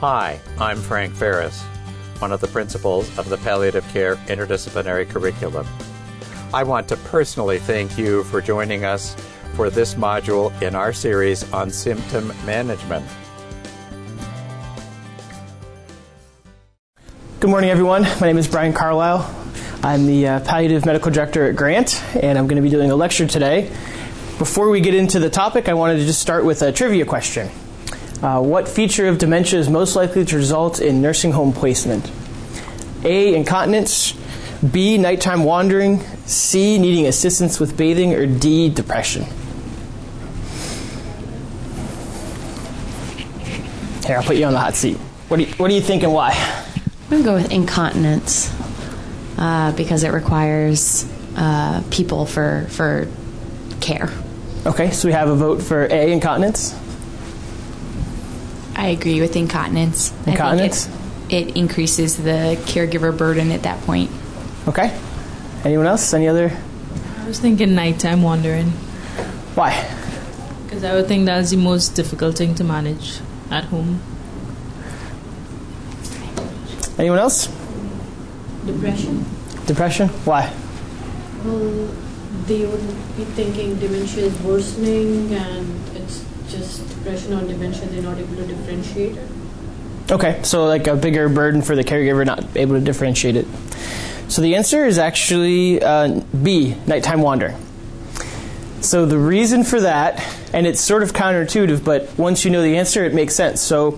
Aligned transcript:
Hi, 0.00 0.38
I'm 0.58 0.76
Frank 0.76 1.14
Ferris, 1.14 1.62
one 2.18 2.30
of 2.30 2.42
the 2.42 2.48
principals 2.48 3.18
of 3.18 3.30
the 3.30 3.38
Palliative 3.38 3.88
Care 3.94 4.16
Interdisciplinary 4.26 5.08
Curriculum. 5.08 5.66
I 6.52 6.64
want 6.64 6.86
to 6.88 6.98
personally 6.98 7.58
thank 7.58 7.96
you 7.96 8.22
for 8.24 8.42
joining 8.42 8.84
us 8.84 9.16
for 9.54 9.70
this 9.70 9.94
module 9.94 10.52
in 10.60 10.74
our 10.74 10.92
series 10.92 11.50
on 11.50 11.70
symptom 11.70 12.28
management. 12.44 13.06
Good 17.40 17.48
morning, 17.48 17.70
everyone. 17.70 18.02
My 18.02 18.26
name 18.26 18.36
is 18.36 18.46
Brian 18.46 18.74
Carlisle. 18.74 19.34
I'm 19.82 20.04
the 20.04 20.28
uh, 20.28 20.40
palliative 20.40 20.84
medical 20.84 21.10
director 21.10 21.46
at 21.46 21.56
Grant, 21.56 22.04
and 22.16 22.36
I'm 22.36 22.46
going 22.46 22.56
to 22.56 22.62
be 22.62 22.68
doing 22.68 22.90
a 22.90 22.96
lecture 22.96 23.26
today. 23.26 23.74
Before 24.36 24.68
we 24.68 24.82
get 24.82 24.92
into 24.92 25.18
the 25.20 25.30
topic, 25.30 25.70
I 25.70 25.72
wanted 25.72 26.00
to 26.00 26.04
just 26.04 26.20
start 26.20 26.44
with 26.44 26.60
a 26.60 26.70
trivia 26.70 27.06
question. 27.06 27.48
Uh, 28.22 28.40
what 28.40 28.66
feature 28.66 29.08
of 29.08 29.18
dementia 29.18 29.58
is 29.58 29.68
most 29.68 29.94
likely 29.94 30.24
to 30.24 30.36
result 30.36 30.80
in 30.80 31.02
nursing 31.02 31.32
home 31.32 31.52
placement? 31.52 32.10
A. 33.04 33.34
Incontinence. 33.34 34.14
B. 34.72 34.96
Nighttime 34.96 35.44
wandering. 35.44 36.00
C. 36.24 36.78
Needing 36.78 37.06
assistance 37.06 37.60
with 37.60 37.76
bathing. 37.76 38.14
Or 38.14 38.26
D. 38.26 38.70
Depression. 38.70 39.24
Here, 44.06 44.16
I'll 44.16 44.22
put 44.22 44.36
you 44.36 44.46
on 44.46 44.52
the 44.52 44.60
hot 44.60 44.74
seat. 44.76 44.96
What 45.28 45.36
do 45.38 45.42
you, 45.44 45.52
what 45.54 45.68
do 45.68 45.74
you 45.74 45.80
think 45.80 46.02
and 46.02 46.12
why? 46.12 46.30
I'm 46.30 47.10
going 47.10 47.22
to 47.22 47.28
go 47.28 47.34
with 47.34 47.52
incontinence 47.52 48.54
uh, 49.36 49.72
because 49.72 50.04
it 50.04 50.12
requires 50.12 51.04
uh, 51.36 51.82
people 51.90 52.24
for, 52.24 52.66
for 52.70 53.08
care. 53.80 54.08
Okay, 54.64 54.90
so 54.90 55.06
we 55.06 55.12
have 55.12 55.28
a 55.28 55.34
vote 55.34 55.62
for 55.62 55.84
A. 55.84 56.12
Incontinence. 56.12 56.74
I 58.76 58.88
agree 58.88 59.20
with 59.20 59.34
incontinence. 59.34 60.12
Incontinence? 60.26 60.86
I 60.86 60.90
think 60.90 61.32
it, 61.32 61.48
it 61.48 61.56
increases 61.56 62.18
the 62.18 62.56
caregiver 62.66 63.16
burden 63.16 63.50
at 63.50 63.62
that 63.64 63.80
point. 63.82 64.10
Okay. 64.68 64.96
Anyone 65.64 65.86
else? 65.86 66.14
Any 66.14 66.28
other? 66.28 66.52
I 67.20 67.26
was 67.26 67.40
thinking 67.40 67.74
nighttime 67.74 68.22
wandering 68.22 68.70
Why? 69.56 69.72
because 70.76 70.84
I 70.84 70.94
would 70.94 71.08
think 71.08 71.24
that's 71.24 71.50
the 71.50 71.56
most 71.56 71.94
difficult 71.94 72.36
thing 72.36 72.54
to 72.56 72.64
manage 72.64 73.20
at 73.50 73.64
home. 73.64 74.00
Anyone 76.98 77.18
else? 77.18 77.46
Depression. 78.66 79.24
Depression? 79.64 80.08
Why? 80.26 80.52
Well, 81.44 81.88
they 82.46 82.66
would 82.66 82.86
be 83.16 83.24
thinking 83.24 83.78
dementia 83.78 84.24
is 84.24 84.38
worsening 84.40 85.32
and 85.32 85.96
it's 85.96 86.24
just 86.48 86.88
depression 86.88 87.34
or 87.34 87.46
dementia, 87.46 87.86
they're 87.88 88.02
not 88.02 88.18
able 88.18 88.36
to 88.36 88.46
differentiate 88.46 89.16
it. 89.16 89.28
Okay, 90.10 90.40
so 90.44 90.66
like 90.66 90.86
a 90.86 90.94
bigger 90.94 91.28
burden 91.28 91.62
for 91.62 91.74
the 91.74 91.82
caregiver 91.82 92.24
not 92.24 92.56
able 92.56 92.74
to 92.74 92.80
differentiate 92.80 93.36
it. 93.36 93.46
So 94.28 94.42
the 94.42 94.54
answer 94.54 94.84
is 94.84 94.98
actually 94.98 95.82
uh, 95.82 96.20
B, 96.42 96.76
nighttime 96.86 97.22
wandering. 97.22 97.56
So 98.80 99.04
the 99.04 99.18
reason 99.18 99.64
for 99.64 99.80
that, 99.80 100.24
and 100.52 100.66
it's 100.66 100.80
sort 100.80 101.02
of 101.02 101.12
counterintuitive, 101.12 101.84
but 101.84 102.16
once 102.16 102.44
you 102.44 102.50
know 102.50 102.62
the 102.62 102.76
answer, 102.76 103.04
it 103.04 103.14
makes 103.14 103.34
sense. 103.34 103.60
So 103.60 103.92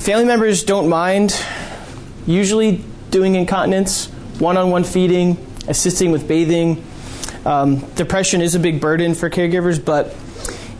family 0.00 0.24
members 0.24 0.64
don't 0.64 0.88
mind 0.88 1.38
usually 2.26 2.82
doing 3.10 3.34
incontinence, 3.34 4.06
one 4.38 4.56
on 4.56 4.70
one 4.70 4.84
feeding, 4.84 5.36
assisting 5.68 6.10
with 6.10 6.26
bathing. 6.26 6.82
Um, 7.44 7.80
depression 7.96 8.40
is 8.40 8.54
a 8.54 8.58
big 8.58 8.80
burden 8.80 9.14
for 9.14 9.28
caregivers, 9.28 9.82
but 9.82 10.14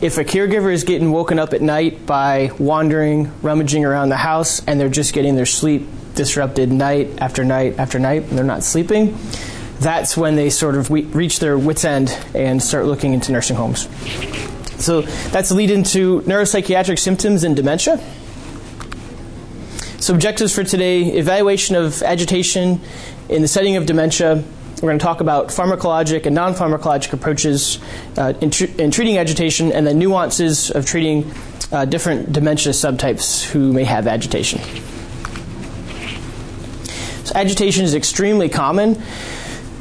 if 0.00 0.16
a 0.16 0.24
caregiver 0.24 0.72
is 0.72 0.84
getting 0.84 1.12
woken 1.12 1.38
up 1.38 1.52
at 1.52 1.60
night 1.60 2.06
by 2.06 2.50
wandering, 2.58 3.30
rummaging 3.42 3.84
around 3.84 4.08
the 4.08 4.16
house, 4.16 4.64
and 4.66 4.80
they're 4.80 4.88
just 4.88 5.12
getting 5.12 5.36
their 5.36 5.46
sleep 5.46 5.86
disrupted 6.14 6.72
night 6.72 7.08
after 7.18 7.44
night 7.44 7.78
after 7.78 7.98
night, 7.98 8.22
and 8.22 8.38
they're 8.38 8.44
not 8.44 8.64
sleeping, 8.64 9.16
that's 9.78 10.16
when 10.16 10.36
they 10.36 10.50
sort 10.50 10.74
of 10.74 10.90
reach 10.90 11.38
their 11.38 11.58
wits' 11.58 11.84
end 11.84 12.16
and 12.34 12.62
start 12.62 12.86
looking 12.86 13.12
into 13.12 13.32
nursing 13.32 13.56
homes. 13.56 13.88
So 14.82 15.02
that's 15.02 15.50
lead 15.50 15.70
into 15.70 16.22
neuropsychiatric 16.22 16.98
symptoms 16.98 17.44
and 17.44 17.54
dementia. 17.54 18.02
So 19.98 20.14
objectives 20.14 20.54
for 20.54 20.64
today: 20.64 21.02
evaluation 21.02 21.76
of 21.76 22.02
agitation 22.02 22.80
in 23.28 23.42
the 23.42 23.48
setting 23.48 23.76
of 23.76 23.84
dementia. 23.84 24.42
We're 24.80 24.88
going 24.88 24.98
to 24.98 25.04
talk 25.04 25.20
about 25.20 25.48
pharmacologic 25.48 26.24
and 26.24 26.34
non-pharmacologic 26.34 27.12
approaches 27.12 27.78
uh, 28.16 28.32
in, 28.40 28.50
tr- 28.50 28.64
in, 28.78 28.90
treating 28.90 29.18
agitation, 29.18 29.72
and 29.72 29.86
the 29.86 29.92
nuances 29.92 30.70
of 30.70 30.86
treating 30.86 31.30
uh, 31.70 31.84
different 31.84 32.32
dementia 32.32 32.72
subtypes 32.72 33.44
who 33.44 33.74
may 33.74 33.84
have 33.84 34.06
agitation. 34.06 34.58
So 37.24 37.34
agitation 37.34 37.84
is 37.84 37.94
extremely 37.94 38.48
common. 38.48 39.02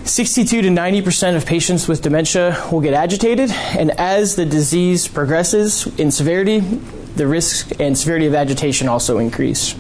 62 0.03 0.63
to 0.63 0.69
90 0.69 1.01
percent 1.01 1.37
of 1.37 1.45
patients 1.45 1.87
with 1.87 2.01
dementia 2.01 2.61
will 2.69 2.81
get 2.81 2.93
agitated, 2.93 3.51
and 3.51 3.91
as 3.91 4.35
the 4.35 4.45
disease 4.45 5.07
progresses 5.07 5.87
in 5.97 6.11
severity, 6.11 6.59
the 6.59 7.25
risk 7.25 7.79
and 7.79 7.97
severity 7.97 8.25
of 8.25 8.33
agitation 8.33 8.89
also 8.89 9.17
increase. 9.17 9.75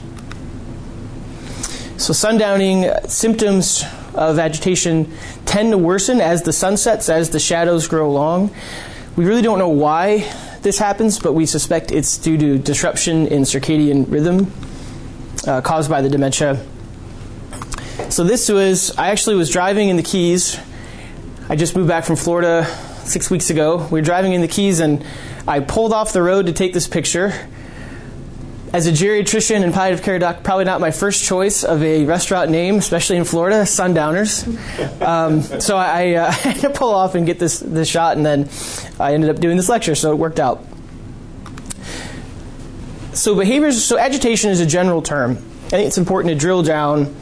So, 1.97 2.13
sundowning 2.13 3.09
symptoms 3.09 3.83
of 4.19 4.37
agitation 4.37 5.11
tend 5.45 5.71
to 5.71 5.77
worsen 5.77 6.19
as 6.19 6.43
the 6.43 6.53
sun 6.53 6.77
sets, 6.77 7.09
as 7.09 7.29
the 7.29 7.39
shadows 7.39 7.87
grow 7.87 8.11
long. 8.11 8.51
We 9.15 9.25
really 9.25 9.41
don't 9.41 9.59
know 9.59 9.69
why 9.69 10.29
this 10.61 10.77
happens, 10.77 11.19
but 11.19 11.33
we 11.33 11.45
suspect 11.45 11.91
it's 11.91 12.17
due 12.17 12.37
to 12.37 12.57
disruption 12.57 13.27
in 13.27 13.43
circadian 13.43 14.11
rhythm 14.11 14.51
uh, 15.47 15.61
caused 15.61 15.89
by 15.89 16.01
the 16.01 16.09
dementia. 16.09 16.63
So, 18.09 18.23
this 18.23 18.49
was, 18.49 18.95
I 18.97 19.09
actually 19.09 19.35
was 19.35 19.49
driving 19.49 19.89
in 19.89 19.97
the 19.97 20.03
Keys. 20.03 20.59
I 21.47 21.55
just 21.55 21.75
moved 21.75 21.87
back 21.87 22.05
from 22.05 22.15
Florida 22.15 22.65
six 23.03 23.29
weeks 23.29 23.49
ago. 23.49 23.87
We 23.89 23.99
were 23.99 24.05
driving 24.05 24.33
in 24.33 24.41
the 24.41 24.47
Keys, 24.47 24.79
and 24.79 25.05
I 25.47 25.59
pulled 25.59 25.93
off 25.93 26.13
the 26.13 26.21
road 26.21 26.45
to 26.47 26.53
take 26.53 26.73
this 26.73 26.87
picture 26.87 27.33
as 28.73 28.87
a 28.87 28.91
geriatrician 28.91 29.63
and 29.63 29.73
palliative 29.73 30.03
care 30.03 30.19
doc, 30.19 30.43
probably 30.43 30.65
not 30.65 30.79
my 30.79 30.91
first 30.91 31.23
choice 31.23 31.63
of 31.63 31.81
a 31.83 32.05
restaurant 32.05 32.51
name, 32.51 32.75
especially 32.75 33.17
in 33.17 33.23
Florida, 33.23 33.65
Sundowners. 33.65 34.47
Um, 35.01 35.41
so 35.41 35.75
I, 35.75 36.13
uh, 36.13 36.31
had 36.31 36.57
to 36.57 36.69
pull 36.69 36.91
off 36.91 37.15
and 37.15 37.25
get 37.25 37.39
this, 37.39 37.59
this 37.59 37.87
shot, 37.87 38.17
and 38.17 38.25
then 38.25 38.49
I 38.99 39.13
ended 39.13 39.29
up 39.29 39.39
doing 39.39 39.57
this 39.57 39.69
lecture, 39.69 39.95
so 39.95 40.11
it 40.11 40.15
worked 40.15 40.39
out. 40.39 40.63
So 43.13 43.35
behaviors, 43.35 43.83
so 43.83 43.97
agitation 43.97 44.51
is 44.51 44.59
a 44.59 44.65
general 44.65 45.01
term. 45.01 45.31
I 45.31 45.71
think 45.71 45.87
it's 45.87 45.97
important 45.97 46.33
to 46.33 46.39
drill 46.39 46.63
down 46.63 47.15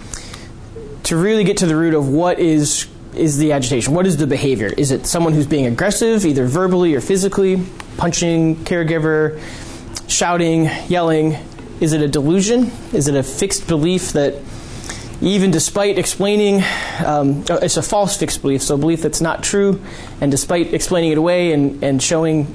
to 1.03 1.15
really 1.15 1.43
get 1.43 1.57
to 1.57 1.65
the 1.65 1.75
root 1.75 1.93
of 1.93 2.09
what 2.09 2.39
is 2.39 2.87
is 3.13 3.37
the 3.37 3.51
agitation. 3.51 3.95
What 3.95 4.05
is 4.05 4.17
the 4.17 4.27
behavior? 4.27 4.67
Is 4.67 4.91
it 4.91 5.07
someone 5.07 5.33
who's 5.33 5.47
being 5.47 5.65
aggressive, 5.65 6.23
either 6.23 6.45
verbally 6.45 6.93
or 6.93 7.01
physically, 7.01 7.63
punching 7.97 8.57
caregiver? 8.57 9.41
Shouting, 10.07 10.69
yelling? 10.87 11.37
Is 11.79 11.93
it 11.93 12.01
a 12.01 12.07
delusion? 12.07 12.71
Is 12.93 13.07
it 13.07 13.15
a 13.15 13.23
fixed 13.23 13.67
belief 13.67 14.13
that 14.13 14.35
even 15.21 15.51
despite 15.51 15.97
explaining, 15.97 16.63
um, 17.03 17.43
it's 17.49 17.77
a 17.77 17.81
false 17.81 18.17
fixed 18.17 18.41
belief, 18.41 18.61
so 18.61 18.75
a 18.75 18.77
belief 18.77 19.01
that's 19.01 19.21
not 19.21 19.43
true, 19.43 19.81
and 20.21 20.31
despite 20.31 20.73
explaining 20.73 21.11
it 21.11 21.17
away 21.17 21.51
and, 21.53 21.83
and 21.83 22.01
showing 22.01 22.47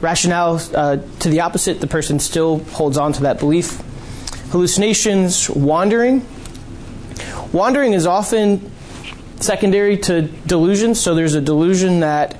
rationale 0.00 0.60
uh, 0.74 0.98
to 1.20 1.28
the 1.28 1.40
opposite, 1.40 1.80
the 1.80 1.86
person 1.86 2.18
still 2.18 2.58
holds 2.58 2.96
on 2.96 3.12
to 3.14 3.22
that 3.22 3.38
belief. 3.40 3.80
Hallucinations, 4.50 5.50
wandering. 5.50 6.24
Wandering 7.52 7.92
is 7.92 8.06
often 8.06 8.70
secondary 9.40 9.96
to 9.96 10.22
delusions, 10.22 11.00
so 11.00 11.14
there's 11.14 11.34
a 11.34 11.40
delusion 11.40 12.00
that 12.00 12.36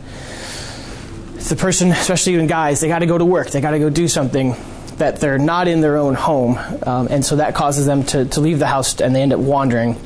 the 1.48 1.56
person, 1.56 1.90
especially 1.92 2.34
even 2.34 2.46
guys, 2.46 2.80
they 2.80 2.88
got 2.88 3.00
to 3.00 3.06
go 3.06 3.18
to 3.18 3.24
work, 3.24 3.50
they 3.50 3.60
got 3.60 3.72
to 3.72 3.78
go 3.78 3.90
do 3.90 4.08
something 4.08 4.54
that 4.96 5.20
they're 5.20 5.38
not 5.38 5.68
in 5.68 5.80
their 5.80 5.96
own 5.96 6.14
home, 6.14 6.58
um, 6.84 7.08
and 7.10 7.24
so 7.24 7.36
that 7.36 7.54
causes 7.54 7.86
them 7.86 8.02
to, 8.02 8.24
to 8.24 8.40
leave 8.40 8.58
the 8.58 8.66
house 8.66 9.00
and 9.00 9.14
they 9.14 9.22
end 9.22 9.32
up 9.32 9.40
wandering. 9.40 9.96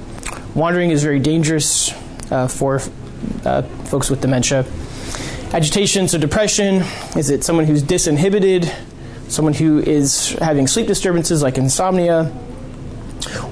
Wandering 0.54 0.90
is 0.90 1.02
very 1.02 1.20
dangerous 1.20 1.92
uh, 2.30 2.48
for 2.48 2.80
uh, 3.44 3.62
folks 3.62 4.10
with 4.10 4.20
dementia. 4.20 4.66
Agitation, 5.52 6.08
so 6.08 6.18
depression, 6.18 6.82
is 7.16 7.30
it 7.30 7.44
someone 7.44 7.64
who's 7.64 7.82
disinhibited, 7.82 8.72
someone 9.28 9.54
who 9.54 9.78
is 9.78 10.30
having 10.40 10.66
sleep 10.66 10.86
disturbances 10.86 11.42
like 11.42 11.56
insomnia, 11.56 12.32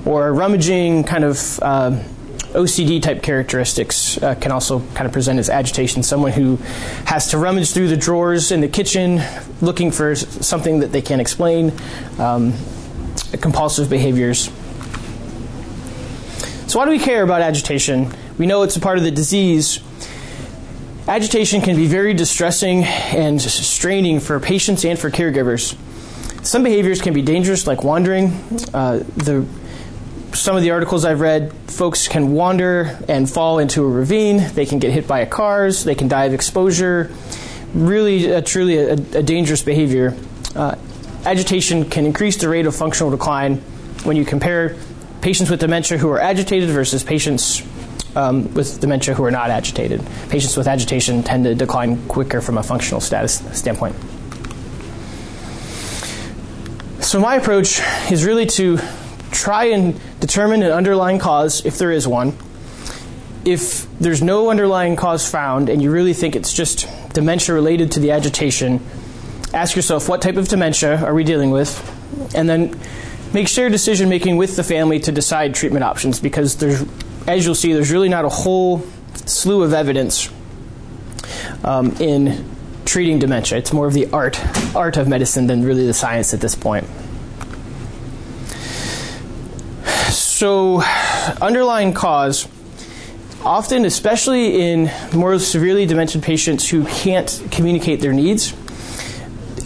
or 0.05 0.33
rummaging, 0.33 1.05
kind 1.05 1.25
of. 1.25 1.61
Uh, 1.61 2.03
OCD 2.53 3.03
type 3.03 3.23
characteristics 3.23 4.21
uh, 4.23 4.35
can 4.35 4.53
also 4.53 4.81
kind 4.95 5.06
of 5.06 5.12
present 5.12 5.39
as 5.39 5.50
agitation. 5.50 6.03
Someone 6.03 6.33
who 6.33 6.56
has 7.05 7.31
to 7.31 7.39
rummage 7.39 7.73
through 7.73 7.89
the 7.89 7.97
drawers 7.97 8.50
in 8.50 8.61
the 8.61 8.69
kitchen 8.69 9.21
looking 9.61 9.91
for 9.91 10.15
something 10.15 10.81
that 10.81 10.91
they 10.93 11.03
can't 11.03 11.21
explain, 11.21 11.73
um, 12.19 12.55
compulsive 13.41 13.91
behaviors. 13.91 14.50
So, 16.67 16.79
why 16.79 16.85
do 16.85 16.91
we 16.91 16.99
care 16.99 17.23
about 17.23 17.43
agitation? 17.43 18.12
We 18.39 18.47
know 18.47 18.62
it's 18.62 18.77
a 18.77 18.81
part 18.81 18.99
of 18.99 19.05
the 19.05 19.11
disease. 19.11 19.81
Agitation 21.06 21.61
can 21.61 21.77
be 21.77 21.87
very 21.87 22.12
distressing 22.12 22.85
and 22.85 23.41
straining 23.41 24.21
for 24.21 24.39
patients 24.41 24.85
and 24.85 24.99
for 24.99 25.11
caregivers. 25.11 25.77
Some 26.45 26.62
behaviors 26.62 27.03
can 27.03 27.15
be 27.15 27.23
dangerous, 27.23 27.67
like 27.67 27.83
wandering. 27.83 28.29
Uh, 28.73 29.03
the 29.17 29.47
some 30.33 30.57
of 30.57 30.63
the 30.63 30.71
articles 30.71 31.05
I've 31.05 31.21
read, 31.21 31.53
folks 31.69 32.09
can 32.09 32.33
wander 32.33 32.99
and 33.09 33.29
fall 33.29 33.59
into 33.59 33.85
a 33.85 33.89
ravine. 33.89 34.39
They 34.55 34.67
can 34.67 34.79
get 34.79 34.93
hit 34.93 35.07
by 35.07 35.21
a 35.21 35.27
cars. 35.27 35.85
They 35.85 35.95
can 35.95 36.09
die 36.09 36.25
of 36.25 36.35
exposure. 36.35 37.11
Really, 37.75 38.33
uh, 38.33 38.41
truly, 38.41 38.79
a, 38.79 38.93
a, 38.93 39.23
dangerous 39.23 39.63
behavior. 39.63 40.17
Uh, 40.55 40.77
agitation 41.25 41.89
can 41.89 42.07
increase 42.07 42.37
the 42.37 42.49
rate 42.49 42.67
of 42.67 42.75
functional 42.75 43.11
decline 43.11 43.57
when 44.05 44.17
you 44.17 44.25
compare 44.25 44.77
patients 45.21 45.51
with 45.51 45.61
dementia 45.61 45.99
who 45.99 46.09
are 46.11 46.21
agitated 46.21 46.71
versus 46.71 47.03
patients 47.03 47.63
um, 48.17 48.53
with 48.55 48.81
dementia 48.81 49.15
who 49.15 49.25
are 49.25 49.31
not 49.31 49.51
agitated. 49.51 50.01
Patients 50.31 50.57
with 50.57 50.67
agitation 50.67 51.23
tend 51.23 51.45
to 51.45 51.55
decline 51.55 52.07
quicker 52.09 52.41
from 52.41 52.59
a 52.59 52.63
functional 52.63 53.01
status 53.01 53.39
standpoint. 53.59 53.95
So, 57.01 57.21
my 57.21 57.37
approach 57.37 57.81
is 58.11 58.25
really 58.25 58.47
to 58.47 58.79
try 59.38 59.67
and 59.67 59.99
determine 60.20 60.62
an 60.62 60.73
underlying 60.73 61.19
cause 61.19 61.64
if 61.64 61.79
there 61.79 61.93
is 61.93 62.06
one. 62.08 62.37
If 63.44 63.87
there's 63.99 64.23
no 64.23 64.50
underlying 64.50 64.96
cause 64.96 65.29
found 65.29 65.69
and 65.69 65.81
you 65.81 65.90
really 65.90 66.12
think 66.12 66.37
it's 66.37 66.52
just 66.52 66.88
dementia 67.14 67.55
related 67.55 67.93
to 67.93 68.00
the 68.00 68.11
agitation, 68.11 68.81
ask 69.55 69.76
yourself 69.76 70.08
what 70.08 70.20
type 70.20 70.37
of 70.37 70.49
dementia 70.49 71.05
are 71.05 71.14
we 71.14 71.25
dealing 71.25 71.50
with? 71.50 71.73
And 72.35 72.49
then 72.49 72.79
make 73.32 73.49
shared 73.49 73.73
decision 73.73 74.08
making 74.08 74.37
with 74.37 74.56
the 74.56 74.64
family 74.64 74.99
to 75.00 75.12
decide 75.12 75.55
treatment 75.55 75.85
options 75.85 76.19
because 76.20 76.56
there's 76.56 76.85
as 77.29 77.44
you'll 77.44 77.55
see, 77.55 77.75
there's 77.75 77.93
really 77.93 78.08
not 78.08 78.25
a 78.25 78.29
whole 78.31 78.82
slew 79.26 79.62
of 79.62 79.75
evidence 79.75 80.31
um, 81.62 81.93
in 82.00 82.49
treating 82.87 83.19
dementia. 83.19 83.58
It's 83.58 83.73
more 83.73 83.87
of 83.87 83.93
the 83.93 84.11
art 84.12 84.40
art 84.75 84.96
of 84.96 85.08
medicine 85.08 85.46
than 85.46 85.62
really 85.62 85.87
the 85.87 85.93
science 85.93 86.32
at 86.32 86.40
this 86.40 86.55
point. 86.55 86.87
So, 90.38 90.82
underlying 91.43 91.93
cause, 91.94 92.46
often, 93.44 93.85
especially 93.85 94.70
in 94.70 94.88
more 95.12 95.37
severely 95.40 95.85
demented 95.85 96.23
patients 96.23 96.69
who 96.69 96.85
can't 96.85 97.43
communicate 97.50 98.00
their 98.00 98.12
needs, 98.12 98.55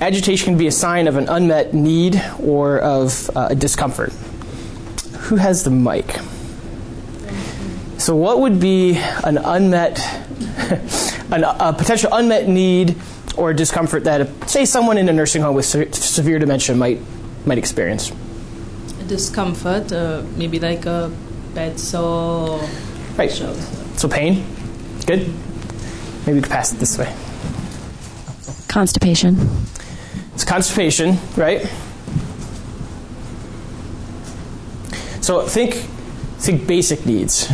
agitation 0.00 0.46
can 0.46 0.56
be 0.56 0.69
a 0.69 0.72
sign 0.72 1.08
of 1.08 1.19
an 1.19 1.28
unmet 1.28 1.74
need 1.74 2.24
or 2.42 2.78
of 2.78 3.28
uh, 3.36 3.48
a 3.50 3.54
discomfort. 3.54 4.14
Who 5.28 5.36
has 5.36 5.62
the 5.62 5.70
mic? 5.70 6.10
So, 7.98 8.16
what 8.16 8.40
would 8.40 8.58
be 8.58 8.96
an 9.24 9.36
unmet, 9.36 9.98
an, 11.30 11.44
a 11.44 11.74
potential 11.76 12.14
unmet 12.14 12.48
need 12.48 12.96
or 13.36 13.52
discomfort 13.52 14.04
that, 14.04 14.48
say, 14.48 14.64
someone 14.64 14.96
in 14.96 15.06
a 15.10 15.12
nursing 15.12 15.42
home 15.42 15.54
with 15.54 15.66
se- 15.66 15.90
severe 15.90 16.38
dementia 16.38 16.74
might 16.74 16.98
might 17.44 17.58
experience? 17.58 18.10
A 19.12 19.14
discomfort, 19.14 19.93
uh, 19.93 20.23
maybe 20.37 20.59
like 20.59 20.87
a 20.87 21.12
bed 21.55 21.79
sore. 21.79 22.67
Right. 23.19 23.31
So 23.31 24.09
pain. 24.09 24.43
Good. 25.06 25.29
Maybe 26.25 26.37
we 26.37 26.41
could 26.41 26.50
pass 26.50 26.73
it 26.73 26.79
this 26.79 26.97
way. 26.97 27.14
Constipation. 28.69 29.37
It's 30.35 30.44
constipation, 30.44 31.19
right? 31.37 31.61
So 35.20 35.47
think 35.47 35.75
think 36.38 36.67
basic 36.67 37.05
needs. 37.05 37.49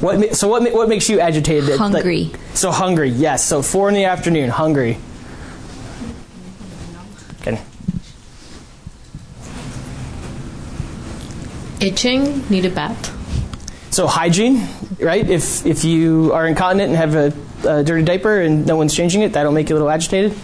What 0.00 0.34
so 0.34 0.48
what 0.48 0.72
what 0.74 0.88
makes 0.88 1.08
you 1.08 1.20
agitated? 1.20 1.78
Hungry. 1.78 2.24
Like, 2.24 2.40
so 2.54 2.72
hungry, 2.72 3.10
yes. 3.10 3.44
So 3.44 3.62
four 3.62 3.88
in 3.88 3.94
the 3.94 4.06
afternoon, 4.06 4.50
hungry. 4.50 4.98
Okay. 7.42 7.60
Itching, 11.80 12.48
need 12.48 12.64
a 12.64 12.70
bath. 12.70 13.12
So 13.92 14.06
hygiene, 14.06 14.66
right? 15.00 15.28
If 15.28 15.64
if 15.64 15.84
you 15.84 16.32
are 16.32 16.46
incontinent 16.46 16.90
and 16.90 16.96
have 16.96 17.14
a, 17.14 17.78
a 17.78 17.84
dirty 17.84 18.02
diaper 18.04 18.40
and 18.40 18.66
no 18.66 18.76
one's 18.76 18.94
changing 18.94 19.22
it, 19.22 19.32
that'll 19.32 19.52
make 19.52 19.68
you 19.68 19.74
a 19.74 19.78
little 19.78 19.90
agitated. 19.90 20.36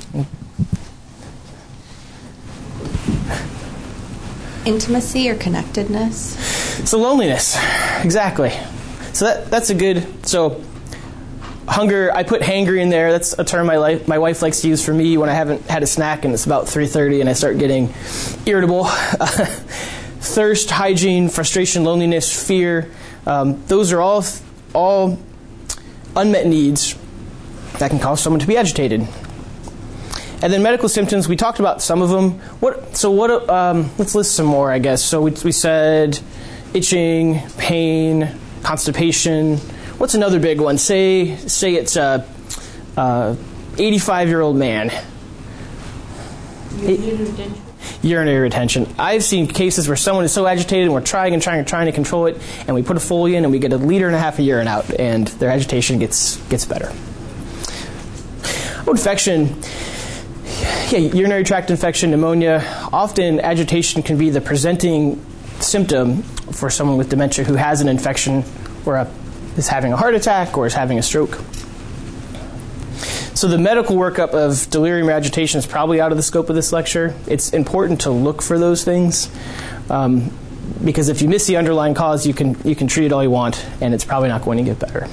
Intimacy 4.65 5.29
or 5.29 5.35
connectedness? 5.35 6.89
So 6.89 6.99
loneliness, 6.99 7.57
exactly. 8.03 8.51
So 9.13 9.27
that 9.27 9.51
that's 9.51 9.71
a 9.71 9.75
good. 9.75 10.27
So 10.27 10.63
hunger, 11.67 12.15
I 12.15 12.23
put 12.23 12.43
hangry 12.43 12.81
in 12.81 12.91
there. 12.91 13.13
That's 13.13 13.39
a 13.39 13.45
term 13.45 13.67
my 13.67 13.77
life, 13.77 14.07
my 14.07 14.19
wife 14.19 14.43
likes 14.43 14.61
to 14.63 14.69
use 14.69 14.85
for 14.85 14.93
me 14.93 15.17
when 15.17 15.29
I 15.29 15.35
haven't 15.35 15.69
had 15.69 15.83
a 15.83 15.87
snack 15.87 16.25
and 16.25 16.35
it's 16.35 16.47
about 16.47 16.67
3:30 16.67 17.21
and 17.21 17.29
I 17.29 17.33
start 17.33 17.59
getting 17.59 17.93
irritable. 18.47 18.89
Thirst, 20.23 20.71
hygiene, 20.71 21.29
frustration, 21.29 21.83
loneliness, 21.83 22.47
fear. 22.47 22.91
Um, 23.27 23.63
those 23.67 23.93
are 23.93 24.01
all 24.01 24.25
all 24.73 25.19
unmet 26.17 26.47
needs 26.47 26.97
that 27.79 27.91
can 27.91 27.99
cause 27.99 28.23
someone 28.23 28.41
to 28.41 28.47
be 28.47 28.57
agitated. 28.57 29.07
And 30.43 30.53
then 30.53 30.63
medical 30.63 30.89
symptoms, 30.89 31.29
we 31.29 31.37
talked 31.37 31.61
about 31.61 31.83
some 31.83 32.03
of 32.03 32.11
them. 32.11 32.39
What? 32.61 32.97
So 32.97 33.11
what? 33.11 33.49
Um, 33.51 33.91
let's 33.99 34.15
list 34.15 34.35
some 34.35 34.47
more, 34.47 34.71
I 34.71 34.79
guess. 34.79 35.05
So 35.05 35.23
we, 35.23 35.33
we 35.45 35.53
said 35.53 36.19
itching, 36.73 37.41
pain, 37.59 38.29
constipation. 38.63 39.59
What's 39.99 40.15
another 40.15 40.41
big 40.41 40.61
one? 40.61 40.79
Say 40.79 41.37
say 41.37 41.75
it's 41.75 41.97
a 41.97 42.27
85 42.97 44.29
year 44.29 44.41
old 44.41 44.57
man. 44.57 44.91
Urinary 48.03 48.39
retention. 48.39 48.93
I've 48.99 49.23
seen 49.23 49.47
cases 49.47 49.89
where 49.89 49.97
someone 49.97 50.25
is 50.25 50.33
so 50.33 50.47
agitated 50.47 50.85
and 50.85 50.95
we're 50.95 51.01
trying 51.01 51.35
and 51.35 51.43
trying 51.43 51.59
and 51.59 51.69
trying 51.69 51.87
to 51.87 51.93
control 51.93 52.27
it, 52.27 52.41
and 52.67 52.75
we 52.75 52.83
put 52.83 52.97
a 52.97 53.01
Foley 53.01 53.37
in 53.37 53.45
and 53.45 53.53
we 53.53 53.59
get 53.59 53.73
a 53.73 53.77
liter 53.77 54.07
and 54.07 54.17
a 54.17 54.19
half 54.19 54.39
of 54.39 54.45
urine 54.45 54.69
out, 54.69 54.93
and 54.99 55.29
their 55.29 55.51
agitation 55.51 55.99
gets 55.99 56.37
gets 56.49 56.65
better. 56.65 56.93
Oh, 58.87 58.91
infection. 58.91 59.57
Yeah, 60.91 60.99
urinary 60.99 61.45
tract 61.45 61.71
infection, 61.71 62.11
pneumonia. 62.11 62.63
Often 62.93 63.41
agitation 63.41 64.03
can 64.03 64.19
be 64.19 64.31
the 64.31 64.41
presenting 64.41 65.25
symptom 65.61 66.23
for 66.53 66.69
someone 66.69 66.99
with 66.99 67.09
dementia 67.09 67.45
who 67.45 67.55
has 67.55 67.81
an 67.81 67.89
infection 67.89 68.45
or 68.85 68.97
a, 68.97 69.11
is 69.57 69.69
having 69.69 69.93
a 69.93 69.97
heart 69.97 70.15
attack 70.15 70.59
or 70.59 70.67
is 70.67 70.75
having 70.75 70.99
a 70.99 71.03
stroke. 71.03 71.41
So 73.43 73.49
the 73.49 73.59
medical 73.59 73.97
workup 73.97 74.35
of 74.35 74.71
delirium 74.71 75.11
agitation 75.11 75.59
is 75.59 75.67
probably 75.67 76.01
out 76.01 76.13
of 76.13 76.17
the 76.17 76.23
scope 76.23 76.49
of 76.49 76.55
this 76.55 76.73
lecture. 76.73 77.13
It's 77.27 77.53
important 77.53 78.03
to 78.03 78.13
look 78.13 78.41
for 78.41 78.57
those 78.57 78.85
things. 78.85 79.29
Um, 79.91 80.31
because 80.85 81.09
if 81.09 81.21
you 81.21 81.29
miss 81.29 81.49
the 81.49 81.57
underlying 81.57 81.95
cause, 81.95 82.25
you 82.25 82.35
can 82.35 82.57
you 82.65 82.77
can 82.77 82.87
treat 82.87 83.07
it 83.07 83.13
all 83.13 83.21
you 83.21 83.33
want, 83.33 83.67
and 83.81 83.95
it's 83.95 84.05
probably 84.05 84.29
not 84.29 84.43
going 84.43 84.59
to 84.59 84.63
get 84.63 84.79
better. 84.79 85.09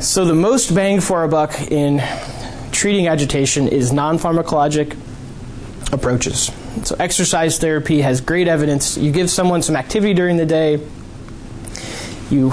So 0.00 0.24
the 0.24 0.36
most 0.36 0.72
bang 0.72 1.00
for 1.00 1.18
our 1.18 1.26
buck 1.26 1.72
in 1.72 2.00
treating 2.70 3.08
agitation 3.08 3.66
is 3.66 3.92
non-pharmacologic 3.92 4.96
approaches. 5.92 6.52
So 6.84 6.94
exercise 7.00 7.58
therapy 7.58 8.02
has 8.02 8.20
great 8.20 8.46
evidence. 8.46 8.96
You 8.96 9.10
give 9.10 9.28
someone 9.28 9.60
some 9.60 9.74
activity 9.74 10.14
during 10.14 10.36
the 10.36 10.46
day, 10.46 10.80
you 12.30 12.50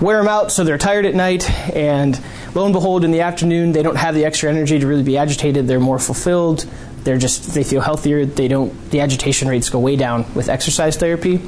wear 0.00 0.18
them 0.18 0.28
out 0.28 0.52
so 0.52 0.64
they're 0.64 0.78
tired 0.78 1.06
at 1.06 1.14
night, 1.14 1.48
and 1.74 2.20
lo 2.54 2.64
and 2.64 2.72
behold, 2.72 3.04
in 3.04 3.10
the 3.10 3.20
afternoon, 3.20 3.72
they 3.72 3.82
don't 3.82 3.96
have 3.96 4.14
the 4.14 4.24
extra 4.24 4.50
energy 4.50 4.78
to 4.78 4.86
really 4.86 5.02
be 5.02 5.16
agitated. 5.16 5.66
They're 5.66 5.80
more 5.80 5.98
fulfilled. 5.98 6.66
They're 7.04 7.18
just 7.18 7.54
they 7.54 7.64
feel 7.64 7.80
healthier. 7.80 8.24
They 8.24 8.48
don't 8.48 8.90
the 8.90 9.00
agitation 9.00 9.48
rates 9.48 9.68
go 9.68 9.78
way 9.78 9.96
down 9.96 10.32
with 10.34 10.48
exercise 10.48 10.96
therapy. 10.96 11.40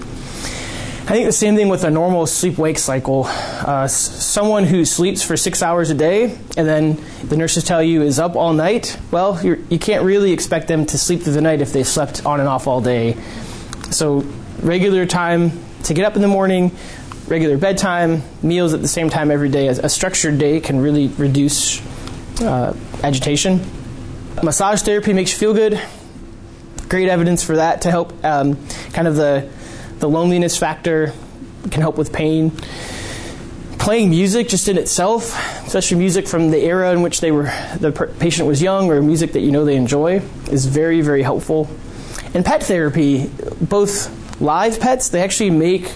I 1.06 1.10
think 1.10 1.26
the 1.26 1.32
same 1.32 1.54
thing 1.54 1.68
with 1.68 1.84
a 1.84 1.90
normal 1.90 2.26
sleep 2.26 2.58
wake 2.58 2.80
cycle. 2.80 3.26
Uh, 3.28 3.86
someone 3.86 4.64
who 4.64 4.84
sleeps 4.84 5.22
for 5.22 5.36
six 5.36 5.62
hours 5.62 5.88
a 5.88 5.94
day 5.94 6.36
and 6.56 6.66
then 6.66 7.00
the 7.22 7.36
nurses 7.36 7.62
tell 7.62 7.80
you 7.80 8.02
is 8.02 8.18
up 8.18 8.34
all 8.34 8.52
night, 8.52 8.98
well, 9.12 9.40
you're, 9.40 9.58
you 9.70 9.78
can 9.78 9.98
not 9.98 10.04
really 10.04 10.32
expect 10.32 10.66
them 10.66 10.84
to 10.86 10.98
sleep 10.98 11.22
through 11.22 11.34
the 11.34 11.40
night 11.40 11.60
if 11.60 11.72
they 11.72 11.84
slept 11.84 12.26
on 12.26 12.40
and 12.40 12.48
off 12.48 12.66
all 12.66 12.80
day. 12.80 13.16
So, 13.92 14.24
regular 14.62 15.06
time 15.06 15.52
to 15.84 15.94
get 15.94 16.04
up 16.04 16.16
in 16.16 16.22
the 16.22 16.28
morning, 16.28 16.72
regular 17.28 17.58
bedtime, 17.58 18.22
meals 18.42 18.74
at 18.74 18.82
the 18.82 18.88
same 18.88 19.10
time 19.10 19.30
every 19.30 19.48
day. 19.48 19.68
A 19.68 19.88
structured 19.88 20.38
day 20.38 20.60
can 20.60 20.80
really 20.80 21.08
reduce 21.08 21.80
uh, 22.40 22.76
agitation. 23.02 23.60
Massage 24.42 24.82
therapy 24.82 25.12
makes 25.12 25.32
you 25.32 25.38
feel 25.38 25.54
good. 25.54 25.80
Great 26.88 27.08
evidence 27.08 27.42
for 27.42 27.56
that 27.56 27.82
to 27.82 27.90
help 27.90 28.12
um, 28.24 28.56
kind 28.92 29.08
of 29.08 29.16
the 29.16 29.50
the 29.98 30.08
loneliness 30.08 30.58
factor 30.58 31.12
can 31.70 31.80
help 31.80 31.96
with 31.96 32.12
pain. 32.12 32.52
Playing 33.78 34.10
music 34.10 34.48
just 34.48 34.68
in 34.68 34.78
itself, 34.78 35.34
especially 35.66 35.98
music 35.98 36.28
from 36.28 36.50
the 36.50 36.58
era 36.58 36.92
in 36.92 37.02
which 37.02 37.20
they 37.20 37.32
were 37.32 37.50
the 37.80 37.92
patient 38.18 38.46
was 38.46 38.60
young 38.60 38.90
or 38.90 39.00
music 39.02 39.32
that 39.32 39.40
you 39.40 39.50
know 39.50 39.64
they 39.64 39.76
enjoy 39.76 40.20
is 40.50 40.66
very 40.66 41.00
very 41.00 41.22
helpful. 41.22 41.68
And 42.34 42.44
pet 42.44 42.62
therapy, 42.62 43.30
both 43.60 44.40
live 44.40 44.78
pets, 44.78 45.08
they 45.08 45.22
actually 45.22 45.50
make 45.50 45.92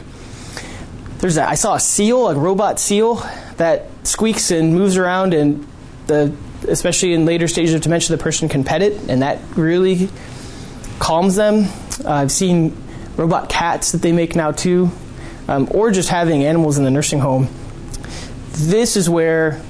there's 1.20 1.34
saw 1.34 1.74
a 1.74 1.80
seal, 1.80 2.28
a 2.28 2.34
robot 2.34 2.80
seal 2.80 3.16
that 3.56 3.86
squeaks 4.04 4.50
and 4.50 4.74
moves 4.74 4.96
around 4.96 5.34
and 5.34 5.66
The 6.06 6.32
especially 6.68 7.14
in 7.14 7.24
later 7.24 7.48
stages 7.48 7.74
of 7.74 7.80
dementia, 7.80 8.16
the 8.16 8.22
person 8.22 8.48
can 8.48 8.64
pet 8.64 8.82
it, 8.82 9.08
and 9.08 9.22
that 9.22 9.38
really 9.56 10.08
calms 10.98 11.36
them. 11.36 11.66
Uh, 12.04 12.12
I've 12.12 12.32
seen 12.32 12.76
robot 13.16 13.48
cats 13.48 13.92
that 13.92 14.02
they 14.02 14.12
make 14.12 14.36
now 14.36 14.52
too, 14.52 14.90
um, 15.48 15.68
or 15.70 15.90
just 15.90 16.08
having 16.08 16.44
animals 16.44 16.78
in 16.78 16.84
the 16.84 16.90
nursing 16.90 17.20
home. 17.20 17.48
This 18.52 18.96
is 18.96 19.08
where 19.08 19.60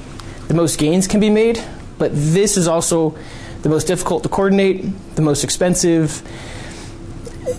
the 0.48 0.54
most 0.54 0.78
gains 0.78 1.06
can 1.06 1.20
be 1.20 1.30
made, 1.30 1.62
but 1.98 2.10
this 2.12 2.56
is 2.56 2.66
also 2.66 3.16
the 3.62 3.68
most 3.68 3.86
difficult 3.86 4.22
to 4.22 4.28
coordinate, 4.28 4.84
the 5.14 5.22
most 5.22 5.44
expensive, 5.44 6.22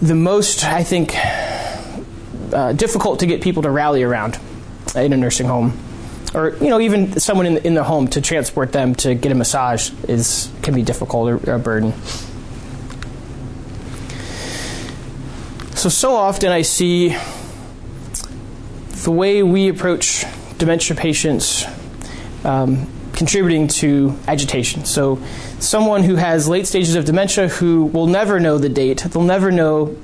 the 0.02 0.16
most, 0.16 0.66
I 0.66 0.84
think, 0.84 1.16
uh, 2.54 2.74
difficult 2.74 3.20
to 3.20 3.26
get 3.26 3.42
people 3.42 3.64
to 3.64 3.70
rally 3.70 4.04
around 4.04 4.40
in 4.96 5.14
a 5.14 5.18
nursing 5.18 5.48
home. 5.48 5.78
Or, 6.34 6.56
you 6.62 6.70
know, 6.70 6.80
even 6.80 7.20
someone 7.20 7.46
in 7.46 7.56
the, 7.56 7.68
in 7.68 7.74
the 7.74 7.84
home 7.84 8.08
to 8.10 8.22
transport 8.22 8.72
them 8.72 8.96
to 8.96 9.16
get 9.16 9.32
a 9.32 9.36
massage 9.36 9.92
is 10.08 10.50
can 10.62 10.74
be 10.74 10.82
difficult 10.82 11.48
or 11.48 11.56
a 11.56 11.60
burden. 11.60 11.94
So, 15.76 15.90
so 15.90 16.16
often 16.16 16.52
I 16.52 16.62
see 16.62 17.18
the 19.04 19.12
way 19.12 19.44
we 19.44 19.68
approach 19.68 20.26
dementia 20.58 20.96
patients 20.96 21.66
um, 22.46 22.88
contributing 23.14 23.68
to 23.68 24.18
agitation. 24.28 24.86
So, 24.86 25.20
someone 25.60 26.04
who 26.04 26.16
has 26.16 26.48
late 26.48 26.68
stages 26.68 26.96
of 26.96 27.06
dementia 27.06 27.48
who 27.48 27.86
will 27.86 28.08
never 28.08 28.40
know 28.40 28.58
the 28.58 28.70
date, 28.70 29.00
they'll 29.00 29.24
never 29.24 29.52
know 29.52 29.98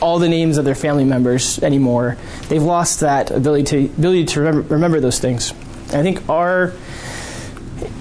all 0.00 0.18
the 0.18 0.28
names 0.28 0.58
of 0.58 0.64
their 0.64 0.74
family 0.74 1.04
members 1.04 1.62
anymore. 1.62 2.16
They've 2.48 2.62
lost 2.62 3.00
that 3.00 3.30
ability 3.30 3.64
to 3.64 3.84
ability 3.86 4.24
to 4.26 4.40
remember, 4.40 4.74
remember 4.74 5.00
those 5.00 5.18
things. 5.18 5.52
And 5.92 5.96
I 5.96 6.02
think 6.02 6.28
our 6.28 6.72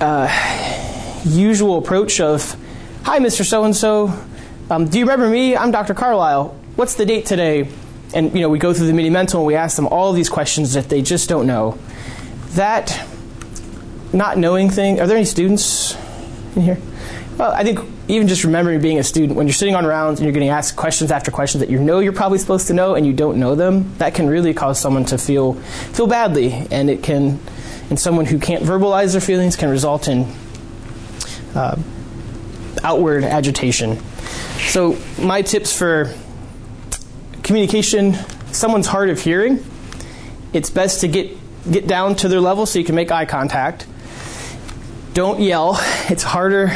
uh, 0.01 1.21
usual 1.25 1.77
approach 1.77 2.19
of, 2.19 2.55
"Hi, 3.03 3.19
Mr. 3.19 3.45
So 3.45 3.63
and 3.63 3.75
So, 3.75 4.07
do 4.69 4.99
you 4.99 5.05
remember 5.05 5.29
me? 5.29 5.55
I'm 5.55 5.71
Dr. 5.71 5.93
Carlisle. 5.93 6.55
What's 6.75 6.95
the 6.95 7.05
date 7.05 7.25
today?" 7.25 7.69
And 8.13 8.33
you 8.33 8.41
know, 8.41 8.49
we 8.49 8.59
go 8.59 8.73
through 8.73 8.87
the 8.87 8.93
mini 8.93 9.09
mental 9.09 9.41
and 9.41 9.47
we 9.47 9.55
ask 9.55 9.75
them 9.75 9.87
all 9.87 10.13
these 10.13 10.29
questions 10.29 10.73
that 10.73 10.89
they 10.89 11.01
just 11.01 11.27
don't 11.27 11.47
know. 11.47 11.77
That 12.51 13.05
not 14.13 14.37
knowing 14.37 14.69
thing. 14.69 14.99
Are 14.99 15.07
there 15.07 15.17
any 15.17 15.25
students 15.25 15.95
in 16.55 16.61
here? 16.61 16.77
Well, 17.37 17.51
I 17.51 17.63
think 17.63 17.79
even 18.07 18.27
just 18.27 18.43
remembering 18.43 18.81
being 18.81 18.97
a 18.97 19.03
student, 19.03 19.37
when 19.37 19.45
you're 19.45 19.53
sitting 19.53 19.75
on 19.75 19.85
rounds 19.85 20.19
and 20.19 20.25
you're 20.25 20.33
getting 20.33 20.49
asked 20.49 20.75
questions 20.75 21.11
after 21.11 21.29
questions 21.29 21.59
that 21.59 21.69
you 21.69 21.77
know 21.77 21.99
you're 21.99 22.13
probably 22.13 22.39
supposed 22.39 22.67
to 22.67 22.73
know 22.73 22.95
and 22.95 23.05
you 23.05 23.13
don't 23.13 23.39
know 23.39 23.53
them, 23.53 23.93
that 23.99 24.15
can 24.15 24.27
really 24.27 24.55
cause 24.55 24.79
someone 24.79 25.05
to 25.05 25.19
feel 25.19 25.53
feel 25.53 26.07
badly, 26.07 26.51
and 26.71 26.89
it 26.89 27.03
can, 27.03 27.39
and 27.91 27.99
someone 27.99 28.25
who 28.25 28.39
can't 28.39 28.63
verbalize 28.63 29.11
their 29.11 29.21
feelings 29.21 29.55
can 29.55 29.69
result 29.69 30.07
in 30.07 30.25
uh, 31.53 31.77
outward 32.83 33.23
agitation. 33.23 33.99
So, 34.69 34.97
my 35.21 35.43
tips 35.43 35.77
for 35.77 36.11
communication: 37.43 38.15
someone's 38.51 38.87
hard 38.87 39.11
of 39.11 39.19
hearing. 39.19 39.63
It's 40.53 40.71
best 40.71 41.01
to 41.01 41.07
get 41.07 41.37
get 41.71 41.85
down 41.85 42.15
to 42.15 42.29
their 42.29 42.41
level 42.41 42.65
so 42.65 42.79
you 42.79 42.85
can 42.85 42.95
make 42.95 43.11
eye 43.11 43.25
contact. 43.25 43.85
Don't 45.13 45.39
yell. 45.39 45.77
It's 46.09 46.23
harder 46.23 46.71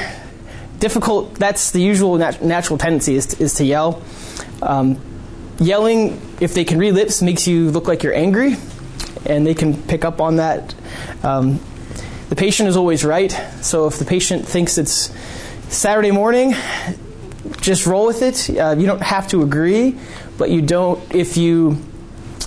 difficult. 0.82 1.36
That's 1.36 1.72
the 1.72 1.80
usual 1.82 2.18
nat- 2.18 2.44
natural 2.44 2.78
tendency 2.78 3.16
is 3.16 3.28
to, 3.28 3.44
is 3.44 3.54
to 3.56 3.64
yell. 3.64 4.02
Um, 4.62 5.00
yelling, 5.60 6.20
if 6.42 6.54
they 6.54 6.66
can 6.66 6.78
read 6.78 6.94
lips, 6.94 7.22
makes 7.22 7.48
you 7.48 7.72
look 7.72 7.88
like 7.88 8.04
you're 8.04 8.14
angry, 8.14 8.58
and 9.26 9.48
they 9.48 9.54
can 9.54 9.82
pick 9.84 10.04
up 10.04 10.20
on 10.20 10.36
that. 10.38 10.76
Um, 11.24 11.62
the 12.28 12.36
patient 12.36 12.68
is 12.68 12.76
always 12.76 13.06
right, 13.06 13.32
so 13.62 13.88
if 13.88 14.00
the 14.00 14.06
patient 14.06 14.46
thinks 14.46 14.78
it's 14.78 15.14
Saturday 15.70 16.12
morning, 16.12 16.54
just 17.62 17.86
roll 17.86 18.06
with 18.06 18.22
it. 18.22 18.50
Uh, 18.50 18.76
you 18.78 18.86
don't 18.86 19.02
have 19.02 19.28
to 19.30 19.44
agree, 19.44 19.98
but 20.38 20.50
you 20.50 20.62
don't. 20.62 21.00
If 21.14 21.38
you 21.38 21.78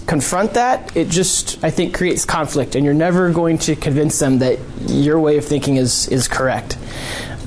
confront 0.07 0.55
that, 0.55 0.97
it 0.97 1.09
just 1.09 1.63
I 1.63 1.71
think 1.71 1.95
creates 1.95 2.25
conflict, 2.25 2.75
and 2.75 2.85
you're 2.85 2.95
never 2.95 3.31
going 3.31 3.59
to 3.59 3.77
convince 3.77 4.19
them 4.19 4.39
that 4.41 4.59
your 4.87 5.21
way 5.21 5.39
of 5.39 5.45
thinking 5.45 5.77
is 5.77 6.09
is 6.09 6.29
correct. 6.29 6.77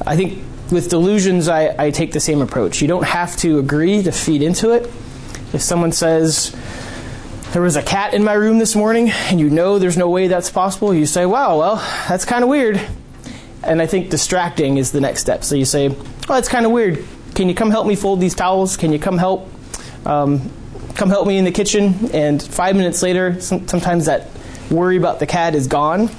I 0.06 0.15
think 0.15 0.44
with 0.72 0.90
delusions, 0.90 1.48
I, 1.48 1.76
I 1.78 1.92
take 1.92 2.12
the 2.12 2.20
same 2.20 2.42
approach. 2.42 2.82
You 2.82 2.88
don't 2.88 3.06
have 3.06 3.36
to 3.38 3.60
agree 3.60 4.04
to 4.04 4.12
feed 4.12 4.42
into 4.42 4.72
it. 4.72 4.84
If 5.54 5.62
someone 5.62 5.92
says, 5.92 6.56
there 7.54 7.62
was 7.62 7.76
a 7.76 7.82
cat 7.82 8.14
in 8.14 8.24
my 8.24 8.34
room 8.34 8.60
this 8.60 8.76
morning, 8.76 9.10
and 9.10 9.40
you 9.40 9.50
know 9.50 9.80
there's 9.80 9.98
no 9.98 10.10
way 10.10 10.28
that's 10.28 10.50
possible, 10.50 10.94
you 10.94 11.06
say, 11.06 11.26
wow, 11.26 11.58
well, 11.58 11.76
that's 12.10 12.26
kind 12.26 12.44
of 12.44 12.50
weird. 12.50 12.82
And 13.64 13.82
I 13.82 13.88
think 13.88 14.10
distracting 14.10 14.78
is 14.78 14.92
the 14.92 15.02
next 15.02 15.22
step. 15.22 15.44
So 15.44 15.56
you 15.56 15.66
say, 15.66 15.90
oh, 15.90 16.04
that's 16.28 16.50
kind 16.50 16.66
of 16.66 16.72
weird. 16.72 17.04
Can 17.36 17.50
you 17.50 17.56
come 17.56 17.72
help 17.72 17.88
me 17.88 17.96
fold 17.96 18.20
these 18.20 18.36
towels? 18.36 18.78
Can 18.78 18.92
you 18.92 19.00
come 19.00 19.18
help? 19.18 19.50
Um, 20.06 20.52
come 20.96 21.10
help 21.10 21.28
me 21.28 21.38
in 21.38 21.46
the 21.46 21.52
kitchen. 21.52 22.12
And 22.14 22.42
five 22.42 22.76
minutes 22.76 23.02
later, 23.02 23.40
some, 23.40 23.68
sometimes 23.68 24.06
that 24.06 24.28
worry 24.70 24.98
about 24.98 25.20
the 25.20 25.28
cat 25.28 25.56
is 25.56 25.68
gone. 25.68 26.10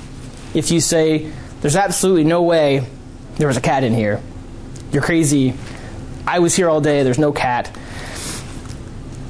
If 0.55 0.71
you 0.71 0.81
say, 0.81 1.31
there's 1.61 1.76
absolutely 1.76 2.25
no 2.25 2.43
way 2.43 2.87
there 3.37 3.49
was 3.49 3.57
a 3.57 3.61
cat 3.61 3.85
in 3.85 3.95
here, 3.95 4.21
you're 4.92 5.02
crazy. 5.02 5.54
I 6.26 6.38
was 6.38 6.54
here 6.54 6.68
all 6.68 6.80
day. 6.80 7.02
There's 7.02 7.18
no 7.18 7.33
cat. 7.33 7.75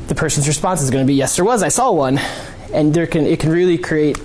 The 0.08 0.14
person's 0.14 0.48
response 0.48 0.82
is 0.82 0.90
going 0.90 1.04
to 1.04 1.06
be, 1.06 1.14
Yes, 1.14 1.36
there 1.36 1.44
was. 1.44 1.62
I 1.62 1.68
saw 1.68 1.90
one. 1.92 2.20
And 2.72 2.92
there 2.92 3.06
can, 3.06 3.26
it 3.26 3.40
can 3.40 3.50
really 3.50 3.78
create 3.78 4.18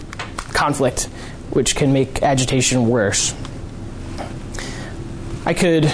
conflict, 0.54 1.04
which 1.52 1.76
can 1.76 1.94
make 1.94 2.22
agitation 2.22 2.88
worse. 2.88 3.36
I 5.46 5.54
could, 5.54 5.86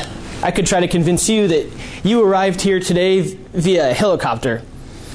I 0.43 0.51
could 0.51 0.67
try 0.67 0.79
to 0.79 0.87
convince 0.87 1.29
you 1.29 1.47
that 1.47 1.71
you 2.03 2.23
arrived 2.23 2.61
here 2.61 2.79
today 2.79 3.21
via 3.21 3.93
helicopter. 3.93 4.63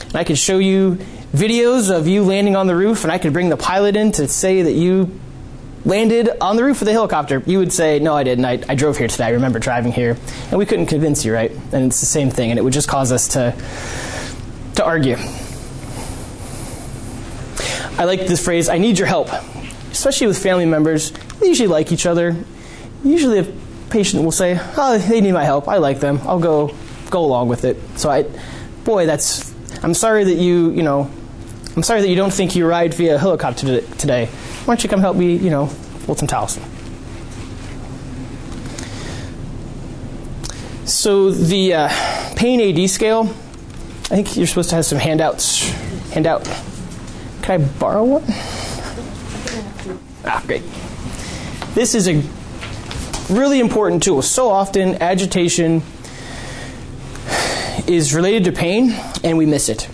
And 0.02 0.16
I 0.16 0.24
could 0.24 0.38
show 0.38 0.58
you 0.58 0.98
videos 1.32 1.90
of 1.90 2.06
you 2.06 2.22
landing 2.24 2.56
on 2.56 2.66
the 2.66 2.76
roof, 2.76 3.04
and 3.04 3.12
I 3.12 3.18
could 3.18 3.32
bring 3.32 3.48
the 3.48 3.56
pilot 3.56 3.96
in 3.96 4.12
to 4.12 4.28
say 4.28 4.62
that 4.62 4.72
you 4.72 5.20
landed 5.84 6.30
on 6.40 6.56
the 6.56 6.64
roof 6.64 6.80
of 6.80 6.86
the 6.86 6.92
helicopter, 6.92 7.42
you 7.46 7.58
would 7.58 7.72
say, 7.72 7.98
No, 7.98 8.14
I 8.14 8.24
didn't. 8.24 8.44
I, 8.44 8.62
I 8.68 8.74
drove 8.74 8.98
here 8.98 9.08
today. 9.08 9.24
I 9.24 9.30
remember 9.30 9.58
driving 9.58 9.92
here. 9.92 10.16
And 10.50 10.58
we 10.58 10.66
couldn't 10.66 10.86
convince 10.86 11.24
you, 11.24 11.34
right? 11.34 11.50
And 11.72 11.86
it's 11.86 12.00
the 12.00 12.06
same 12.06 12.30
thing, 12.30 12.50
and 12.50 12.58
it 12.58 12.62
would 12.62 12.72
just 12.72 12.88
cause 12.88 13.12
us 13.12 13.28
to, 13.28 13.54
to 14.76 14.84
argue. 14.84 15.16
I 17.96 18.04
like 18.04 18.26
this 18.26 18.44
phrase, 18.44 18.68
I 18.68 18.78
need 18.78 18.98
your 18.98 19.06
help. 19.06 19.28
Especially 19.92 20.26
with 20.26 20.42
family 20.42 20.66
members, 20.66 21.12
they 21.40 21.46
usually 21.46 21.68
like 21.68 21.92
each 21.92 22.06
other. 22.06 22.34
Usually 23.04 23.38
a 23.38 23.46
patient 23.90 24.24
will 24.24 24.32
say, 24.32 24.58
Oh, 24.76 24.98
they 24.98 25.20
need 25.20 25.32
my 25.32 25.44
help. 25.44 25.68
I 25.68 25.76
like 25.76 26.00
them. 26.00 26.20
I'll 26.24 26.40
go 26.40 26.74
go 27.10 27.24
along 27.24 27.48
with 27.48 27.64
it. 27.64 27.76
So 27.96 28.10
I 28.10 28.24
boy, 28.82 29.06
that's 29.06 29.54
I'm 29.84 29.94
sorry 29.94 30.24
that 30.24 30.34
you, 30.34 30.70
you 30.70 30.82
know, 30.82 31.10
I'm 31.76 31.82
sorry 31.82 32.02
that 32.02 32.08
you 32.08 32.16
don't 32.16 32.32
think 32.32 32.54
you 32.54 32.66
ride 32.66 32.94
via 32.94 33.18
helicopter 33.18 33.80
today. 33.80 34.26
Why 34.26 34.74
don't 34.74 34.82
you 34.84 34.88
come 34.88 35.00
help 35.00 35.16
me, 35.16 35.36
you 35.36 35.50
know, 35.50 35.66
fold 35.66 36.18
some 36.18 36.28
towels? 36.28 36.60
So 40.84 41.30
the 41.30 41.74
uh, 41.74 41.88
pain 42.36 42.60
AD 42.60 42.88
scale, 42.90 43.22
I 43.22 44.16
think 44.16 44.36
you're 44.36 44.46
supposed 44.46 44.70
to 44.70 44.76
have 44.76 44.84
some 44.84 44.98
handouts. 44.98 45.68
Handout. 46.12 46.44
Can 47.42 47.60
I 47.60 47.64
borrow 47.64 48.04
one? 48.04 48.24
Ah, 50.24 50.42
great. 50.46 50.62
This 51.74 51.94
is 51.96 52.06
a 52.06 52.22
really 53.32 53.58
important 53.58 54.02
tool. 54.02 54.22
So 54.22 54.48
often, 54.48 55.02
agitation 55.02 55.82
is 57.88 58.14
related 58.14 58.44
to 58.44 58.52
pain, 58.52 58.92
and 59.24 59.36
we 59.36 59.44
miss 59.44 59.68
it. 59.68 59.88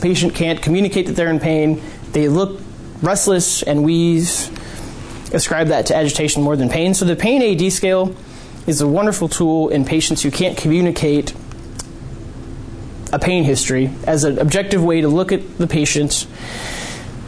Patient 0.00 0.34
can't 0.34 0.62
communicate 0.62 1.06
that 1.06 1.12
they're 1.12 1.30
in 1.30 1.40
pain. 1.40 1.82
They 2.12 2.28
look 2.28 2.60
restless, 3.02 3.62
and 3.62 3.84
we 3.84 4.18
ascribe 5.32 5.68
that 5.68 5.86
to 5.86 5.96
agitation 5.96 6.42
more 6.42 6.56
than 6.56 6.68
pain. 6.68 6.94
So 6.94 7.04
the 7.04 7.16
pain 7.16 7.42
AD 7.42 7.72
scale 7.72 8.14
is 8.66 8.80
a 8.80 8.88
wonderful 8.88 9.28
tool 9.28 9.68
in 9.68 9.84
patients 9.84 10.22
who 10.22 10.30
can't 10.30 10.56
communicate 10.56 11.34
a 13.12 13.18
pain 13.18 13.44
history 13.44 13.90
as 14.06 14.24
an 14.24 14.38
objective 14.38 14.82
way 14.82 15.00
to 15.00 15.08
look 15.08 15.32
at 15.32 15.58
the 15.58 15.66
patient. 15.66 16.26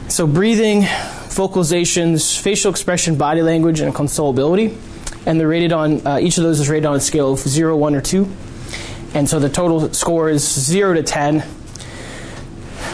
So 0.08 0.26
breathing, 0.26 0.82
vocalizations, 0.82 2.38
facial 2.38 2.70
expression, 2.70 3.16
body 3.16 3.42
language, 3.42 3.80
and 3.80 3.94
consolability. 3.94 4.76
And 5.26 5.38
they're 5.38 5.48
rated 5.48 5.72
on, 5.72 6.06
uh, 6.06 6.18
each 6.20 6.38
of 6.38 6.44
those 6.44 6.60
is 6.60 6.68
rated 6.68 6.86
on 6.86 6.96
a 6.96 7.00
scale 7.00 7.32
of 7.32 7.38
0, 7.40 7.76
1, 7.76 7.94
or 7.94 8.00
2. 8.00 8.28
And 9.14 9.28
so 9.28 9.38
the 9.38 9.48
total 9.48 9.92
score 9.92 10.28
is 10.28 10.42
0 10.42 10.94
to 10.94 11.02
10 11.02 11.44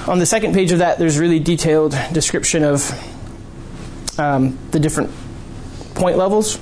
on 0.09 0.19
the 0.19 0.27
second 0.27 0.55
page 0.55 0.73
of 0.73 0.79
that, 0.79 0.99
there's 0.99 1.19
really 1.19 1.39
detailed 1.39 1.97
description 2.13 2.65
of 2.65 2.91
um, 4.19 4.59
the 4.71 4.81
different 4.81 5.11
point 5.95 6.17
levels. 6.17 6.57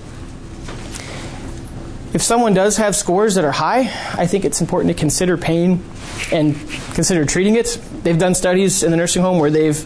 If 2.12 2.22
someone 2.22 2.54
does 2.54 2.76
have 2.78 2.96
scores 2.96 3.36
that 3.36 3.44
are 3.44 3.52
high, 3.52 3.90
I 4.14 4.26
think 4.26 4.44
it's 4.44 4.60
important 4.60 4.92
to 4.94 4.98
consider 4.98 5.36
pain 5.36 5.84
and 6.32 6.56
consider 6.94 7.24
treating 7.24 7.56
it. 7.56 7.78
They've 8.02 8.18
done 8.18 8.34
studies 8.34 8.82
in 8.82 8.90
the 8.90 8.96
nursing 8.96 9.22
home 9.22 9.38
where 9.38 9.50
they've 9.50 9.76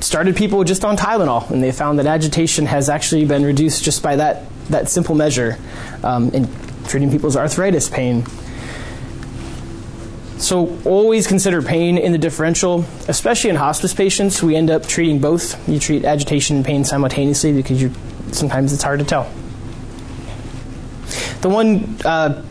started 0.00 0.36
people 0.36 0.64
just 0.64 0.84
on 0.84 0.96
Tylenol, 0.96 1.50
and 1.50 1.62
they 1.62 1.72
found 1.72 1.98
that 1.98 2.06
agitation 2.06 2.66
has 2.66 2.88
actually 2.90 3.24
been 3.24 3.44
reduced 3.44 3.82
just 3.84 4.02
by 4.02 4.16
that, 4.16 4.44
that 4.68 4.88
simple 4.88 5.14
measure 5.14 5.56
um, 6.02 6.28
in 6.30 6.48
treating 6.88 7.10
people's 7.10 7.36
arthritis 7.36 7.88
pain. 7.88 8.24
So, 10.38 10.78
always 10.84 11.26
consider 11.26 11.62
pain 11.62 11.96
in 11.96 12.12
the 12.12 12.18
differential, 12.18 12.84
especially 13.08 13.50
in 13.50 13.56
hospice 13.56 13.94
patients. 13.94 14.42
We 14.42 14.54
end 14.54 14.70
up 14.70 14.86
treating 14.86 15.18
both. 15.18 15.66
You 15.68 15.78
treat 15.78 16.04
agitation 16.04 16.56
and 16.56 16.64
pain 16.64 16.84
simultaneously 16.84 17.52
because 17.52 17.80
you, 17.80 17.90
sometimes 18.32 18.72
it's 18.72 18.82
hard 18.82 18.98
to 18.98 19.06
tell. 19.06 19.30
The 21.40 21.48
one 21.48 21.96
uh, 22.04 22.42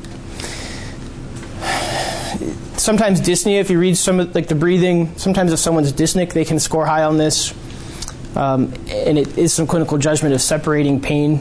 sometimes 2.77 3.22
dyspnea. 3.22 3.60
If 3.60 3.70
you 3.70 3.80
read 3.80 3.98
some 3.98 4.20
of 4.20 4.34
like 4.34 4.48
the 4.48 4.56
breathing, 4.56 5.18
sometimes 5.18 5.51
if 5.51 5.60
someone's 5.60 5.94
dyspneic, 5.94 6.34
they 6.34 6.46
can 6.46 6.60
score 6.60 6.86
high 6.86 7.04
on 7.04 7.18
this, 7.18 7.54
um, 8.36 8.74
and 8.88 9.18
it 9.18 9.38
is 9.38 9.54
some 9.54 9.68
clinical 9.68 9.98
judgment 9.98 10.34
of 10.34 10.42
separating 10.42 11.01
pain, 11.01 11.39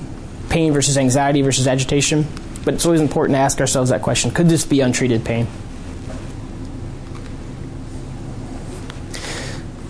pain 0.48 0.72
versus 0.72 0.98
anxiety 0.98 1.42
versus 1.42 1.66
agitation. 1.66 2.26
But 2.64 2.74
it's 2.74 2.86
always 2.86 3.00
important 3.00 3.36
to 3.36 3.40
ask 3.40 3.60
ourselves 3.60 3.90
that 3.90 4.02
question: 4.02 4.30
Could 4.30 4.48
this 4.48 4.64
be 4.64 4.80
untreated 4.80 5.24
pain? 5.24 5.46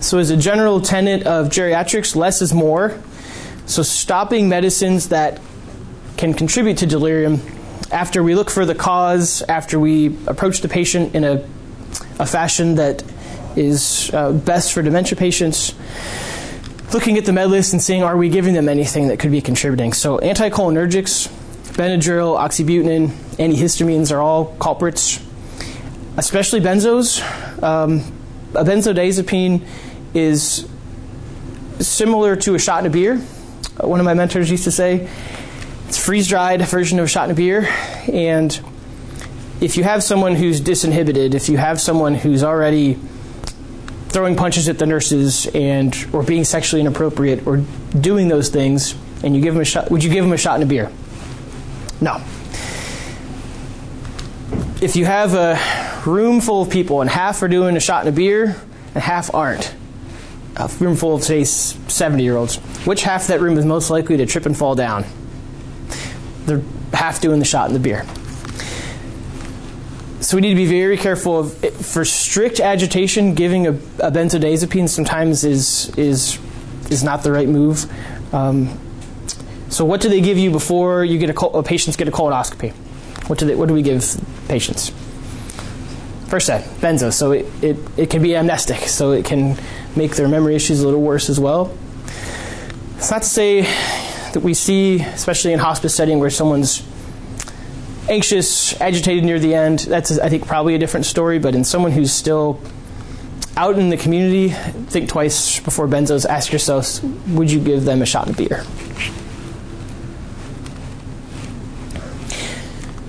So, 0.05 0.19
as 0.19 0.29
a 0.29 0.37
general 0.37 0.83
tenet 0.83 1.27
of 1.27 1.49
geriatrics, 1.49 2.15
less 2.15 2.43
is 2.43 2.53
more. 2.53 3.01
So, 3.65 3.83
stopping 3.83 4.51
medicines 4.51 5.09
that 5.09 5.41
can 6.19 6.35
contribute 6.35 6.77
to 6.79 6.87
delirium 6.87 7.41
after 7.91 8.23
we 8.23 8.35
look 8.35 8.51
for 8.51 8.67
the 8.67 8.75
cause, 8.75 9.41
after 9.49 9.81
we 9.81 10.09
approach 10.27 10.61
the 10.61 10.69
patient 10.69 11.15
in 11.15 11.25
a, 11.25 11.43
a 12.19 12.27
fashion 12.27 12.75
that 12.75 13.03
is 13.57 14.11
uh, 14.13 14.33
best 14.33 14.75
for 14.75 14.83
dementia 14.83 15.17
patients, 15.17 15.73
looking 16.93 17.17
at 17.17 17.25
the 17.25 17.33
med 17.33 17.49
list 17.49 17.73
and 17.73 17.81
seeing 17.81 18.03
are 18.03 18.19
we 18.19 18.29
giving 18.29 18.53
them 18.53 18.69
anything 18.69 19.09
that 19.09 19.19
could 19.19 19.31
be 19.31 19.41
contributing. 19.41 19.95
So, 19.95 20.19
anticholinergics, 20.19 21.29
Benadryl, 21.79 22.39
oxybutynin, 22.39 23.09
antihistamines 23.39 24.15
are 24.15 24.21
all 24.21 24.55
culprits, 24.61 25.19
especially 26.19 26.61
benzos. 26.61 27.23
Um, 27.63 28.01
a 28.55 28.65
benzodiazepine 28.65 29.67
is 30.15 30.69
similar 31.81 32.37
to 32.37 32.55
a 32.55 32.59
shot 32.59 32.81
in 32.81 32.87
a 32.87 32.91
beer. 32.91 33.15
Uh, 33.83 33.89
one 33.89 34.01
of 34.01 34.07
my 34.07 34.15
mentors 34.15 34.51
used 34.51 34.65
to 34.65 34.71
say 34.71 35.09
it's 35.89 36.03
freeze 36.03 36.29
dried 36.29 36.63
version 36.63 36.99
of 36.99 37.05
a 37.05 37.09
shot 37.09 37.25
in 37.25 37.31
a 37.33 37.35
beer. 37.35 37.69
And 38.13 38.59
if 39.61 39.77
you 39.77 39.85
have 39.85 40.03
someone 40.03 40.35
who's 40.35 40.61
disinhibited, 40.61 41.35
if 41.35 41.49
you 41.49 41.57
have 41.57 41.81
someone 41.81 42.15
who's 42.15 42.43
already 42.43 42.99
throwing 44.09 44.37
punches 44.37 44.69
at 44.69 44.79
the 44.79 44.87
nurses 44.87 45.47
and 45.55 45.95
or 46.13 46.23
being 46.23 46.45
sexually 46.45 46.81
inappropriate 46.81 47.47
or 47.47 47.65
doing 48.01 48.29
those 48.29 48.49
things, 48.49 48.95
and 49.25 49.35
you 49.35 49.43
give 49.43 49.55
them 49.55 49.63
a 49.63 49.65
shot, 49.65 49.91
would 49.91 50.05
you 50.05 50.11
give 50.11 50.25
them 50.25 50.33
a 50.33 50.37
shot 50.37 50.57
in 50.57 50.63
a 50.63 50.67
beer? 50.67 50.91
No. 52.01 52.23
If 54.81 54.97
you 54.97 55.05
have 55.07 55.35
a 55.35 55.59
room 56.07 56.41
full 56.41 56.63
of 56.63 56.71
people 56.71 57.01
and 57.01 57.09
half 57.09 57.43
are 57.43 57.49
doing 57.49 57.77
a 57.77 57.81
shot 57.81 58.07
in 58.07 58.13
a 58.13 58.17
beer 58.17 58.61
and 58.95 59.03
half 59.03 59.35
aren't, 59.35 59.75
a 60.57 60.69
room 60.79 60.97
full 60.97 61.15
of 61.15 61.25
say 61.25 61.45
70 61.45 62.23
year 62.23 62.37
olds, 62.37 62.57
which 62.87 63.03
half 63.03 63.23
of 63.23 63.29
that 63.29 63.41
room 63.41 63.59
is 63.59 63.65
most 63.65 63.91
likely 63.91 64.17
to 64.17 64.27
trip 64.27 64.47
and 64.47 64.57
fall 64.57 64.75
down? 64.75 65.05
they're 66.47 66.63
half 66.93 67.21
doing 67.21 67.39
the 67.39 67.45
shot 67.45 67.69
in 67.69 67.75
the 67.75 67.81
beer. 67.81 68.05
So 70.21 70.37
we 70.37 70.41
need 70.41 70.51
to 70.51 70.57
be 70.57 70.67
very 70.67 70.97
careful 70.97 71.41
of 71.41 71.55
for 71.85 72.05
strict 72.05 72.61
agitation. 72.61 73.35
Giving 73.35 73.67
a, 73.67 73.71
a 73.71 74.11
benzodiazepine 74.11 74.89
sometimes 74.89 75.45
is 75.45 75.91
is 75.99 76.39
is 76.91 77.05
not 77.05 77.23
the 77.23 77.33
right 77.33 77.49
move. 77.49 77.85
Um, 78.35 78.79
so 79.69 79.85
what 79.85 80.01
do 80.01 80.09
they 80.09 80.21
give 80.21 80.39
you 80.39 80.51
before 80.51 81.05
you 81.05 81.19
get 81.19 81.31
a, 81.31 81.47
a 81.47 81.63
patients 81.63 81.97
get 81.97 82.09
a 82.09 82.11
colonoscopy? 82.11 82.73
What 83.29 83.39
do 83.39 83.47
they, 83.47 83.55
what 83.55 83.69
do 83.69 83.75
we 83.75 83.83
give 83.83 84.05
patients? 84.49 84.91
Versed, 86.29 86.65
benzo. 86.81 87.13
So 87.13 87.33
it, 87.33 87.47
it, 87.63 87.77
it 87.97 88.11
can 88.11 88.23
be 88.23 88.37
amnestic, 88.37 88.81
so 88.89 89.13
it 89.13 89.25
can 89.25 89.59
make 89.97 90.17
their 90.17 90.29
memory 90.29 90.55
issues 90.55 90.81
a 90.81 90.85
little 90.85 91.03
worse 91.03 91.29
as 91.29 91.39
well. 91.39 91.77
It's 92.97 93.11
not 93.11 93.23
to 93.23 93.29
say 93.29 93.63
that 94.33 94.41
we 94.43 94.55
see, 94.55 95.01
especially 95.01 95.53
in 95.53 95.59
hospice 95.59 95.95
setting 95.95 96.21
where 96.21 96.31
someone's 96.31 96.83
anxious, 98.09 98.79
agitated 98.81 99.25
near 99.25 99.39
the 99.39 99.55
end, 99.55 99.81
that's, 99.81 100.19
I 100.19 100.29
think, 100.29 100.47
probably 100.47 100.75
a 100.75 100.79
different 100.79 101.07
story. 101.07 101.39
But 101.39 101.55
in 101.55 101.65
someone 101.65 101.93
who's 101.93 102.13
still 102.13 102.61
out 103.57 103.79
in 103.79 103.89
the 103.89 103.97
community, 103.97 104.51
think 104.51 105.09
twice 105.09 105.61
before 105.61 105.87
benzos. 105.87 106.27
Ask 106.27 106.51
yourselves, 106.51 107.03
would 107.29 107.51
you 107.51 107.61
give 107.61 107.85
them 107.85 108.03
a 108.03 108.07
shot 108.07 108.29
of 108.29 108.37
beer? 108.37 108.65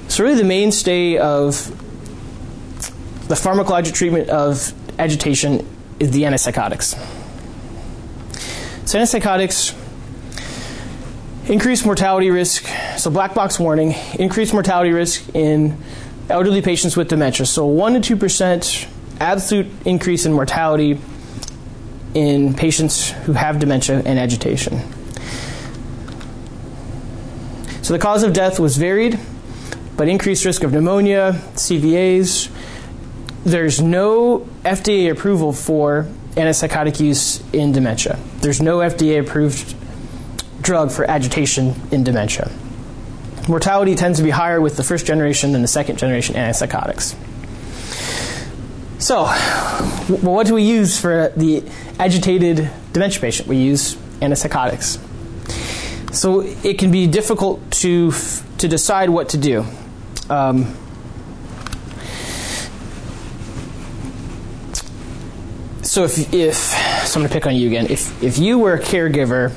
So, 0.07 0.23
really, 0.23 0.37
the 0.37 0.43
mainstay 0.43 1.17
of 1.17 1.67
the 3.27 3.35
pharmacologic 3.35 3.93
treatment 3.93 4.29
of 4.29 4.73
agitation 4.99 5.67
is 5.99 6.11
the 6.11 6.23
antipsychotics. 6.23 6.95
So, 8.85 8.99
antipsychotics 8.99 9.75
increased 11.49 11.85
mortality 11.85 12.29
risk. 12.29 12.65
So, 12.97 13.09
black 13.09 13.33
box 13.33 13.59
warning 13.59 13.95
increased 14.19 14.53
mortality 14.53 14.91
risk 14.91 15.23
in 15.33 15.77
elderly 16.29 16.61
patients 16.61 16.97
with 16.97 17.07
dementia. 17.07 17.45
So, 17.45 17.67
1% 17.67 18.03
to 18.03 18.15
2% 18.17 18.87
absolute 19.19 19.67
increase 19.85 20.25
in 20.25 20.33
mortality 20.33 20.99
in 22.13 22.53
patients 22.53 23.11
who 23.11 23.33
have 23.33 23.59
dementia 23.59 24.01
and 24.05 24.19
agitation. 24.19 24.81
So, 27.81 27.93
the 27.93 27.99
cause 27.99 28.23
of 28.23 28.33
death 28.33 28.59
was 28.59 28.77
varied, 28.77 29.19
but 29.95 30.07
increased 30.07 30.45
risk 30.45 30.63
of 30.63 30.73
pneumonia, 30.73 31.33
CVAs. 31.53 32.49
There's 33.45 33.79
no 33.79 34.39
FDA 34.63 35.11
approval 35.11 35.53
for 35.53 36.07
antipsychotic 36.31 36.99
use 36.99 37.43
in 37.53 37.71
dementia. 37.71 38.19
There's 38.41 38.61
no 38.61 38.79
FDA 38.79 39.19
approved 39.19 39.75
drug 40.61 40.91
for 40.91 41.09
agitation 41.09 41.75
in 41.91 42.03
dementia. 42.03 42.51
Mortality 43.47 43.93
tends 43.93 44.17
to 44.17 44.23
be 44.23 44.31
higher 44.31 44.59
with 44.59 44.75
the 44.77 44.83
first 44.83 45.05
generation 45.05 45.51
than 45.51 45.61
the 45.61 45.67
second 45.67 45.97
generation 45.97 46.35
antipsychotics. 46.35 47.15
So, 48.99 49.25
what 50.21 50.47
do 50.47 50.55
we 50.55 50.63
use 50.63 50.99
for 50.99 51.31
the 51.37 51.63
agitated 51.99 52.71
dementia 52.93 53.21
patient? 53.21 53.47
We 53.47 53.57
use 53.57 53.95
antipsychotics. 54.21 54.99
So 56.15 56.41
it 56.41 56.79
can 56.79 56.91
be 56.91 57.07
difficult 57.07 57.69
to 57.83 58.11
to 58.57 58.67
decide 58.67 59.09
what 59.09 59.29
to 59.29 59.37
do. 59.37 59.65
Um, 60.29 60.75
so 65.95 66.03
if 66.03 66.33
if 66.33 66.55
so 67.07 67.21
I'm 67.21 67.25
to 67.25 67.31
pick 67.31 67.47
on 67.47 67.55
you 67.55 67.67
again. 67.67 67.87
If 67.89 68.21
if 68.21 68.37
you 68.37 68.59
were 68.59 68.73
a 68.73 68.79
caregiver 68.81 69.53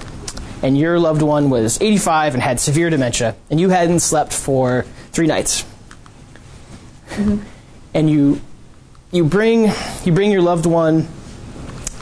and 0.63 0.79
your 0.79 1.01
loved 1.01 1.21
one 1.21 1.51
was 1.51 1.83
85 1.83 2.35
and 2.35 2.43
had 2.43 2.61
severe 2.61 2.91
dementia, 2.91 3.35
and 3.51 3.59
you 3.59 3.71
hadn't 3.71 4.01
slept 4.01 4.33
for 4.33 4.83
three 5.11 5.27
nights, 5.27 5.65
mm-hmm. 7.11 7.43
and 7.93 8.09
you 8.09 8.41
you 9.11 9.25
bring 9.25 9.73
you 10.05 10.13
bring 10.13 10.31
your 10.31 10.43
loved 10.43 10.65
one 10.65 11.09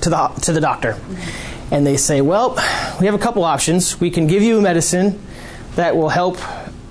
to 0.02 0.10
the 0.10 0.28
to 0.42 0.52
the 0.52 0.60
doctor, 0.60 0.92
mm-hmm. 0.92 1.74
and 1.74 1.86
they 1.86 1.96
say, 1.96 2.20
"Well, 2.20 2.56
we 3.00 3.06
have 3.06 3.14
a 3.14 3.18
couple 3.18 3.42
options. 3.42 3.98
We 3.98 4.10
can 4.10 4.26
give 4.26 4.42
you 4.42 4.58
a 4.58 4.60
medicine 4.60 5.18
that 5.76 5.96
will 5.96 6.10
help, 6.10 6.36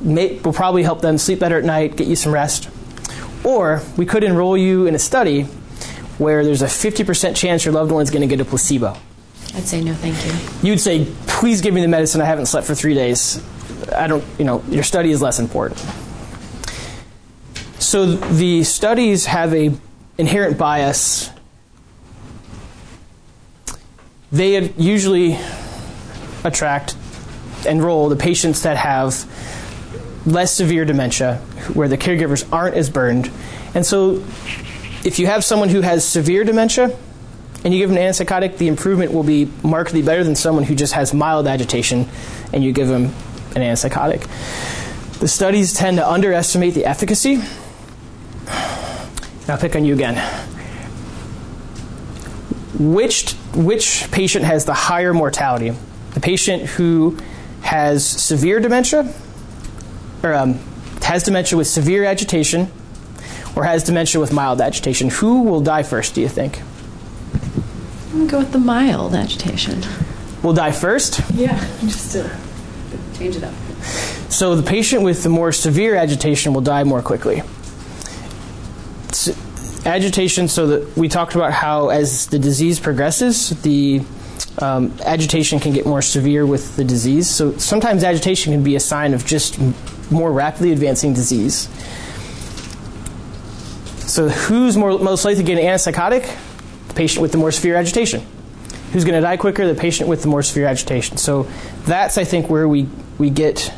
may, 0.01 0.39
will 0.39 0.53
probably 0.53 0.81
help 0.81 1.01
them 1.01 1.19
sleep 1.19 1.41
better 1.41 1.59
at 1.59 1.63
night, 1.63 1.95
get 1.95 2.07
you 2.07 2.15
some 2.15 2.33
rest, 2.33 2.69
or 3.43 3.83
we 3.97 4.07
could 4.07 4.23
enroll 4.23 4.57
you 4.57 4.87
in 4.87 4.95
a 4.95 4.99
study 4.99 5.47
where 6.17 6.43
there's 6.43 6.61
a 6.61 6.67
50% 6.67 7.35
chance 7.35 7.65
your 7.65 7.73
loved 7.73 7.91
one 7.91 8.03
is 8.03 8.09
going 8.09 8.21
to 8.21 8.27
get 8.27 8.39
a 8.39 8.45
placebo." 8.45 8.97
I'd 9.55 9.63
say 9.63 9.81
no, 9.81 9.93
thank 9.93 10.15
you. 10.25 10.69
You'd 10.69 10.79
say, 10.79 11.07
please 11.27 11.61
give 11.61 11.73
me 11.73 11.81
the 11.81 11.87
medicine. 11.87 12.19
I 12.19 12.25
haven't 12.25 12.47
slept 12.47 12.67
for 12.67 12.75
three 12.75 12.93
days. 12.93 13.41
I 13.93 14.07
don't, 14.07 14.23
you 14.37 14.43
know, 14.43 14.61
your 14.69 14.83
study 14.83 15.11
is 15.11 15.21
less 15.21 15.39
important. 15.39 15.79
So 17.79 18.05
the 18.05 18.63
studies 18.63 19.25
have 19.25 19.53
a 19.53 19.71
inherent 20.17 20.57
bias. 20.57 21.29
They 24.31 24.69
usually 24.71 25.37
attract, 26.43 26.97
enroll 27.65 28.09
the 28.09 28.15
patients 28.15 28.63
that 28.63 28.75
have 28.75 29.25
less 30.25 30.53
severe 30.53 30.83
dementia, 30.83 31.37
where 31.73 31.87
the 31.87 31.97
caregivers 31.97 32.51
aren't 32.51 32.75
as 32.75 32.89
burned. 32.89 33.31
And 33.73 33.85
so 33.85 34.23
if 35.05 35.19
you 35.19 35.27
have 35.27 35.45
someone 35.45 35.69
who 35.69 35.81
has 35.81 36.05
severe 36.05 36.43
dementia, 36.43 36.97
and 37.63 37.73
you 37.73 37.79
give 37.79 37.89
them 37.89 37.97
an 37.97 38.03
antipsychotic, 38.03 38.57
the 38.57 38.67
improvement 38.67 39.11
will 39.11 39.23
be 39.23 39.51
markedly 39.63 40.03
better 40.03 40.23
than 40.23 40.35
someone 40.35 40.63
who 40.63 40.75
just 40.75 40.93
has 40.93 41.15
mild 41.15 41.47
agitation 41.47 42.07
and 42.53 42.63
you 42.63 42.71
give 42.71 42.87
them 42.87 43.05
an 43.55 43.63
antipsychotic. 43.63 44.27
The 45.19 45.27
studies 45.27 45.73
tend 45.73 45.97
to 45.97 46.07
underestimate 46.07 46.75
the 46.75 46.85
efficacy. 46.85 47.37
Now, 49.47 49.57
pick 49.57 49.75
on 49.75 49.83
you 49.83 49.95
again. 49.95 50.15
Which 52.77 53.31
which 53.53 54.11
patient 54.11 54.45
has 54.45 54.65
the 54.65 54.73
higher 54.73 55.13
mortality? 55.13 55.73
The 56.13 56.19
patient 56.19 56.63
who 56.63 57.17
has 57.61 58.05
severe 58.05 58.59
dementia, 58.59 59.11
or 60.21 60.33
um, 60.33 60.59
has 61.01 61.23
dementia 61.23 61.57
with 61.57 61.67
severe 61.67 62.03
agitation, 62.03 62.71
or 63.55 63.63
has 63.63 63.83
dementia 63.83 64.19
with 64.19 64.33
mild 64.33 64.61
agitation. 64.61 65.09
Who 65.09 65.43
will 65.43 65.61
die 65.61 65.83
first, 65.83 66.15
do 66.15 66.21
you 66.21 66.29
think? 66.29 66.61
I'm 68.11 68.11
going 68.11 68.27
to 68.27 68.31
go 68.31 68.39
with 68.39 68.51
the 68.51 68.59
mild 68.59 69.13
agitation. 69.13 69.83
Will 70.43 70.53
die 70.53 70.71
first? 70.71 71.21
Yeah, 71.33 71.57
just 71.81 72.11
to 72.13 72.29
change 73.17 73.35
it 73.35 73.43
up. 73.43 73.53
So 74.29 74.55
the 74.55 74.63
patient 74.63 75.03
with 75.03 75.23
the 75.23 75.29
more 75.29 75.51
severe 75.51 75.95
agitation 75.95 76.53
will 76.53 76.61
die 76.61 76.83
more 76.83 77.01
quickly. 77.01 77.41
Agitation, 79.85 80.47
so 80.47 80.67
that 80.67 80.97
we 80.97 81.07
talked 81.07 81.35
about 81.35 81.53
how 81.53 81.89
as 81.89 82.27
the 82.27 82.39
disease 82.39 82.79
progresses, 82.79 83.49
the 83.61 84.01
um, 84.59 84.93
agitation 85.03 85.59
can 85.59 85.73
get 85.73 85.85
more 85.85 86.01
severe 86.01 86.45
with 86.45 86.75
the 86.75 86.83
disease. 86.83 87.29
So 87.29 87.57
sometimes 87.57 88.03
agitation 88.03 88.53
can 88.53 88.63
be 88.63 88.75
a 88.75 88.79
sign 88.79 89.13
of 89.13 89.25
just 89.25 89.59
more 90.11 90.31
rapidly 90.31 90.71
advancing 90.71 91.13
disease. 91.13 91.69
So 94.15 94.29
who's 94.29 94.77
more, 94.77 94.97
most 94.97 95.25
likely 95.25 95.43
to 95.43 95.45
get 95.45 95.59
an 95.59 95.65
antipsychotic? 95.65 96.23
The 96.87 96.93
patient 96.93 97.21
with 97.21 97.33
the 97.33 97.37
more 97.37 97.51
severe 97.51 97.75
agitation. 97.75 98.25
Who's 98.93 99.03
going 99.03 99.15
to 99.15 99.19
die 99.19 99.35
quicker? 99.35 99.67
The 99.67 99.75
patient 99.75 100.07
with 100.07 100.21
the 100.21 100.29
more 100.29 100.41
severe 100.41 100.67
agitation. 100.67 101.17
So 101.17 101.49
that's, 101.83 102.17
I 102.17 102.23
think, 102.23 102.49
where 102.49 102.65
we, 102.65 102.87
we 103.17 103.29
get 103.29 103.73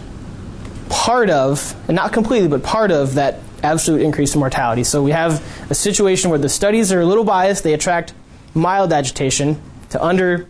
part 0.90 1.32
of, 1.32 1.76
and 1.88 1.96
not 1.96 2.14
completely, 2.14 2.50
but 2.50 2.62
part 2.62 2.92
of 2.92 3.16
that 3.16 3.40
absolute 3.64 4.04
increase 4.04 4.36
in 4.36 4.40
mortality. 4.40 4.84
So 4.84 5.02
we 5.02 5.10
have 5.10 5.44
a 5.72 5.74
situation 5.74 6.30
where 6.30 6.38
the 6.38 6.50
studies 6.50 6.92
are 6.92 7.02
a 7.02 7.06
little 7.08 7.24
biased. 7.24 7.64
They 7.64 7.74
attract 7.74 8.14
mild 8.54 8.94
agitation 8.94 9.60
to 9.90 10.04
under 10.04 10.48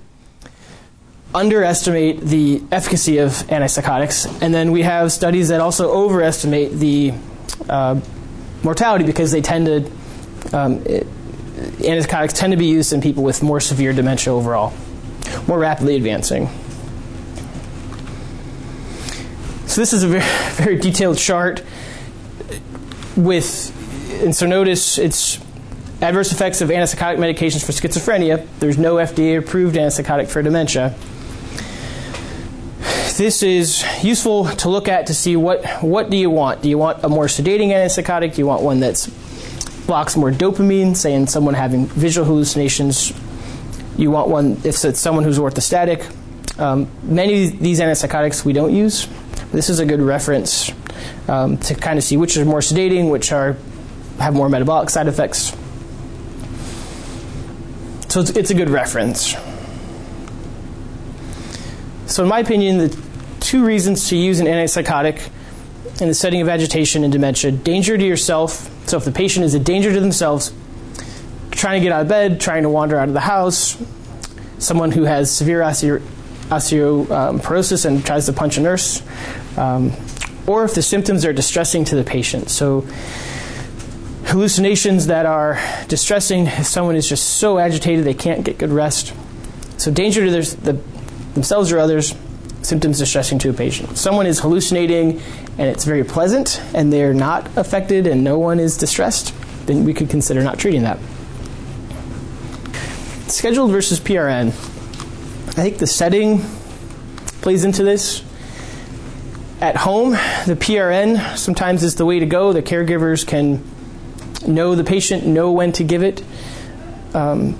underestimate 1.34 2.19
the 2.19 2.62
efficacy 2.73 3.19
of 3.19 3.32
antipsychotics, 3.47 4.41
and 4.41 4.54
then 4.54 4.73
we 4.73 4.82
have 4.82 5.13
studies 5.13 5.47
that 5.47 5.62
also 5.62 5.91
overestimate 5.91 6.73
the 6.73 7.13
uh, 7.69 8.02
mortality 8.67 9.06
because 9.06 9.32
they 9.32 9.41
tend 9.41 9.65
to 9.65 10.58
um, 10.58 10.84
it, 10.86 11.08
antipsychotics 11.77 12.34
tend 12.34 12.51
to 12.51 12.58
be 12.58 12.65
used 12.65 12.91
in 12.91 12.99
people 12.99 13.23
with 13.23 13.41
more 13.41 13.62
severe 13.62 13.93
dementia 13.93 14.34
overall, 14.34 14.73
more 15.47 15.58
rapidly 15.58 15.95
advancing. 15.95 16.49
So 19.67 19.80
this 19.82 19.93
is 19.93 20.03
a 20.03 20.08
very, 20.08 20.23
very 20.51 20.77
detailed 20.77 21.17
chart 21.17 21.63
with, 23.15 23.71
and 24.21 24.36
so 24.36 24.45
notice 24.45 24.97
it's 24.97 25.39
adverse 26.01 26.34
effects 26.34 26.60
of 26.60 26.67
antipsychotic 26.67 27.17
medications 27.17 27.65
for 27.65 27.71
schizophrenia. 27.71 28.45
There's 28.60 28.77
no 28.77 28.95
FDA-approved 28.95 29.77
antipsychotic 29.77 30.27
for 30.27 30.41
dementia. 30.41 30.93
This 33.17 33.41
is 33.41 33.84
useful 34.03 34.45
to 34.45 34.69
look 34.69 34.88
at 34.88 35.08
to 35.08 35.13
see 35.15 35.36
what 35.36 35.65
what 35.82 36.12
do 36.12 36.17
you 36.17 36.30
want? 36.30 36.62
Do 36.62 36.69
you 36.69 36.77
want 36.77 37.03
a 37.03 37.10
more 37.10 37.25
sedating 37.25 37.69
antipsychotic? 37.69 38.36
Do 38.36 38.41
you 38.41 38.45
want 38.45 38.62
one 38.62 38.80
that 38.82 39.10
blocks 39.88 40.15
more 40.15 40.30
dopamine, 40.30 40.95
say 40.95 41.15
in 41.15 41.25
someone 41.25 41.56
having 41.56 41.88
visual 41.88 42.27
hallucinations? 42.27 43.12
You 43.97 44.12
want 44.12 44.30
one 44.30 44.62
if 44.63 44.86
it's 44.86 44.99
someone 44.99 45.23
who's 45.23 45.39
orthostatic. 45.39 46.06
Um, 46.60 46.91
many 47.01 47.45
of 47.45 47.60
these 47.60 47.80
antipsychotics 47.80 48.45
we 48.45 48.53
don't 48.53 48.71
use. 48.71 49.08
This 49.51 49.71
is 49.71 49.80
a 49.80 49.86
good 49.88 49.99
reference 50.01 50.71
um, 51.27 51.58
to 51.58 51.73
kind 51.73 51.97
of 51.97 52.03
see 52.03 52.17
which 52.17 52.38
are 52.38 52.45
more 52.45 52.60
sedating, 52.60 53.10
which 53.10 53.32
are 53.32 53.58
have 54.19 54.36
more 54.36 54.47
metabolic 54.47 54.91
side 54.91 55.08
effects. 55.08 55.58
So 58.10 58.19
it's, 58.19 58.30
it's 58.30 58.51
a 58.51 58.53
good 58.53 58.69
reference. 58.69 59.36
So, 62.06 62.23
in 62.23 62.30
my 62.30 62.39
opinion, 62.39 62.77
the 62.77 63.07
two 63.47 63.63
reasons 63.63 64.10
to 64.10 64.17
use 64.17 64.41
an 64.41 64.45
antipsychotic 64.45 65.29
in 66.01 66.10
the 66.10 66.13
setting 66.13 66.41
of 66.41 66.49
agitation 66.49 67.05
and 67.05 67.13
dementia 67.13 67.49
danger 67.49 67.97
to 67.97 68.05
yourself. 68.05 68.69
So, 68.89 68.97
if 68.97 69.05
the 69.05 69.12
patient 69.13 69.45
is 69.45 69.53
a 69.53 69.60
danger 69.60 69.93
to 69.93 70.01
themselves, 70.01 70.51
trying 71.51 71.79
to 71.79 71.83
get 71.83 71.93
out 71.93 72.01
of 72.01 72.10
bed, 72.10 72.41
trying 72.41 72.63
to 72.63 72.69
wander 72.69 72.99
out 72.99 73.07
of 73.07 73.13
the 73.13 73.21
house, 73.21 73.81
someone 74.60 74.91
who 74.91 75.03
has 75.03 75.33
severe 75.33 75.62
osteo- 75.62 76.01
osteoporosis 76.49 77.86
and 77.86 78.05
tries 78.05 78.25
to 78.25 78.33
punch 78.33 78.57
a 78.57 78.62
nurse, 78.62 79.01
um, 79.57 79.93
or 80.45 80.65
if 80.65 80.75
the 80.75 80.81
symptoms 80.81 81.23
are 81.23 81.31
distressing 81.31 81.86
to 81.86 81.95
the 81.95 82.03
patient. 82.03 82.49
So, 82.49 82.81
hallucinations 84.25 85.07
that 85.07 85.25
are 85.25 85.57
distressing 85.88 86.47
if 86.47 86.65
someone 86.65 86.97
is 86.97 87.07
just 87.07 87.38
so 87.38 87.60
agitated 87.60 88.03
they 88.03 88.13
can't 88.13 88.43
get 88.43 88.57
good 88.57 88.71
rest. 88.71 89.13
So, 89.77 89.89
danger 89.89 90.25
to 90.25 90.31
their, 90.31 90.41
the, 90.41 90.73
themselves 91.33 91.71
or 91.71 91.79
others, 91.79 92.13
symptoms 92.67 92.99
distressing 92.99 93.39
to 93.39 93.49
a 93.49 93.53
patient. 93.53 93.97
Someone 93.97 94.25
is 94.25 94.39
hallucinating 94.39 95.21
and 95.58 95.69
it's 95.69 95.86
very 95.86 96.03
pleasant 96.03 96.62
and 96.73 96.91
they're 96.91 97.13
not 97.13 97.47
affected 97.58 98.06
and 98.06 98.23
no 98.23 98.38
one 98.38 98.60
is 98.60 98.77
distressed, 98.77 99.34
then 99.65 99.86
we 99.86 99.93
could 99.93 100.10
consider 100.10 100.43
not 100.43 100.60
treating 100.60 100.84
that. 100.84 100.99
Scheduled 103.30 103.71
versus 103.71 103.99
PRN. 103.99 104.47
I 104.47 105.62
think 105.63 105.77
the 105.77 105.88
setting 105.88 106.41
plays 107.41 107.63
into 107.63 107.84
this. 107.84 108.23
At 109.60 109.75
home, 109.75 110.12
the 110.12 110.56
PRN 110.56 111.38
sometimes 111.38 111.84
is 111.84 111.95
the 111.95 112.06
way 112.06 112.19
to 112.19 112.25
go. 112.25 112.53
The 112.53 112.62
caregivers 112.62 113.25
can 113.25 113.63
know 114.45 114.75
the 114.75 114.84
patient, 114.84 115.25
know 115.25 115.51
when 115.51 115.71
to 115.73 115.84
give 115.84 116.03
it. 116.03 116.23
Um, 117.13 117.58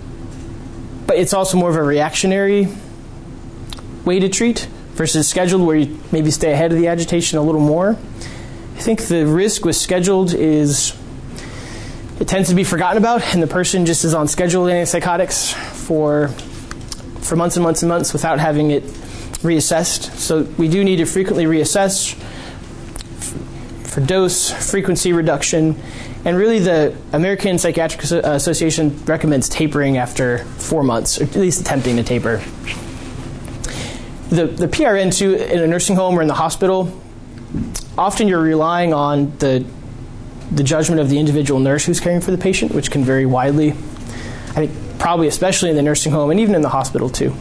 but 1.08 1.18
it's 1.18 1.34
also 1.34 1.58
more 1.58 1.70
of 1.70 1.76
a 1.76 1.82
reactionary 1.82 2.68
way 4.06 4.20
to 4.20 4.30
treat 4.30 4.68
versus 4.98 5.30
scheduled, 5.30 5.66
where 5.66 5.78
you 5.78 6.00
maybe 6.12 6.32
stay 6.32 6.52
ahead 6.52 6.72
of 6.72 6.78
the 6.78 6.88
agitation 6.88 7.38
a 7.38 7.42
little 7.42 7.62
more. 7.62 7.92
I 7.92 8.80
think 8.80 9.04
the 9.04 9.26
risk 9.26 9.64
with 9.64 9.76
scheduled 9.76 10.34
is 10.34 10.94
it 12.20 12.28
tends 12.28 12.50
to 12.50 12.56
be 12.56 12.64
forgotten 12.64 12.98
about, 12.98 13.24
and 13.34 13.42
the 13.42 13.48
person 13.48 13.86
just 13.86 14.04
is 14.04 14.14
on 14.14 14.28
scheduled 14.28 14.70
antipsychotics 14.70 15.54
for 15.54 16.30
for 17.22 17.36
months 17.36 17.58
and 17.58 17.64
months 17.64 17.82
and 17.84 17.90
months 17.90 18.14
without 18.14 18.40
having 18.40 18.72
it 18.72 18.84
reassessed. 19.44 20.16
So 20.18 20.44
we 20.58 20.68
do 20.68 20.84
need 20.84 20.98
to 20.98 21.06
frequently 21.06 21.46
reassess 21.46 22.14
for 23.84 24.02
dose, 24.02 24.52
frequency 24.70 25.14
reduction, 25.14 25.80
and 26.24 26.38
really 26.38 26.60
the 26.60 26.96
American 27.14 27.58
Psychiatric 27.58 28.04
Association 28.04 29.04
recommends 29.06 29.50
tapering 29.50 29.98
after 29.98 30.46
four 30.58 30.84
months, 30.84 31.20
or 31.20 31.24
at 31.24 31.36
least 31.36 31.62
attempting 31.62 31.98
to 31.98 32.04
taper. 32.04 32.42
The, 34.30 34.48
the 34.48 34.68
PRN 34.68 35.16
too 35.16 35.36
in 35.36 35.60
a 35.60 35.68
nursing 35.68 35.96
home 35.96 36.18
or 36.18 36.22
in 36.22 36.28
the 36.28 36.34
hospital, 36.34 36.92
often 37.98 38.28
you're 38.28 38.42
relying 38.42 38.94
on 38.94 39.38
the 39.38 39.66
the 40.52 40.64
judgment 40.64 41.02
of 41.02 41.10
the 41.10 41.20
individual 41.20 41.60
nurse 41.60 41.86
who's 41.86 42.00
caring 42.00 42.22
for 42.22 42.32
the 42.32 42.38
patient, 42.38 42.74
which 42.74 42.90
can 42.90 43.04
vary 43.04 43.26
widely. 43.26 43.72
I 43.72 44.66
think 44.66 44.72
probably 45.00 45.28
especially 45.28 45.70
in 45.70 45.76
the 45.76 45.82
nursing 45.82 46.12
home 46.12 46.32
and 46.32 46.40
even 46.40 46.56
in 46.56 46.62
the 46.62 46.70
hospital 46.70 47.10
too. 47.10 47.34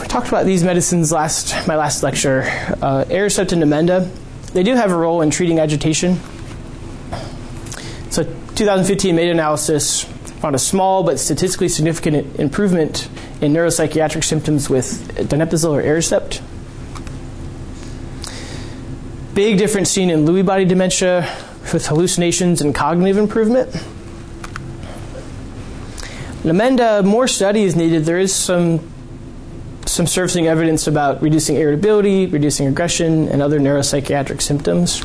We 0.00 0.08
talked 0.08 0.28
about 0.28 0.46
these 0.46 0.64
medicines 0.64 1.12
last 1.12 1.66
my 1.66 1.76
last 1.76 2.02
lecture. 2.02 2.42
Uh, 2.82 3.04
Aricept 3.08 3.52
and 3.52 3.62
Namenda, 3.62 4.10
they 4.52 4.62
do 4.62 4.74
have 4.74 4.90
a 4.90 4.96
role 4.96 5.22
in 5.22 5.30
treating 5.30 5.58
agitation. 5.58 6.20
So, 8.10 8.24
2015 8.24 9.16
meta-analysis 9.16 10.11
found 10.42 10.56
a 10.56 10.58
small 10.58 11.04
but 11.04 11.20
statistically 11.20 11.68
significant 11.68 12.40
improvement 12.40 13.08
in 13.40 13.52
neuropsychiatric 13.52 14.24
symptoms 14.24 14.68
with 14.68 15.14
donepezil 15.14 15.70
or 15.70 15.80
Aricept. 15.80 16.42
Big 19.34 19.56
difference 19.56 19.88
seen 19.88 20.10
in 20.10 20.24
Lewy 20.24 20.44
body 20.44 20.64
dementia 20.64 21.20
with 21.72 21.86
hallucinations 21.86 22.60
and 22.60 22.74
cognitive 22.74 23.18
improvement. 23.18 23.70
Namenda, 26.42 27.04
more 27.04 27.28
study 27.28 27.62
is 27.62 27.76
needed. 27.76 28.04
There 28.04 28.18
is 28.18 28.34
some 28.34 28.80
some 29.86 30.08
surfacing 30.08 30.48
evidence 30.48 30.88
about 30.88 31.22
reducing 31.22 31.54
irritability, 31.54 32.26
reducing 32.26 32.66
aggression, 32.66 33.28
and 33.28 33.42
other 33.42 33.60
neuropsychiatric 33.60 34.42
symptoms. 34.42 35.04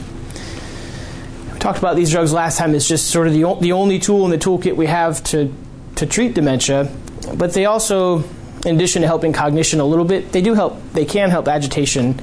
We 1.57 1.61
talked 1.61 1.79
about 1.79 1.95
these 1.95 2.11
drugs 2.11 2.31
last 2.31 2.59
time. 2.59 2.75
It's 2.75 2.87
just 2.87 3.07
sort 3.07 3.25
of 3.25 3.33
the, 3.33 3.57
the 3.59 3.71
only 3.71 3.97
tool 3.97 4.25
in 4.25 4.29
the 4.29 4.37
toolkit 4.37 4.75
we 4.75 4.85
have 4.85 5.23
to, 5.23 5.51
to 5.95 6.05
treat 6.05 6.35
dementia. 6.35 6.91
But 7.33 7.53
they 7.53 7.65
also, 7.65 8.19
in 8.63 8.75
addition 8.75 9.01
to 9.01 9.07
helping 9.07 9.33
cognition 9.33 9.79
a 9.79 9.83
little 9.83 10.05
bit, 10.05 10.31
they 10.31 10.43
do 10.43 10.53
help, 10.53 10.79
they 10.93 11.03
can 11.03 11.31
help 11.31 11.47
agitation 11.47 12.21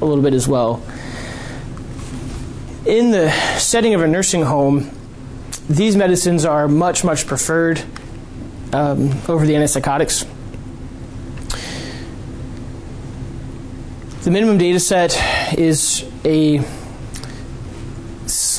a 0.00 0.04
little 0.04 0.24
bit 0.24 0.34
as 0.34 0.48
well. 0.48 0.82
In 2.84 3.12
the 3.12 3.30
setting 3.60 3.94
of 3.94 4.02
a 4.02 4.08
nursing 4.08 4.42
home, 4.42 4.90
these 5.70 5.94
medicines 5.94 6.44
are 6.44 6.66
much, 6.66 7.04
much 7.04 7.28
preferred 7.28 7.80
um, 8.72 9.12
over 9.28 9.46
the 9.46 9.52
antipsychotics. 9.52 10.26
The 14.24 14.32
minimum 14.32 14.58
data 14.58 14.80
set 14.80 15.16
is 15.56 16.04
a 16.24 16.64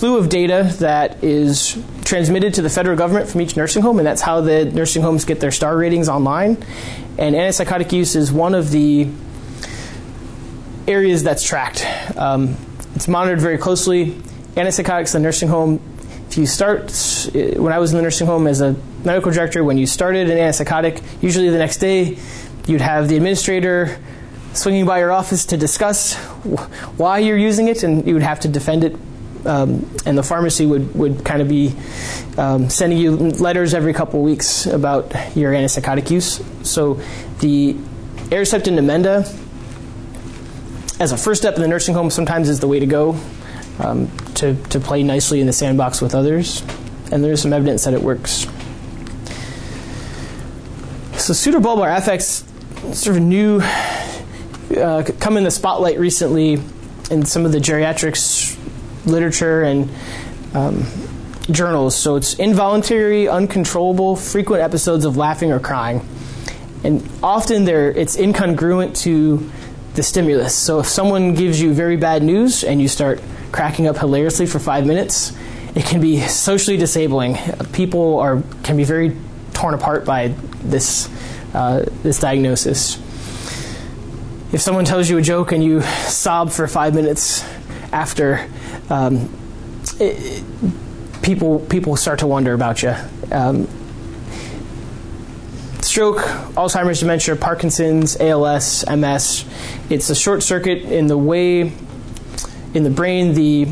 slew 0.05 0.17
of 0.19 0.29
data 0.29 0.71
that 0.81 1.23
is 1.23 1.83
transmitted 2.03 2.53
to 2.53 2.61
the 2.61 2.69
federal 2.69 2.95
government 2.95 3.27
from 3.27 3.41
each 3.41 3.57
nursing 3.57 3.81
home, 3.81 3.97
and 3.97 4.05
that's 4.05 4.21
how 4.21 4.39
the 4.39 4.65
nursing 4.65 5.01
homes 5.01 5.25
get 5.25 5.39
their 5.39 5.51
star 5.51 5.75
ratings 5.75 6.07
online. 6.07 6.63
And 7.17 7.33
antipsychotic 7.33 7.91
use 7.91 8.15
is 8.15 8.31
one 8.31 8.53
of 8.53 8.69
the 8.69 9.09
areas 10.87 11.23
that's 11.23 11.41
tracked. 11.41 11.87
Um, 12.15 12.55
it's 12.93 13.07
monitored 13.07 13.41
very 13.41 13.57
closely. 13.57 14.11
Antipsychotics 14.53 15.15
in 15.15 15.23
the 15.23 15.25
nursing 15.27 15.49
home. 15.49 15.81
If 16.29 16.37
you 16.37 16.45
start, 16.45 16.91
when 17.33 17.73
I 17.73 17.79
was 17.79 17.91
in 17.91 17.97
the 17.97 18.03
nursing 18.03 18.27
home 18.27 18.45
as 18.45 18.61
a 18.61 18.75
medical 19.03 19.31
director, 19.31 19.63
when 19.63 19.79
you 19.79 19.87
started 19.87 20.29
an 20.29 20.37
antipsychotic, 20.37 21.01
usually 21.19 21.49
the 21.49 21.57
next 21.57 21.77
day 21.77 22.19
you'd 22.67 22.81
have 22.81 23.09
the 23.09 23.15
administrator 23.15 23.99
swinging 24.53 24.85
by 24.85 24.99
your 24.99 25.11
office 25.11 25.47
to 25.47 25.57
discuss 25.57 26.13
why 26.95 27.17
you're 27.17 27.39
using 27.39 27.69
it, 27.69 27.81
and 27.81 28.05
you 28.05 28.13
would 28.13 28.21
have 28.21 28.41
to 28.41 28.47
defend 28.47 28.83
it. 28.83 28.95
Um, 29.45 29.89
and 30.05 30.17
the 30.17 30.23
pharmacy 30.23 30.65
would, 30.65 30.95
would 30.95 31.23
kind 31.23 31.41
of 31.41 31.47
be 31.47 31.75
um, 32.37 32.69
sending 32.69 32.97
you 32.97 33.15
letters 33.15 33.73
every 33.73 33.93
couple 33.93 34.19
of 34.19 34.25
weeks 34.25 34.65
about 34.65 35.13
your 35.35 35.53
antipsychotic 35.53 36.09
use. 36.09 36.41
So 36.63 36.99
the 37.39 37.73
Aricept 38.29 38.67
and 38.67 38.77
as 40.99 41.11
a 41.11 41.17
first 41.17 41.41
step 41.41 41.55
in 41.55 41.61
the 41.61 41.67
nursing 41.67 41.93
home, 41.93 42.09
sometimes 42.09 42.49
is 42.49 42.59
the 42.59 42.67
way 42.67 42.79
to 42.79 42.85
go 42.85 43.19
um, 43.79 44.09
to, 44.35 44.55
to 44.69 44.79
play 44.79 45.03
nicely 45.03 45.41
in 45.41 45.47
the 45.47 45.53
sandbox 45.53 46.01
with 46.01 46.15
others. 46.15 46.63
And 47.11 47.23
there's 47.23 47.41
some 47.41 47.53
evidence 47.53 47.83
that 47.83 47.93
it 47.93 48.01
works. 48.01 48.47
So 51.17 51.33
pseudobulbar 51.33 51.95
affects 51.97 52.43
sort 52.93 53.17
of 53.17 53.23
new 53.23 53.61
uh, 54.75 55.03
come 55.19 55.37
in 55.37 55.43
the 55.43 55.51
spotlight 55.51 55.99
recently 55.99 56.59
in 57.11 57.25
some 57.25 57.45
of 57.45 57.51
the 57.51 57.59
geriatrics 57.59 58.57
literature 59.05 59.63
and 59.63 59.89
um, 60.53 60.85
journals. 61.51 61.95
So 61.95 62.15
it's 62.15 62.35
involuntary, 62.35 63.27
uncontrollable, 63.27 64.15
frequent 64.15 64.61
episodes 64.61 65.05
of 65.05 65.17
laughing 65.17 65.51
or 65.51 65.59
crying, 65.59 66.07
and 66.83 67.07
often 67.21 67.65
they 67.65 67.73
it's 67.73 68.17
incongruent 68.17 68.97
to 69.03 69.49
the 69.95 70.03
stimulus. 70.03 70.55
So 70.55 70.79
if 70.79 70.87
someone 70.87 71.33
gives 71.35 71.59
you 71.59 71.73
very 71.73 71.97
bad 71.97 72.23
news 72.23 72.63
and 72.63 72.81
you 72.81 72.87
start 72.87 73.21
cracking 73.51 73.87
up 73.87 73.97
hilariously 73.97 74.45
for 74.45 74.59
five 74.59 74.85
minutes, 74.85 75.31
it 75.75 75.85
can 75.85 76.01
be 76.01 76.19
socially 76.21 76.77
disabling. 76.77 77.37
People 77.73 78.19
are 78.19 78.41
can 78.63 78.77
be 78.77 78.83
very 78.83 79.15
torn 79.53 79.73
apart 79.73 80.05
by 80.05 80.33
this 80.63 81.09
uh, 81.53 81.85
this 82.03 82.19
diagnosis 82.19 82.99
if 84.55 84.61
someone 84.61 84.85
tells 84.85 85.09
you 85.09 85.17
a 85.17 85.21
joke 85.21 85.51
and 85.51 85.61
you 85.61 85.81
sob 85.81 86.49
for 86.49 86.65
five 86.65 86.95
minutes 86.95 87.43
after, 87.95 88.45
um, 88.89 89.29
it, 90.01 90.43
people 91.21 91.59
people 91.59 91.95
start 91.95 92.19
to 92.19 92.27
wonder 92.27 92.53
about 92.53 92.83
you. 92.83 92.93
Um, 93.31 93.67
stroke, 95.81 96.17
Alzheimer's, 96.57 96.99
dementia, 96.99 97.37
Parkinson's, 97.37 98.17
ALS, 98.19 98.83
MS. 98.85 99.45
It's 99.89 100.09
a 100.09 100.15
short 100.15 100.43
circuit 100.43 100.79
in 100.83 101.07
the 101.07 101.17
way 101.17 101.71
in 102.73 102.83
the 102.83 102.89
brain 102.89 103.33
the 103.33 103.67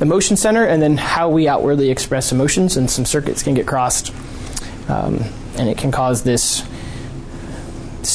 emotion 0.00 0.36
center 0.36 0.64
and 0.64 0.80
then 0.80 0.96
how 0.96 1.28
we 1.30 1.48
outwardly 1.48 1.90
express 1.90 2.30
emotions, 2.30 2.76
and 2.76 2.88
some 2.88 3.04
circuits 3.04 3.42
can 3.42 3.54
get 3.54 3.66
crossed, 3.66 4.14
um, 4.88 5.24
and 5.58 5.68
it 5.68 5.76
can 5.76 5.90
cause 5.90 6.22
this 6.22 6.62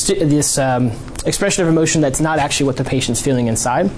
this 0.08 0.58
um, 0.58 0.92
expression 1.26 1.64
of 1.64 1.70
emotion 1.70 2.00
that's 2.00 2.22
not 2.22 2.40
actually 2.40 2.66
what 2.66 2.78
the 2.78 2.86
patient's 2.86 3.22
feeling 3.22 3.48
inside. 3.48 3.92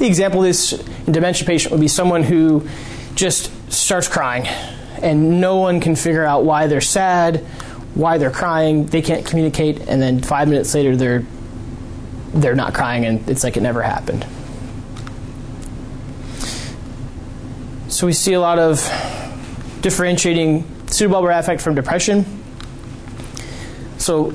The 0.00 0.06
example 0.06 0.40
of 0.40 0.46
this 0.46 0.72
in 1.06 1.12
dementia 1.12 1.46
patient 1.46 1.72
would 1.72 1.80
be 1.80 1.86
someone 1.86 2.22
who 2.22 2.66
just 3.14 3.52
starts 3.70 4.08
crying 4.08 4.46
and 5.02 5.42
no 5.42 5.58
one 5.58 5.78
can 5.78 5.94
figure 5.94 6.24
out 6.24 6.42
why 6.42 6.68
they're 6.68 6.80
sad, 6.80 7.40
why 7.94 8.16
they're 8.16 8.30
crying, 8.30 8.86
they 8.86 9.02
can't 9.02 9.26
communicate, 9.26 9.78
and 9.88 10.00
then 10.00 10.22
five 10.22 10.48
minutes 10.48 10.74
later 10.74 10.96
they're 10.96 11.22
they're 12.32 12.54
not 12.54 12.72
crying 12.72 13.04
and 13.04 13.28
it's 13.28 13.44
like 13.44 13.58
it 13.58 13.60
never 13.60 13.82
happened. 13.82 14.24
So 17.88 18.06
we 18.06 18.14
see 18.14 18.32
a 18.32 18.40
lot 18.40 18.58
of 18.58 18.80
differentiating 19.82 20.62
pseudobulbar 20.86 21.38
affect 21.38 21.60
from 21.60 21.74
depression. 21.74 22.24
So 23.98 24.32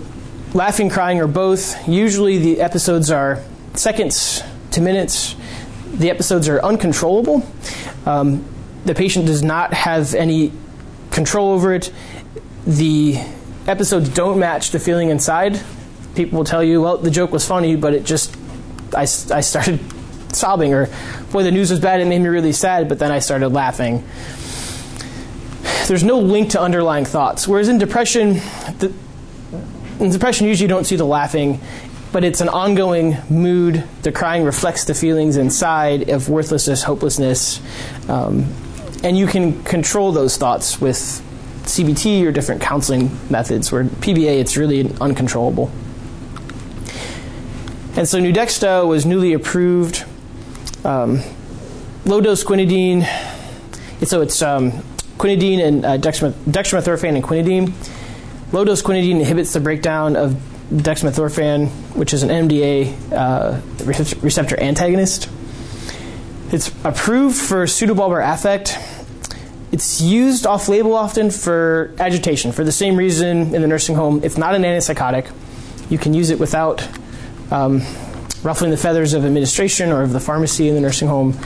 laughing, 0.53 0.91
crying, 0.91 1.19
or 1.19 1.25
both. 1.25 1.87
Usually 1.87 2.37
the 2.37 2.61
episodes 2.61 3.09
are 3.09 3.41
seconds 3.73 4.43
to 4.71 4.81
minutes. 4.81 5.35
The 5.95 6.09
episodes 6.09 6.49
are 6.49 6.61
uncontrollable. 6.61 7.45
Um, 8.05 8.43
the 8.85 8.93
patient 8.93 9.25
does 9.25 9.41
not 9.41 9.73
have 9.73 10.13
any 10.13 10.51
control 11.11 11.51
over 11.51 11.73
it. 11.73 11.91
The 12.67 13.17
episodes 13.67 14.09
don't 14.09 14.39
match 14.39 14.71
the 14.71 14.79
feeling 14.79 15.09
inside. 15.09 15.59
People 16.15 16.39
will 16.39 16.45
tell 16.45 16.63
you, 16.63 16.81
well, 16.81 16.97
the 16.97 17.09
joke 17.11 17.31
was 17.31 17.47
funny, 17.47 17.75
but 17.75 17.93
it 17.93 18.03
just, 18.05 18.35
I, 18.93 19.01
I 19.01 19.05
started 19.05 19.79
sobbing, 20.35 20.73
or 20.73 20.89
boy, 21.31 21.43
the 21.43 21.51
news 21.51 21.71
was 21.71 21.79
bad, 21.79 22.01
it 22.01 22.05
made 22.05 22.19
me 22.19 22.27
really 22.27 22.51
sad, 22.51 22.89
but 22.89 22.99
then 22.99 23.11
I 23.11 23.19
started 23.19 23.49
laughing. 23.49 24.03
There's 25.87 26.03
no 26.03 26.19
link 26.19 26.51
to 26.51 26.61
underlying 26.61 27.05
thoughts. 27.05 27.47
Whereas 27.47 27.69
in 27.69 27.77
depression, 27.77 28.33
the, 28.79 28.93
in 29.99 30.11
depression, 30.11 30.47
usually 30.47 30.65
you 30.65 30.69
don't 30.69 30.85
see 30.85 30.95
the 30.95 31.05
laughing, 31.05 31.61
but 32.15 32.23
it's 32.23 32.39
an 32.39 32.47
ongoing 32.47 33.17
mood. 33.29 33.83
The 34.03 34.11
crying 34.13 34.45
reflects 34.45 34.85
the 34.85 34.93
feelings 34.93 35.35
inside 35.35 36.09
of 36.09 36.29
worthlessness, 36.29 36.81
hopelessness, 36.81 37.59
um, 38.07 38.45
and 39.03 39.17
you 39.17 39.27
can 39.27 39.61
control 39.65 40.13
those 40.13 40.37
thoughts 40.37 40.79
with 40.79 40.95
CBT 41.63 42.25
or 42.25 42.31
different 42.31 42.61
counseling 42.61 43.11
methods. 43.29 43.69
Where 43.69 43.83
PBA, 43.83 44.39
it's 44.39 44.55
really 44.55 44.89
uncontrollable. 45.01 45.69
And 47.97 48.07
so 48.07 48.21
Nuedexta 48.21 48.87
was 48.87 49.05
newly 49.05 49.33
approved. 49.33 50.05
Um, 50.85 51.19
low 52.05 52.21
dose 52.21 52.45
quinidine. 52.45 53.03
So 54.05 54.21
it's 54.21 54.41
um, 54.41 54.71
quinidine 55.17 55.61
and 55.61 55.85
uh, 55.85 55.97
dextromethorphan 55.97 57.15
and 57.15 57.23
quinidine 57.25 57.73
Low 58.51 58.63
dose 58.63 58.81
quinidine 58.81 59.19
inhibits 59.19 59.51
the 59.51 59.59
breakdown 59.59 60.15
of 60.15 60.39
dextromethorphan, 60.69 61.67
which 61.95 62.13
is 62.13 62.23
an 62.23 62.29
MDA 62.29 63.11
uh, 63.11 63.61
receptor 64.21 64.59
antagonist. 64.59 65.29
It's 66.51 66.69
approved 66.83 67.35
for 67.35 67.65
pseudobulbar 67.65 68.33
affect. 68.33 68.77
It's 69.71 69.99
used 69.99 70.45
off 70.45 70.69
label 70.69 70.93
often 70.93 71.31
for 71.31 71.93
agitation 71.99 72.51
for 72.51 72.63
the 72.63 72.71
same 72.71 72.95
reason 72.95 73.53
in 73.53 73.61
the 73.61 73.67
nursing 73.67 73.95
home. 73.95 74.21
It's 74.23 74.37
not 74.37 74.55
an 74.55 74.63
antipsychotic. 74.63 75.31
You 75.89 75.97
can 75.97 76.13
use 76.13 76.29
it 76.29 76.39
without 76.39 76.87
um, 77.51 77.81
ruffling 78.41 78.71
the 78.71 78.77
feathers 78.77 79.13
of 79.13 79.25
administration 79.25 79.91
or 79.91 80.01
of 80.01 80.13
the 80.13 80.19
pharmacy 80.19 80.69
in 80.69 80.75
the 80.75 80.81
nursing 80.81 81.07
home. 81.07 81.37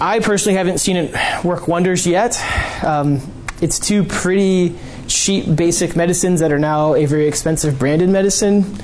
I 0.00 0.20
personally 0.20 0.56
haven't 0.56 0.78
seen 0.78 0.96
it 0.96 1.44
work 1.44 1.66
wonders 1.66 2.06
yet. 2.06 2.40
Um, 2.84 3.20
it's 3.60 3.80
two 3.80 4.04
pretty 4.04 4.78
cheap 5.08 5.54
basic 5.54 5.96
medicines 5.96 6.40
that 6.40 6.52
are 6.52 6.58
now 6.58 6.94
a 6.94 7.06
very 7.06 7.26
expensive 7.26 7.78
branded 7.78 8.08
medicine. 8.08 8.76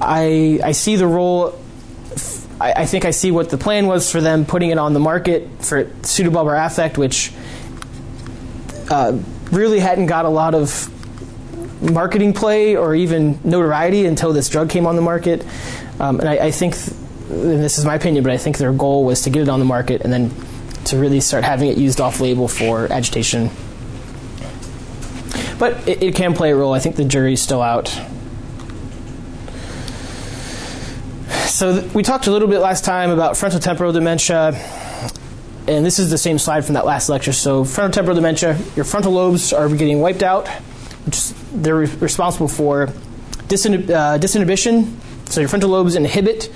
I 0.00 0.60
I 0.62 0.72
see 0.72 0.96
the 0.96 1.06
role. 1.06 1.58
I, 2.60 2.72
I 2.72 2.86
think 2.86 3.04
I 3.04 3.10
see 3.10 3.30
what 3.30 3.50
the 3.50 3.58
plan 3.58 3.86
was 3.86 4.10
for 4.10 4.20
them 4.20 4.46
putting 4.46 4.70
it 4.70 4.78
on 4.78 4.94
the 4.94 5.00
market 5.00 5.48
for 5.60 5.84
pseudobulbar 5.84 6.64
affect, 6.64 6.96
which 6.96 7.32
uh, 8.90 9.18
really 9.50 9.80
hadn't 9.80 10.06
got 10.06 10.24
a 10.24 10.28
lot 10.28 10.54
of 10.54 10.90
marketing 11.82 12.32
play 12.32 12.76
or 12.76 12.94
even 12.94 13.38
notoriety 13.44 14.06
until 14.06 14.32
this 14.32 14.48
drug 14.48 14.70
came 14.70 14.86
on 14.86 14.96
the 14.96 15.02
market. 15.02 15.44
Um, 15.98 16.20
and 16.20 16.28
I, 16.28 16.46
I 16.46 16.50
think, 16.50 16.74
th- 16.74 16.96
and 17.28 17.62
this 17.62 17.78
is 17.78 17.84
my 17.84 17.94
opinion, 17.94 18.24
but 18.24 18.32
I 18.32 18.36
think 18.36 18.58
their 18.58 18.72
goal 18.72 19.04
was 19.04 19.22
to 19.22 19.30
get 19.30 19.42
it 19.42 19.48
on 19.48 19.58
the 19.58 19.64
market 19.64 20.02
and 20.02 20.12
then 20.12 20.32
to 20.84 20.96
really 20.96 21.20
start 21.20 21.44
having 21.44 21.68
it 21.68 21.76
used 21.76 22.00
off 22.00 22.20
label 22.20 22.46
for 22.46 22.90
agitation 22.92 23.50
but 25.58 25.88
it, 25.88 26.02
it 26.02 26.14
can 26.14 26.34
play 26.34 26.52
a 26.52 26.56
role. 26.56 26.72
I 26.72 26.78
think 26.78 26.96
the 26.96 27.04
jury's 27.04 27.40
still 27.40 27.62
out. 27.62 27.88
So 31.46 31.80
th- 31.80 31.94
we 31.94 32.02
talked 32.02 32.26
a 32.26 32.30
little 32.30 32.48
bit 32.48 32.58
last 32.58 32.84
time 32.84 33.10
about 33.10 33.34
frontotemporal 33.34 33.92
dementia, 33.92 34.52
and 35.68 35.86
this 35.86 35.98
is 35.98 36.10
the 36.10 36.18
same 36.18 36.38
slide 36.38 36.64
from 36.64 36.74
that 36.74 36.84
last 36.84 37.08
lecture. 37.08 37.32
So 37.32 37.64
frontotemporal 37.64 38.16
dementia, 38.16 38.58
your 38.74 38.84
frontal 38.84 39.12
lobes 39.12 39.52
are 39.52 39.68
getting 39.68 40.00
wiped 40.00 40.22
out, 40.22 40.48
which 41.06 41.30
they're 41.52 41.76
re- 41.76 41.96
responsible 42.00 42.48
for 42.48 42.84
uh, 42.84 42.88
disinhibition. 43.46 44.96
So 45.28 45.40
your 45.40 45.48
frontal 45.48 45.70
lobes 45.70 45.94
inhibit 45.94 46.52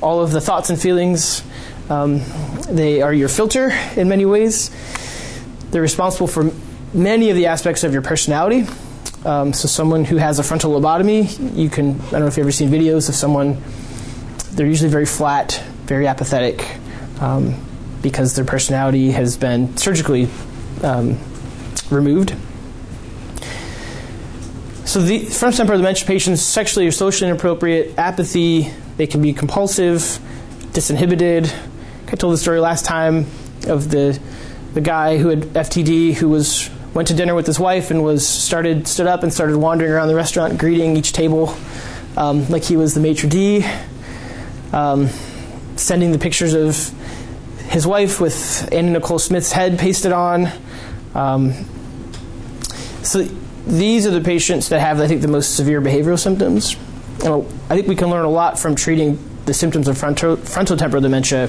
all 0.00 0.20
of 0.20 0.32
the 0.32 0.40
thoughts 0.40 0.70
and 0.70 0.80
feelings. 0.80 1.42
Um, 1.88 2.22
they 2.68 3.02
are 3.02 3.12
your 3.12 3.28
filter 3.28 3.70
in 3.96 4.08
many 4.08 4.24
ways. 4.24 4.70
They're 5.70 5.82
responsible 5.82 6.26
for 6.26 6.50
many 6.92 7.30
of 7.30 7.36
the 7.36 7.46
aspects 7.46 7.84
of 7.84 7.92
your 7.92 8.02
personality. 8.02 8.66
Um, 9.24 9.52
so, 9.52 9.68
someone 9.68 10.04
who 10.04 10.16
has 10.16 10.38
a 10.38 10.42
frontal 10.42 10.78
lobotomy, 10.78 11.56
you 11.56 11.68
can, 11.68 12.00
I 12.00 12.10
don't 12.10 12.20
know 12.20 12.26
if 12.26 12.36
you've 12.36 12.44
ever 12.44 12.52
seen 12.52 12.70
videos 12.70 13.08
of 13.08 13.14
someone, 13.14 13.62
they're 14.52 14.66
usually 14.66 14.90
very 14.90 15.06
flat, 15.06 15.62
very 15.84 16.06
apathetic. 16.06 16.64
um, 17.20 17.54
because 18.02 18.34
their 18.34 18.44
personality 18.44 19.10
has 19.10 19.36
been 19.36 19.76
surgically 19.76 20.28
um, 20.82 21.18
removed. 21.90 22.34
So 24.86 25.00
the 25.02 25.20
frontotemporal 25.26 25.76
dementia 25.76 26.06
patients, 26.06 26.42
sexually 26.42 26.86
or 26.86 26.90
socially 26.90 27.30
inappropriate, 27.30 27.96
apathy, 27.98 28.72
they 28.96 29.06
can 29.06 29.22
be 29.22 29.32
compulsive, 29.32 30.18
disinhibited. 30.72 31.54
I 32.08 32.16
told 32.16 32.32
the 32.32 32.38
story 32.38 32.58
last 32.58 32.84
time 32.84 33.26
of 33.66 33.90
the 33.90 34.18
the 34.74 34.80
guy 34.80 35.18
who 35.18 35.28
had 35.28 35.40
FTD 35.40 36.14
who 36.14 36.28
was 36.28 36.70
went 36.94 37.08
to 37.08 37.14
dinner 37.14 37.34
with 37.34 37.46
his 37.46 37.58
wife 37.60 37.90
and 37.90 38.02
was 38.02 38.26
started 38.26 38.88
stood 38.88 39.06
up 39.06 39.22
and 39.22 39.32
started 39.32 39.56
wandering 39.56 39.92
around 39.92 40.08
the 40.08 40.14
restaurant, 40.14 40.58
greeting 40.58 40.96
each 40.96 41.12
table 41.12 41.56
um, 42.16 42.48
like 42.48 42.64
he 42.64 42.76
was 42.76 42.94
the 42.94 43.00
maitre 43.00 43.28
d, 43.28 43.64
um, 44.72 45.08
sending 45.76 46.12
the 46.12 46.18
pictures 46.18 46.54
of 46.54 46.92
his 47.68 47.86
wife 47.86 48.20
with 48.20 48.68
Anna 48.72 48.90
Nicole 48.90 49.18
Smith's 49.18 49.52
head 49.52 49.78
pasted 49.78 50.12
on. 50.12 50.48
Um, 51.14 51.52
so 53.02 53.22
these 53.66 54.06
are 54.06 54.10
the 54.10 54.20
patients 54.20 54.68
that 54.70 54.80
have, 54.80 55.00
I 55.00 55.06
think, 55.06 55.22
the 55.22 55.28
most 55.28 55.56
severe 55.56 55.80
behavioral 55.80 56.18
symptoms. 56.18 56.76
And 57.24 57.46
I 57.68 57.74
think 57.74 57.86
we 57.86 57.96
can 57.96 58.10
learn 58.10 58.24
a 58.24 58.30
lot 58.30 58.58
from 58.58 58.74
treating 58.74 59.18
the 59.46 59.54
symptoms 59.54 59.88
of 59.88 59.96
fronto, 59.96 60.36
frontotemporal 60.36 61.02
dementia. 61.02 61.48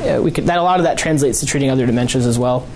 Uh, 0.00 0.20
we 0.22 0.30
could, 0.30 0.46
that 0.46 0.58
a 0.58 0.62
lot 0.62 0.78
of 0.78 0.84
that 0.84 0.98
translates 0.98 1.40
to 1.40 1.46
treating 1.46 1.70
other 1.70 1.86
dementias 1.86 2.26
as 2.26 2.38
well. 2.38 2.66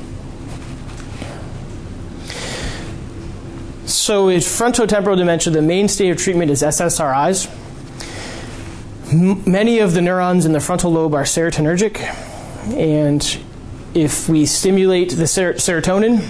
So, 4.09 4.29
in 4.31 4.41
frontotemporal 4.41 5.19
dementia, 5.19 5.53
the 5.53 5.61
mainstay 5.61 6.09
of 6.09 6.17
treatment 6.17 6.51
is 6.51 6.63
SSRIs. 6.63 7.47
M- 9.13 9.43
many 9.45 9.81
of 9.81 9.93
the 9.93 10.01
neurons 10.01 10.47
in 10.47 10.53
the 10.53 10.61
frontal 10.61 10.91
lobe 10.93 11.13
are 11.13 11.25
serotonergic, 11.25 12.01
and 12.75 13.23
if 13.93 14.27
we 14.27 14.47
stimulate 14.47 15.11
the 15.11 15.27
ser- 15.27 15.53
serotonin, 15.57 16.27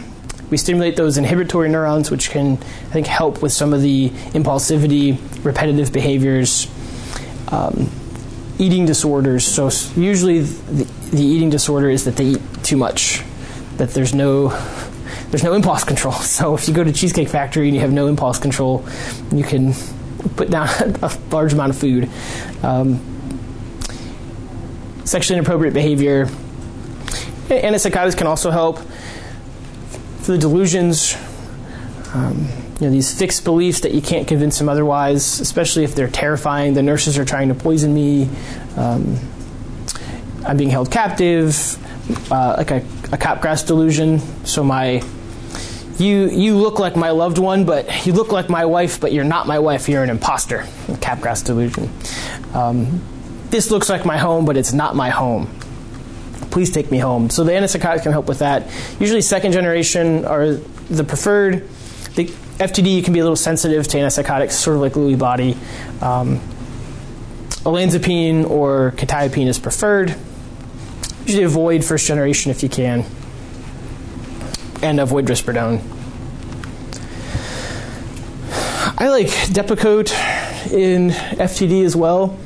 we 0.51 0.57
stimulate 0.57 0.97
those 0.97 1.19
inhibitory 1.19 1.69
neurons, 1.69 2.11
which 2.11 2.31
can, 2.31 2.55
I 2.55 2.93
think, 2.95 3.07
help 3.07 3.43
with 3.43 3.53
some 3.53 3.73
of 3.73 3.81
the 3.81 4.09
impulsivity, 4.35 5.17
repetitive 5.45 5.93
behaviors, 5.93 6.67
um, 7.53 7.89
eating 8.59 8.87
disorders. 8.87 9.47
So, 9.47 9.71
usually, 9.95 10.41
the, 10.41 10.83
the 11.13 11.23
eating 11.23 11.51
disorder 11.51 11.89
is 11.89 12.07
that 12.07 12.17
they 12.17 12.25
eat 12.25 12.43
too 12.65 12.77
much, 12.77 13.23
that 13.77 13.91
there's 13.91 14.15
no 14.15 14.49
there's 15.31 15.45
no 15.45 15.55
impulse 15.55 15.85
control. 15.85 16.15
So 16.39 16.55
if 16.55 16.69
you 16.69 16.75
go 16.75 16.85
to 16.85 16.93
Cheesecake 16.93 17.29
Factory 17.29 17.69
and 17.69 17.75
you 17.75 17.81
have 17.81 17.93
no 17.93 18.07
impulse 18.07 18.39
control, 18.39 18.87
you 19.33 19.45
can 19.45 19.75
put 20.37 20.51
down 20.51 20.69
a 21.03 21.17
large 21.31 21.53
amount 21.53 21.71
of 21.71 21.79
food. 21.79 22.09
Um, 22.63 23.01
sexually 25.05 25.39
inappropriate 25.39 25.75
behavior. 25.75 26.27
Antipsychotics 27.49 28.17
can 28.17 28.27
also 28.27 28.51
help 28.51 28.79
for 30.21 30.33
the 30.33 30.39
delusions. 30.39 31.17
Um, 32.15 32.49
you 32.81 32.87
know 32.87 32.93
these 32.93 33.19
fixed 33.19 33.45
beliefs 33.45 33.81
that 33.81 33.93
you 33.93 34.01
can't 34.01 34.29
convince 34.29 34.59
them 34.59 34.69
otherwise, 34.69 35.41
especially 35.41 35.83
if 35.83 35.95
they're 35.95 36.09
terrifying. 36.09 36.75
The 36.75 36.83
nurses 36.83 37.19
are 37.19 37.25
trying 37.25 37.49
to 37.49 37.55
poison 37.55 37.93
me. 37.93 38.29
Um, 38.77 39.19
I'm 40.47 40.57
being 40.57 40.71
held 40.71 40.91
captive. 40.91 41.77
Uh, 42.31 42.55
like 42.57 42.71
a, 42.71 42.77
a 43.13 43.19
Capgras 43.19 43.67
delusion. 43.67 44.21
So 44.47 44.65
my 44.65 45.03
you 45.99 46.29
you 46.29 46.57
look 46.57 46.79
like 46.79 46.97
my 46.97 47.11
loved 47.11 47.39
one, 47.39 47.65
but 47.65 48.07
you 48.07 48.13
look 48.13 48.33
like 48.33 48.49
my 48.49 48.65
wife, 48.65 49.01
but 49.01 49.13
you're 49.13 49.25
not 49.25 49.47
my 49.47 49.59
wife. 49.59 49.89
You're 49.89 50.03
an 50.03 50.11
imposter. 50.11 50.61
Capgras 51.01 51.45
delusion. 51.45 51.91
Um, 52.55 53.03
this 53.51 53.71
looks 53.71 53.89
like 53.89 54.05
my 54.05 54.17
home, 54.17 54.45
but 54.45 54.57
it's 54.57 54.73
not 54.73 54.95
my 54.95 55.11
home. 55.11 55.47
Please 56.51 56.71
take 56.71 56.91
me 56.91 56.99
home. 56.99 57.31
So 57.31 57.45
the 57.45 57.53
antipsychotics 57.53 58.03
can 58.03 58.13
help 58.13 58.27
with 58.27 58.39
that. 58.39 58.71
Usually, 59.01 59.21
second 59.21 59.53
generation 59.53 60.25
are 60.25 60.53
the 60.53 61.05
preferred. 61.05 61.69
The 62.15 62.27
FTD 62.27 62.97
you 62.97 63.03
can 63.03 63.13
be 63.13 63.21
a 63.21 63.23
little 63.23 63.37
sensitive 63.37 63.87
to 63.89 63.99
antipsychotics, 63.99 64.53
sort 64.53 64.77
of 64.77 64.83
like 64.83 64.93
Lewy 64.93 65.19
body. 65.19 65.57
Um, 66.01 66.41
olanzapine 67.65 68.49
or 68.49 68.93
quetiapine 68.97 69.47
is 69.47 69.59
preferred. 69.59 70.15
Usually 71.27 71.45
avoid 71.45 71.85
first 71.85 72.07
generation 72.07 72.51
if 72.51 72.63
you 72.63 72.69
can 72.69 73.05
and 74.83 75.01
avoid 75.01 75.27
risperidone. 75.27 75.83
I 79.01 79.09
like 79.09 79.29
Depakote 79.29 80.13
in 80.73 81.11
FTD 81.11 81.85
as 81.85 81.95
well. 81.95 82.37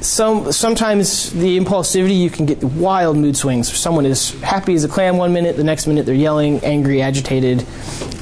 Some 0.00 0.52
sometimes 0.52 1.30
the 1.32 1.58
impulsivity 1.58 2.18
you 2.18 2.30
can 2.30 2.46
get 2.46 2.62
wild 2.62 3.16
mood 3.16 3.36
swings. 3.36 3.74
Someone 3.74 4.06
is 4.06 4.38
happy 4.40 4.74
as 4.74 4.84
a 4.84 4.88
clam 4.88 5.16
one 5.16 5.32
minute, 5.32 5.56
the 5.56 5.64
next 5.64 5.86
minute 5.86 6.06
they're 6.06 6.14
yelling, 6.14 6.60
angry, 6.64 7.02
agitated, 7.02 7.64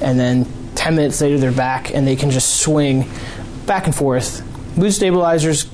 and 0.03 0.19
then 0.19 0.47
ten 0.75 0.97
minutes 0.97 1.21
later 1.21 1.39
they're 1.39 1.53
back 1.53 1.95
and 1.95 2.07
they 2.07 2.17
can 2.17 2.31
just 2.31 2.61
swing 2.61 3.09
back 3.67 3.87
and 3.87 3.95
forth. 3.95 4.43
Mood 4.77 4.93
stabilizers 4.93 5.69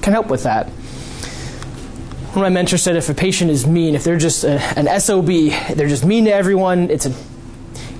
can 0.00 0.12
help 0.12 0.28
with 0.28 0.44
that 0.44 0.70
one 2.38 2.46
of 2.46 2.52
my 2.52 2.54
mentors 2.54 2.84
said 2.84 2.94
if 2.94 3.08
a 3.08 3.14
patient 3.14 3.50
is 3.50 3.66
mean, 3.66 3.96
if 3.96 4.04
they're 4.04 4.16
just 4.16 4.44
a, 4.44 4.60
an 4.78 5.00
SOB, 5.00 5.26
they're 5.26 5.88
just 5.88 6.04
mean 6.04 6.26
to 6.26 6.32
everyone, 6.32 6.88
it's, 6.88 7.04
a, 7.04 7.12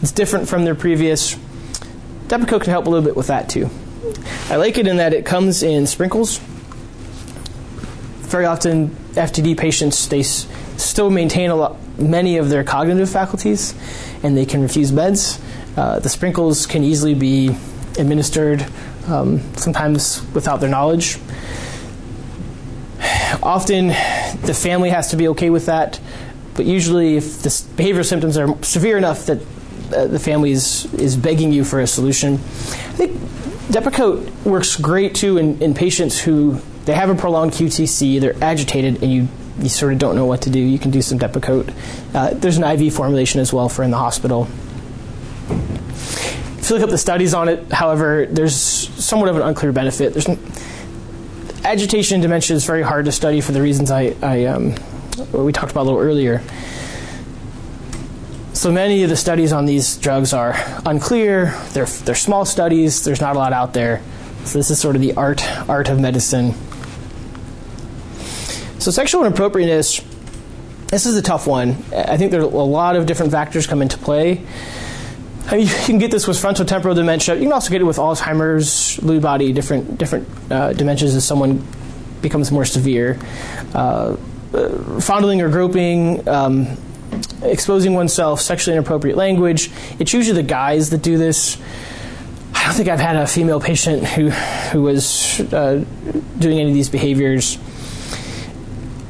it's 0.00 0.12
different 0.12 0.48
from 0.48 0.64
their 0.64 0.76
previous. 0.76 1.34
Depakote 2.28 2.60
can 2.62 2.70
help 2.70 2.86
a 2.86 2.88
little 2.88 3.04
bit 3.04 3.16
with 3.16 3.26
that 3.26 3.48
too. 3.48 3.68
I 4.48 4.54
like 4.54 4.78
it 4.78 4.86
in 4.86 4.98
that 4.98 5.12
it 5.12 5.26
comes 5.26 5.64
in 5.64 5.88
sprinkles. 5.88 6.38
Very 8.28 8.44
often, 8.44 8.90
FTD 9.14 9.58
patients 9.58 10.06
they 10.06 10.20
s- 10.20 10.46
still 10.76 11.10
maintain 11.10 11.50
a 11.50 11.56
lot, 11.56 11.76
many 11.98 12.36
of 12.36 12.48
their 12.48 12.62
cognitive 12.62 13.10
faculties, 13.10 13.74
and 14.22 14.36
they 14.36 14.46
can 14.46 14.62
refuse 14.62 14.92
meds. 14.92 15.40
Uh, 15.76 15.98
the 15.98 16.08
sprinkles 16.08 16.64
can 16.66 16.84
easily 16.84 17.14
be 17.14 17.56
administered, 17.98 18.64
um, 19.08 19.40
sometimes 19.56 20.22
without 20.32 20.60
their 20.60 20.70
knowledge. 20.70 21.18
Often, 23.42 23.88
the 23.88 24.54
family 24.54 24.90
has 24.90 25.10
to 25.10 25.16
be 25.16 25.28
okay 25.28 25.50
with 25.50 25.66
that, 25.66 26.00
but 26.54 26.66
usually, 26.66 27.16
if 27.16 27.42
the 27.42 27.48
behavioral 27.48 28.04
symptoms 28.04 28.36
are 28.36 28.62
severe 28.62 28.98
enough 28.98 29.26
that 29.26 29.40
uh, 29.92 30.06
the 30.06 30.18
family 30.18 30.50
is, 30.50 30.92
is 30.94 31.16
begging 31.16 31.52
you 31.52 31.64
for 31.64 31.80
a 31.80 31.86
solution, 31.86 32.34
I 32.34 32.96
think 32.96 33.12
Depakote 33.68 34.44
works 34.44 34.76
great 34.76 35.14
too 35.14 35.38
in, 35.38 35.62
in 35.62 35.74
patients 35.74 36.18
who 36.18 36.60
they 36.84 36.94
have 36.94 37.10
a 37.10 37.14
prolonged 37.14 37.52
QTC, 37.52 38.18
they're 38.20 38.42
agitated, 38.42 39.02
and 39.02 39.12
you 39.12 39.28
you 39.58 39.68
sort 39.68 39.92
of 39.92 39.98
don't 39.98 40.14
know 40.14 40.24
what 40.24 40.42
to 40.42 40.50
do. 40.50 40.58
You 40.58 40.78
can 40.78 40.90
do 40.90 41.02
some 41.02 41.18
Depakote. 41.18 41.74
Uh, 42.14 42.30
there's 42.34 42.58
an 42.58 42.64
IV 42.64 42.94
formulation 42.94 43.40
as 43.40 43.52
well 43.52 43.68
for 43.68 43.82
in 43.82 43.90
the 43.90 43.98
hospital. 43.98 44.48
If 45.50 46.70
you 46.70 46.76
look 46.76 46.84
up 46.84 46.90
the 46.90 46.98
studies 46.98 47.34
on 47.34 47.48
it, 47.48 47.72
however, 47.72 48.26
there's 48.26 48.54
somewhat 48.56 49.28
of 49.28 49.36
an 49.36 49.42
unclear 49.42 49.72
benefit. 49.72 50.12
There's 50.12 50.28
agitation 51.68 52.14
and 52.14 52.22
dementia 52.22 52.56
is 52.56 52.64
very 52.64 52.82
hard 52.82 53.04
to 53.04 53.12
study 53.12 53.42
for 53.42 53.52
the 53.52 53.60
reasons 53.60 53.90
I, 53.90 54.14
I 54.22 54.46
um, 54.46 54.74
we 55.32 55.52
talked 55.52 55.70
about 55.70 55.82
a 55.82 55.88
little 55.88 56.00
earlier. 56.00 56.42
So 58.54 58.72
many 58.72 59.02
of 59.02 59.10
the 59.10 59.16
studies 59.16 59.52
on 59.52 59.66
these 59.66 59.98
drugs 59.98 60.32
are 60.32 60.54
unclear. 60.86 61.54
They're 61.72 61.84
they're 61.84 62.14
small 62.14 62.44
studies. 62.44 63.04
There's 63.04 63.20
not 63.20 63.36
a 63.36 63.38
lot 63.38 63.52
out 63.52 63.74
there. 63.74 64.02
So 64.44 64.58
this 64.58 64.70
is 64.70 64.80
sort 64.80 64.96
of 64.96 65.02
the 65.02 65.14
art 65.14 65.46
art 65.68 65.90
of 65.90 66.00
medicine. 66.00 66.54
So 68.78 68.90
sexual 68.90 69.24
inappropriateness. 69.24 70.00
This 70.86 71.04
is 71.04 71.16
a 71.16 71.22
tough 71.22 71.46
one. 71.46 71.70
I 71.92 72.16
think 72.16 72.30
there 72.30 72.40
are 72.40 72.44
a 72.44 72.46
lot 72.46 72.96
of 72.96 73.04
different 73.04 73.30
factors 73.30 73.66
come 73.66 73.82
into 73.82 73.98
play. 73.98 74.46
I 75.50 75.56
mean, 75.56 75.66
you 75.66 75.74
can 75.84 75.98
get 75.98 76.10
this 76.10 76.26
with 76.26 76.36
frontotemporal 76.36 76.94
dementia. 76.94 77.34
You 77.34 77.42
can 77.42 77.52
also 77.52 77.70
get 77.70 77.80
it 77.80 77.84
with 77.84 77.96
Alzheimer's, 77.96 78.98
Lewy 78.98 79.20
body, 79.20 79.52
different 79.52 79.98
different 79.98 80.28
uh, 80.50 80.72
dementias 80.72 81.16
as 81.16 81.24
someone 81.24 81.66
becomes 82.20 82.50
more 82.50 82.64
severe. 82.64 83.18
Uh, 83.74 84.16
uh, 84.52 85.00
fondling 85.00 85.42
or 85.42 85.50
groping, 85.50 86.26
um, 86.26 86.66
exposing 87.42 87.94
oneself, 87.94 88.40
sexually 88.40 88.76
inappropriate 88.76 89.16
language. 89.16 89.70
It's 89.98 90.12
usually 90.14 90.40
the 90.40 90.48
guys 90.48 90.90
that 90.90 91.02
do 91.02 91.18
this. 91.18 91.58
I 92.54 92.64
don't 92.64 92.74
think 92.74 92.88
I've 92.88 93.00
had 93.00 93.16
a 93.16 93.26
female 93.26 93.60
patient 93.60 94.04
who 94.04 94.30
who 94.30 94.82
was 94.82 95.40
uh, 95.52 95.84
doing 96.38 96.58
any 96.58 96.70
of 96.70 96.74
these 96.74 96.88
behaviors. 96.88 97.58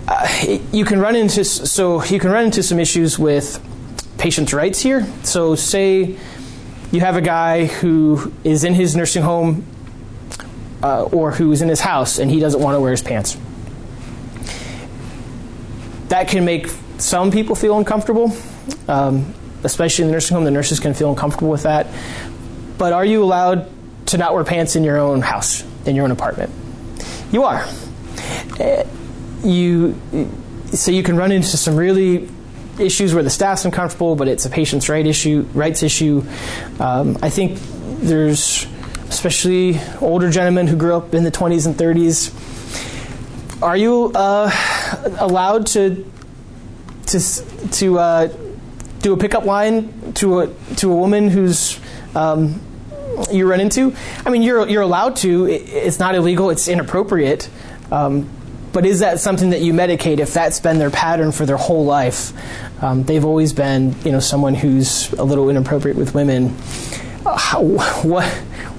Uh, 0.06 0.58
you 0.72 0.84
can 0.84 1.00
run 1.00 1.16
into 1.16 1.44
so 1.44 2.02
you 2.04 2.18
can 2.18 2.30
run 2.30 2.46
into 2.46 2.62
some 2.62 2.78
issues 2.78 3.18
with 3.18 3.62
patients' 4.18 4.52
rights 4.52 4.80
here. 4.80 5.06
So, 5.22 5.54
say 5.54 6.18
you 6.90 7.00
have 7.00 7.16
a 7.16 7.20
guy 7.20 7.66
who 7.66 8.32
is 8.44 8.64
in 8.64 8.74
his 8.74 8.96
nursing 8.96 9.22
home 9.22 9.64
uh, 10.82 11.04
or 11.04 11.32
who 11.32 11.52
is 11.52 11.62
in 11.62 11.68
his 11.68 11.80
house 11.80 12.18
and 12.18 12.30
he 12.30 12.40
doesn't 12.40 12.60
want 12.60 12.74
to 12.74 12.80
wear 12.80 12.90
his 12.90 13.02
pants. 13.02 13.36
That 16.08 16.28
can 16.28 16.44
make 16.44 16.68
some 16.96 17.30
people 17.30 17.54
feel 17.54 17.76
uncomfortable, 17.78 18.32
um, 18.88 19.34
especially 19.62 20.04
in 20.04 20.08
the 20.08 20.12
nursing 20.12 20.34
home. 20.34 20.44
The 20.44 20.50
nurses 20.50 20.80
can 20.80 20.94
feel 20.94 21.10
uncomfortable 21.10 21.50
with 21.50 21.64
that. 21.64 21.86
But 22.78 22.92
are 22.92 23.04
you 23.04 23.22
allowed 23.22 23.68
to 24.06 24.18
not 24.18 24.34
wear 24.34 24.44
pants 24.44 24.74
in 24.74 24.84
your 24.84 24.98
own 24.98 25.20
house, 25.20 25.64
in 25.84 25.94
your 25.94 26.04
own 26.04 26.10
apartment? 26.10 26.50
You 27.30 27.44
are. 27.44 27.66
Uh, 28.58 28.84
you 29.44 30.00
so 30.72 30.90
you 30.90 31.02
can 31.02 31.16
run 31.16 31.32
into 31.32 31.56
some 31.56 31.76
really 31.76 32.28
issues 32.80 33.14
where 33.14 33.22
the 33.22 33.30
staff's 33.30 33.64
uncomfortable, 33.64 34.16
but 34.16 34.28
it's 34.28 34.46
a 34.46 34.50
patient's 34.50 34.88
right 34.88 35.06
issue, 35.06 35.46
rights 35.54 35.82
issue. 35.82 36.24
Um, 36.80 37.18
I 37.22 37.30
think 37.30 37.58
there's 38.00 38.66
especially 39.08 39.80
older 40.00 40.30
gentlemen 40.30 40.66
who 40.66 40.76
grew 40.76 40.94
up 40.94 41.14
in 41.14 41.24
the 41.24 41.30
20s 41.30 41.66
and 41.66 41.74
30s. 41.74 42.32
Are 43.62 43.76
you 43.76 44.12
uh, 44.14 44.50
allowed 45.18 45.66
to 45.68 46.10
to 47.06 47.20
to 47.72 47.98
uh, 47.98 48.28
do 49.00 49.14
a 49.14 49.16
pickup 49.16 49.44
line 49.44 50.12
to 50.14 50.40
a 50.40 50.46
to 50.76 50.92
a 50.92 50.94
woman 50.94 51.28
who's 51.28 51.80
um, 52.14 52.60
you 53.32 53.48
run 53.50 53.60
into? 53.60 53.94
I 54.24 54.30
mean, 54.30 54.42
you're 54.42 54.68
you're 54.68 54.82
allowed 54.82 55.16
to. 55.16 55.46
It's 55.46 55.98
not 55.98 56.14
illegal. 56.14 56.50
It's 56.50 56.68
inappropriate. 56.68 57.48
Um, 57.90 58.30
but 58.72 58.86
is 58.86 59.00
that 59.00 59.20
something 59.20 59.50
that 59.50 59.60
you 59.60 59.72
medicate 59.72 60.18
if 60.18 60.32
that's 60.32 60.60
been 60.60 60.78
their 60.78 60.90
pattern 60.90 61.32
for 61.32 61.46
their 61.46 61.56
whole 61.56 61.84
life? 61.84 62.32
Um, 62.82 63.04
they've 63.04 63.24
always 63.24 63.52
been, 63.52 63.94
you 64.04 64.12
know, 64.12 64.20
someone 64.20 64.54
who's 64.54 65.12
a 65.14 65.24
little 65.24 65.48
inappropriate 65.50 65.96
with 65.96 66.14
women. 66.14 66.56
How, 67.24 67.62
what 68.02 68.28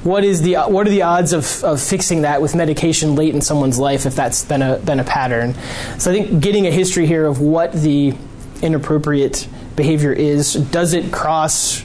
what 0.04 0.24
is 0.24 0.42
the 0.42 0.56
what 0.56 0.88
are 0.88 0.90
the 0.90 1.02
odds 1.02 1.34
of, 1.34 1.64
of 1.64 1.82
fixing 1.82 2.22
that 2.22 2.42
with 2.42 2.56
medication 2.56 3.16
late 3.16 3.36
in 3.36 3.42
someone's 3.42 3.78
life 3.78 4.06
if 4.06 4.16
that's 4.16 4.46
been 4.46 4.62
a 4.62 4.80
been 4.80 5.00
a 5.00 5.04
pattern? 5.04 5.54
So 5.98 6.12
I 6.12 6.14
think 6.14 6.42
getting 6.42 6.66
a 6.66 6.72
history 6.72 7.06
here 7.06 7.26
of 7.26 7.42
what 7.42 7.74
the 7.74 8.16
inappropriate 8.62 9.48
behavior 9.76 10.12
is 10.12 10.54
does 10.54 10.94
it 10.94 11.12
cross 11.12 11.84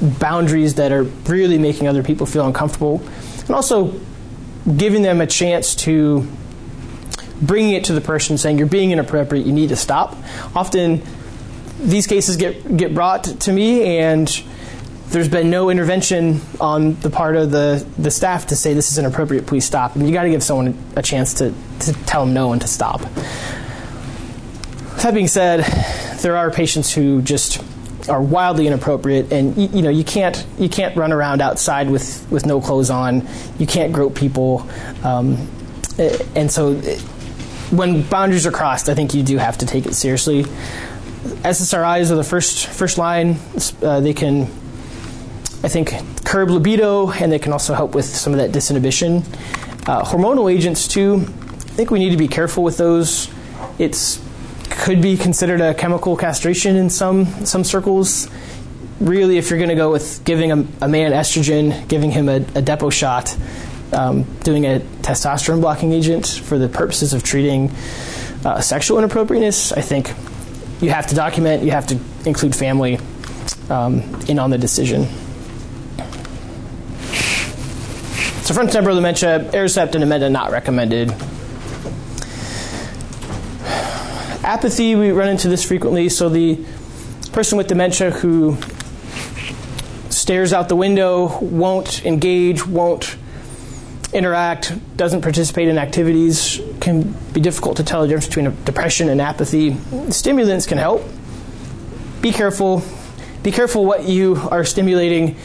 boundaries 0.00 0.76
that 0.76 0.92
are 0.92 1.04
really 1.04 1.58
making 1.58 1.86
other 1.86 2.02
people 2.02 2.26
feel 2.26 2.46
uncomfortable, 2.46 3.02
and 3.40 3.50
also 3.50 3.94
giving 4.76 5.02
them 5.02 5.20
a 5.20 5.26
chance 5.26 5.74
to 5.74 6.26
bringing 7.40 7.72
it 7.72 7.84
to 7.84 7.92
the 7.92 8.00
person 8.00 8.36
saying 8.38 8.58
you're 8.58 8.66
being 8.66 8.90
inappropriate 8.90 9.46
you 9.46 9.52
need 9.52 9.68
to 9.68 9.76
stop 9.76 10.16
often 10.54 11.02
these 11.80 12.06
cases 12.06 12.36
get 12.36 12.76
get 12.76 12.94
brought 12.94 13.24
to 13.24 13.52
me 13.52 13.98
and 13.98 14.42
there's 15.10 15.28
been 15.28 15.50
no 15.50 15.70
intervention 15.70 16.40
on 16.60 16.94
the 17.00 17.10
part 17.10 17.34
of 17.34 17.50
the, 17.50 17.84
the 17.98 18.10
staff 18.12 18.46
to 18.46 18.56
say 18.56 18.74
this 18.74 18.92
is 18.92 18.98
inappropriate, 18.98 19.44
please 19.44 19.64
stop. 19.64 19.96
And 19.96 20.06
you 20.06 20.12
got 20.14 20.22
to 20.22 20.30
give 20.30 20.42
someone 20.42 20.78
a 20.94 21.02
chance 21.02 21.34
to, 21.34 21.52
to 21.80 21.92
tell 22.04 22.24
them 22.24 22.32
no 22.32 22.52
and 22.52 22.62
to 22.62 22.68
stop. 22.68 23.00
That 25.02 25.12
being 25.12 25.26
said, 25.26 25.64
there 26.20 26.36
are 26.36 26.50
patients 26.52 26.92
who 26.92 27.22
just 27.22 27.60
are 28.08 28.22
wildly 28.22 28.66
inappropriate, 28.66 29.32
and 29.32 29.56
you, 29.56 29.68
you, 29.68 29.82
know 29.82 29.90
you 29.90 30.04
can't 30.04 30.44
you 30.58 30.68
can't 30.68 30.96
run 30.96 31.12
around 31.12 31.40
outside 31.40 31.90
with, 31.90 32.26
with 32.30 32.46
no 32.46 32.60
clothes 32.60 32.90
on. 32.90 33.26
You 33.58 33.66
can't 33.66 33.92
grope 33.92 34.14
people, 34.14 34.68
um, 35.02 35.48
and 36.34 36.50
so 36.50 36.74
when 37.70 38.02
boundaries 38.02 38.46
are 38.46 38.52
crossed, 38.52 38.88
I 38.88 38.94
think 38.94 39.14
you 39.14 39.22
do 39.22 39.38
have 39.38 39.58
to 39.58 39.66
take 39.66 39.86
it 39.86 39.94
seriously. 39.94 40.44
SSRIs 40.44 42.10
are 42.10 42.16
the 42.16 42.24
first 42.24 42.66
first 42.66 42.98
line. 42.98 43.36
Uh, 43.82 44.00
they 44.00 44.14
can 44.14 44.48
I 45.62 45.68
think, 45.68 45.92
curb 46.24 46.48
libido, 46.48 47.10
and 47.10 47.30
they 47.30 47.38
can 47.38 47.52
also 47.52 47.74
help 47.74 47.94
with 47.94 48.06
some 48.06 48.32
of 48.32 48.38
that 48.38 48.50
disinhibition. 48.50 49.24
Uh, 49.86 50.02
hormonal 50.02 50.50
agents, 50.50 50.88
too, 50.88 51.16
I 51.20 51.72
think 51.72 51.90
we 51.90 51.98
need 51.98 52.10
to 52.10 52.16
be 52.16 52.28
careful 52.28 52.64
with 52.64 52.78
those. 52.78 53.28
It's 53.78 54.22
could 54.70 55.02
be 55.02 55.16
considered 55.16 55.60
a 55.60 55.74
chemical 55.74 56.16
castration 56.16 56.76
in 56.76 56.88
some 56.88 57.26
some 57.44 57.64
circles. 57.64 58.28
Really, 59.00 59.36
if 59.36 59.50
you're 59.50 59.58
going 59.58 59.70
to 59.70 59.74
go 59.74 59.90
with 59.90 60.24
giving 60.24 60.52
a, 60.52 60.66
a, 60.82 60.88
man 60.88 61.12
estrogen, 61.12 61.86
giving 61.88 62.10
him 62.10 62.28
a, 62.28 62.36
a 62.36 62.62
depo 62.62 62.92
shot, 62.92 63.36
um, 63.92 64.24
doing 64.40 64.66
a 64.66 64.80
testosterone 65.02 65.60
blocking 65.60 65.92
agent 65.92 66.26
for 66.26 66.58
the 66.58 66.68
purposes 66.68 67.12
of 67.12 67.22
treating 67.22 67.70
uh, 68.44 68.60
sexual 68.60 68.98
inappropriateness, 68.98 69.72
I 69.72 69.80
think 69.80 70.12
you 70.80 70.90
have 70.90 71.06
to 71.08 71.14
document, 71.14 71.62
you 71.62 71.70
have 71.72 71.86
to 71.88 71.98
include 72.24 72.54
family 72.54 72.98
um, 73.68 74.00
in 74.28 74.38
on 74.38 74.50
the 74.50 74.58
decision. 74.58 75.04
So 78.42 78.54
frontotemporal 78.54 78.96
dementia, 78.96 79.50
Aricept 79.52 79.94
and 79.94 80.02
Namenda 80.02 80.30
not 80.30 80.50
recommended. 80.50 81.12
Apathy, 84.42 84.96
we 84.96 85.12
run 85.12 85.28
into 85.28 85.48
this 85.48 85.64
frequently. 85.64 86.08
So 86.08 86.28
the 86.28 86.64
person 87.32 87.58
with 87.58 87.68
dementia 87.68 88.10
who 88.10 88.56
stares 90.08 90.52
out 90.52 90.68
the 90.68 90.76
window, 90.76 91.38
won't 91.38 92.04
engage, 92.04 92.66
won't 92.66 93.16
interact, 94.12 94.72
doesn't 94.96 95.22
participate 95.22 95.68
in 95.68 95.78
activities, 95.78 96.60
can 96.80 97.12
be 97.32 97.40
difficult 97.40 97.76
to 97.76 97.84
tell 97.84 98.02
the 98.02 98.08
difference 98.08 98.26
between 98.26 98.64
depression 98.64 99.08
and 99.08 99.20
apathy. 99.20 99.76
Stimulants 100.10 100.66
can 100.66 100.78
help. 100.78 101.02
Be 102.20 102.32
careful. 102.32 102.82
Be 103.42 103.52
careful 103.52 103.84
what 103.84 104.04
you 104.04 104.36
are 104.50 104.64
stimulating 104.64 105.36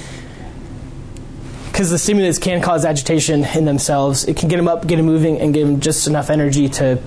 because 1.71 1.89
the 1.89 1.97
stimulants 1.97 2.39
can 2.39 2.61
cause 2.61 2.85
agitation 2.85 3.43
in 3.43 3.65
themselves. 3.65 4.23
It 4.25 4.37
can 4.37 4.47
get 4.47 4.55
them 4.55 4.67
up, 4.69 4.87
get 4.87 4.95
them 4.95 5.05
moving, 5.05 5.41
and 5.41 5.53
give 5.53 5.67
them 5.67 5.81
just 5.81 6.07
enough 6.07 6.29
energy 6.29 6.69
to 6.69 7.01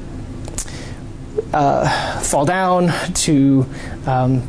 uh, 1.54 2.20
fall 2.20 2.44
down, 2.44 2.92
to 3.14 3.64
um, 4.06 4.46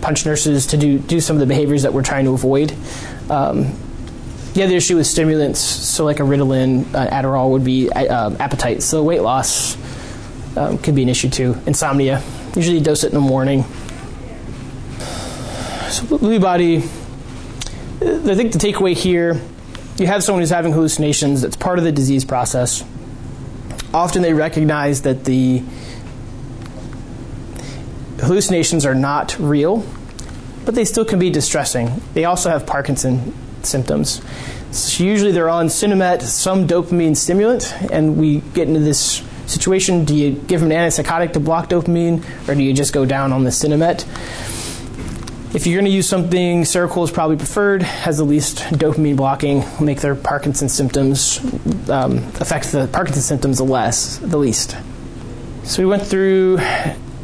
punch 0.00 0.24
nurses, 0.24 0.66
to 0.68 0.78
do, 0.78 0.98
do 0.98 1.20
some 1.20 1.36
of 1.36 1.40
the 1.40 1.46
behaviors 1.46 1.82
that 1.82 1.92
we're 1.92 2.02
trying 2.02 2.24
to 2.24 2.32
avoid. 2.32 2.74
Um, 3.28 3.78
the 4.54 4.62
other 4.62 4.76
issue 4.76 4.96
with 4.96 5.06
stimulants, 5.06 5.60
so 5.60 6.04
like 6.04 6.20
a 6.20 6.22
Ritalin, 6.22 6.94
uh, 6.94 7.08
Adderall, 7.08 7.50
would 7.50 7.64
be 7.64 7.90
uh, 7.90 8.30
appetite. 8.38 8.82
So 8.82 9.02
weight 9.02 9.22
loss 9.22 9.76
um, 10.56 10.78
could 10.78 10.94
be 10.94 11.02
an 11.02 11.08
issue 11.08 11.30
too. 11.30 11.56
Insomnia. 11.66 12.22
Usually 12.54 12.80
dose 12.80 13.04
it 13.04 13.08
in 13.08 13.14
the 13.14 13.20
morning. 13.20 13.64
So 15.88 16.04
Lewy 16.18 16.40
body 16.40 16.78
I 18.02 18.34
think 18.34 18.52
the 18.52 18.58
takeaway 18.58 18.94
here 18.94 19.40
you 19.98 20.06
have 20.06 20.24
someone 20.24 20.42
who's 20.42 20.50
having 20.50 20.72
hallucinations, 20.72 21.42
that's 21.42 21.56
part 21.56 21.78
of 21.78 21.84
the 21.84 21.92
disease 21.92 22.24
process. 22.24 22.82
Often 23.92 24.22
they 24.22 24.32
recognize 24.32 25.02
that 25.02 25.24
the 25.24 25.62
hallucinations 28.20 28.86
are 28.86 28.94
not 28.94 29.38
real, 29.38 29.84
but 30.64 30.74
they 30.74 30.84
still 30.84 31.04
can 31.04 31.18
be 31.18 31.28
distressing. 31.30 32.00
They 32.14 32.24
also 32.24 32.48
have 32.48 32.66
Parkinson 32.66 33.34
symptoms. 33.66 34.22
So 34.70 35.04
usually 35.04 35.32
they're 35.32 35.50
on 35.50 35.66
Sinemet, 35.66 36.22
some 36.22 36.66
dopamine 36.66 37.16
stimulant, 37.16 37.74
and 37.90 38.16
we 38.16 38.38
get 38.54 38.68
into 38.68 38.80
this 38.80 39.22
situation 39.46 40.04
do 40.04 40.14
you 40.14 40.32
give 40.32 40.60
them 40.60 40.70
an 40.70 40.78
antipsychotic 40.78 41.32
to 41.34 41.40
block 41.40 41.68
dopamine, 41.68 42.24
or 42.48 42.54
do 42.54 42.62
you 42.62 42.72
just 42.72 42.92
go 42.92 43.04
down 43.04 43.32
on 43.32 43.44
the 43.44 43.50
Sinemet? 43.50 44.06
If 45.54 45.66
you're 45.66 45.76
going 45.76 45.90
to 45.90 45.94
use 45.94 46.08
something, 46.08 46.62
Seroquel 46.62 47.04
is 47.04 47.10
probably 47.10 47.36
preferred, 47.36 47.82
has 47.82 48.16
the 48.16 48.24
least 48.24 48.58
dopamine 48.58 49.16
blocking, 49.16 49.64
make 49.78 50.00
their 50.00 50.14
Parkinson's 50.14 50.72
symptoms, 50.72 51.38
um, 51.90 52.18
affect 52.40 52.72
the 52.72 52.88
Parkinson's 52.90 53.26
symptoms 53.26 53.58
the 53.58 53.64
less, 53.64 54.16
the 54.16 54.38
least. 54.38 54.74
So 55.64 55.82
we 55.82 55.86
went 55.86 56.02
through 56.04 56.56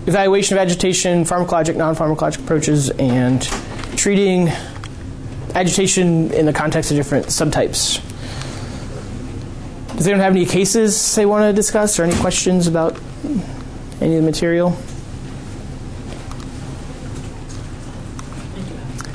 evaluation 0.07 0.59
of 0.59 0.63
agitation, 0.63 1.25
pharmacologic, 1.25 1.77
non-pharmacologic 1.77 2.41
approaches, 2.41 2.91
and 2.91 3.43
treating 3.97 4.51
agitation 5.59 6.33
in 6.33 6.47
the 6.47 6.53
context 6.53 6.91
of 6.93 6.97
different 6.97 7.27
subtypes. 7.27 8.01
Does 9.97 10.07
anyone 10.07 10.23
have 10.23 10.37
any 10.37 10.47
cases 10.47 11.15
they 11.17 11.27
want 11.27 11.43
to 11.43 11.53
discuss 11.53 11.99
or 11.99 12.05
any 12.05 12.15
questions 12.21 12.69
about 12.69 12.97
any 14.01 14.15
of 14.17 14.23
the 14.23 14.31
material? 14.31 14.77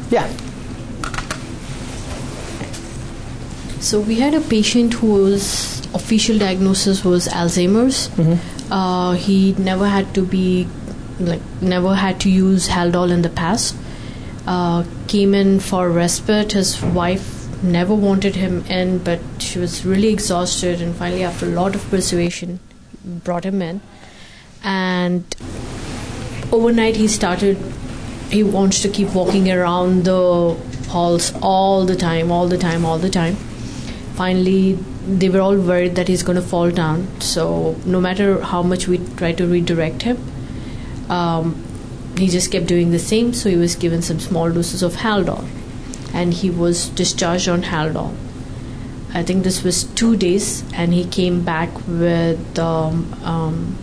Yeah. 0.10 0.28
So 3.80 4.02
we 4.02 4.16
had 4.16 4.34
a 4.34 4.42
patient 4.42 4.94
whose 4.96 5.80
official 5.94 6.38
diagnosis 6.38 7.06
was 7.06 7.28
Alzheimer's. 7.30 8.10
Mm-hmm. 8.10 8.74
Uh, 8.74 9.14
he 9.14 9.54
never 9.54 9.88
had 9.88 10.14
to 10.16 10.26
be 10.26 10.68
like 11.20 11.42
never 11.62 11.96
had 11.96 12.20
to 12.22 12.30
use 12.30 12.68
Haldol 12.68 13.12
in 13.12 13.22
the 13.22 13.30
past. 13.30 13.76
Uh, 14.46 14.84
came 15.08 15.34
in 15.34 15.60
for 15.60 15.90
respite. 15.90 16.52
His 16.52 16.82
wife 16.82 17.48
never 17.64 17.94
wanted 17.94 18.36
him 18.36 18.66
in, 18.66 18.98
but 18.98 19.20
she 19.40 19.60
was 19.60 19.86
really 19.86 20.10
exhausted, 20.10 20.82
and 20.82 20.96
finally, 20.96 21.24
after 21.24 21.46
a 21.46 21.50
lot 21.50 21.76
of 21.76 21.90
persuasion, 21.90 22.60
brought 23.06 23.46
him 23.46 23.62
in. 23.62 23.80
And 24.64 25.24
overnight, 26.52 26.98
he 26.98 27.08
started 27.08 27.58
he 28.34 28.42
wants 28.42 28.82
to 28.82 28.90
keep 28.90 29.14
walking 29.14 29.52
around 29.52 30.06
the 30.06 30.58
halls 30.90 31.32
all 31.42 31.86
the 31.86 31.96
time, 31.96 32.32
all 32.32 32.48
the 32.48 32.58
time, 32.58 32.84
all 32.84 32.98
the 32.98 33.10
time. 33.10 33.36
Finally, 34.16 34.74
they 35.08 35.30
were 35.30 35.40
all 35.40 35.56
worried 35.56 35.96
that 35.96 36.08
he's 36.08 36.24
going 36.24 36.36
to 36.36 36.42
fall 36.42 36.72
down. 36.72 37.08
So, 37.22 37.76
no 37.86 38.02
matter 38.02 38.42
how 38.42 38.64
much 38.64 38.88
we 38.88 38.98
try 39.18 39.34
to 39.34 39.46
redirect 39.46 40.02
him, 40.02 40.18
um, 41.10 41.63
he 42.18 42.28
just 42.28 42.52
kept 42.52 42.66
doing 42.68 42.92
the 42.92 43.00
same. 43.00 43.34
So, 43.34 43.50
he 43.50 43.56
was 43.56 43.76
given 43.76 44.02
some 44.02 44.20
small 44.20 44.52
doses 44.52 44.84
of 44.84 44.96
Haldol 44.98 45.46
and 46.14 46.34
he 46.34 46.50
was 46.50 46.90
discharged 46.90 47.48
on 47.50 47.64
Haldol. 47.64 48.14
I 49.16 49.22
think 49.24 49.44
this 49.44 49.64
was 49.64 49.84
two 49.84 50.16
days, 50.18 50.64
and 50.74 50.92
he 50.92 51.06
came 51.06 51.44
back 51.44 51.70
with 51.88 52.58
um, 52.58 53.14
um, 53.24 53.78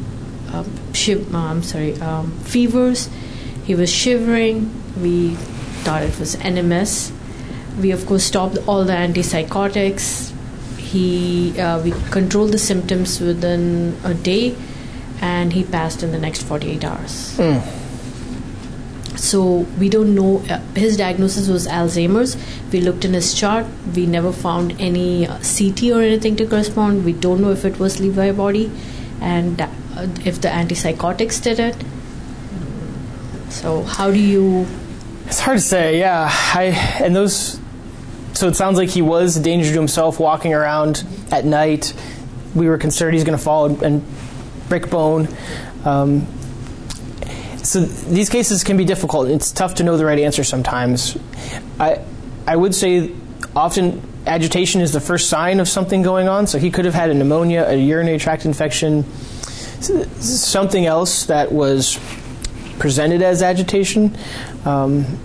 um, 0.53 0.93
shiv- 0.93 1.33
uh, 1.33 1.39
I'm 1.39 1.63
sorry, 1.63 2.01
um, 2.01 2.33
fevers. 2.41 3.09
He 3.65 3.77
was 3.77 3.93
shivering. 3.93 4.71
We 5.01 5.35
thought 5.85 6.03
it 6.03 6.19
was 6.19 6.35
NMS. 6.37 7.13
We 7.81 7.93
of 7.93 8.07
course 8.07 8.25
stopped 8.25 8.59
all 8.67 8.85
the 8.85 8.93
antipsychotics. 8.93 10.33
He 10.79 11.59
uh, 11.61 11.81
we 11.81 11.93
controlled 12.11 12.51
the 12.51 12.59
symptoms 12.59 13.21
within 13.21 13.97
a 14.03 14.15
day, 14.15 14.57
and 15.21 15.53
he 15.53 15.63
passed 15.63 16.03
in 16.03 16.11
the 16.11 16.19
next 16.19 16.43
48 16.43 16.85
hours. 16.85 17.39
So 19.21 19.67
we 19.79 19.91
don't 19.91 20.15
know. 20.15 20.43
Uh, 20.49 20.61
his 20.75 20.97
diagnosis 20.97 21.47
was 21.47 21.67
Alzheimer's. 21.67 22.39
We 22.73 22.81
looked 22.81 23.05
in 23.05 23.13
his 23.13 23.35
chart. 23.35 23.67
We 23.95 24.07
never 24.07 24.33
found 24.33 24.81
any 24.81 25.27
uh, 25.27 25.39
CT 25.41 25.83
or 25.93 26.01
anything 26.01 26.37
to 26.37 26.47
correspond. 26.47 27.05
We 27.05 27.13
don't 27.13 27.43
know 27.43 27.51
if 27.53 27.67
it 27.67 27.79
was 27.79 27.99
Lewy 27.99 28.35
body, 28.35 28.71
and 29.21 29.61
uh, 29.61 29.69
if 30.25 30.41
the 30.41 30.49
antipsychotics 30.49 31.43
did 31.43 31.61
it. 31.61 31.77
So 33.51 33.83
how 33.83 34.11
do 34.11 34.19
you? 34.19 34.67
It's 35.27 35.41
hard 35.41 35.59
to 35.59 35.63
say. 35.65 35.99
Yeah, 35.99 36.31
I 36.55 36.65
and 37.05 37.15
those. 37.15 37.61
So 38.33 38.49
it 38.49 38.57
sounds 38.57 38.79
like 38.79 38.89
he 38.89 39.03
was 39.03 39.37
a 39.37 39.43
danger 39.43 39.71
to 39.71 39.77
himself 39.77 40.19
walking 40.19 40.55
around 40.55 41.05
at 41.31 41.45
night. 41.45 41.93
We 42.55 42.69
were 42.69 42.79
concerned 42.79 43.15
he's 43.15 43.25
going 43.25 43.37
to 43.37 43.45
fall 43.45 43.67
and, 43.85 44.03
break 44.71 44.89
bone. 44.89 45.29
Um, 45.85 46.27
so 47.63 47.81
these 47.81 48.29
cases 48.29 48.65
can 48.65 48.77
be 48.77 48.85
difficult. 48.85 49.29
It's 49.29 49.53
tough 49.53 49.77
to 49.77 49.85
know 49.85 49.97
the 49.97 50.05
right 50.05 50.19
answer 50.19 50.45
sometimes. 50.45 51.17
I 51.79 52.05
I 52.47 52.57
would 52.57 52.75
say 52.75 53.13
often 53.55 54.03
agitation 54.27 54.81
is 54.81 54.93
the 54.93 55.01
first 55.01 55.29
sign 55.29 55.61
of 55.61 55.69
something 55.69 56.03
going 56.03 56.29
on. 56.29 56.47
So 56.47 56.59
he 56.59 56.71
could 56.71 56.85
have 56.85 56.95
had 56.95 57.11
a 57.11 57.15
pneumonia, 57.15 57.67
a 57.67 57.75
urinary 57.75 58.19
tract 58.19 58.45
infection, 58.45 59.05
something 59.81 60.87
else 60.87 61.27
that 61.27 61.53
was 61.53 61.99
presented 62.79 63.23
as 63.23 63.43
agitation. 63.43 64.17
Um, 64.65 65.19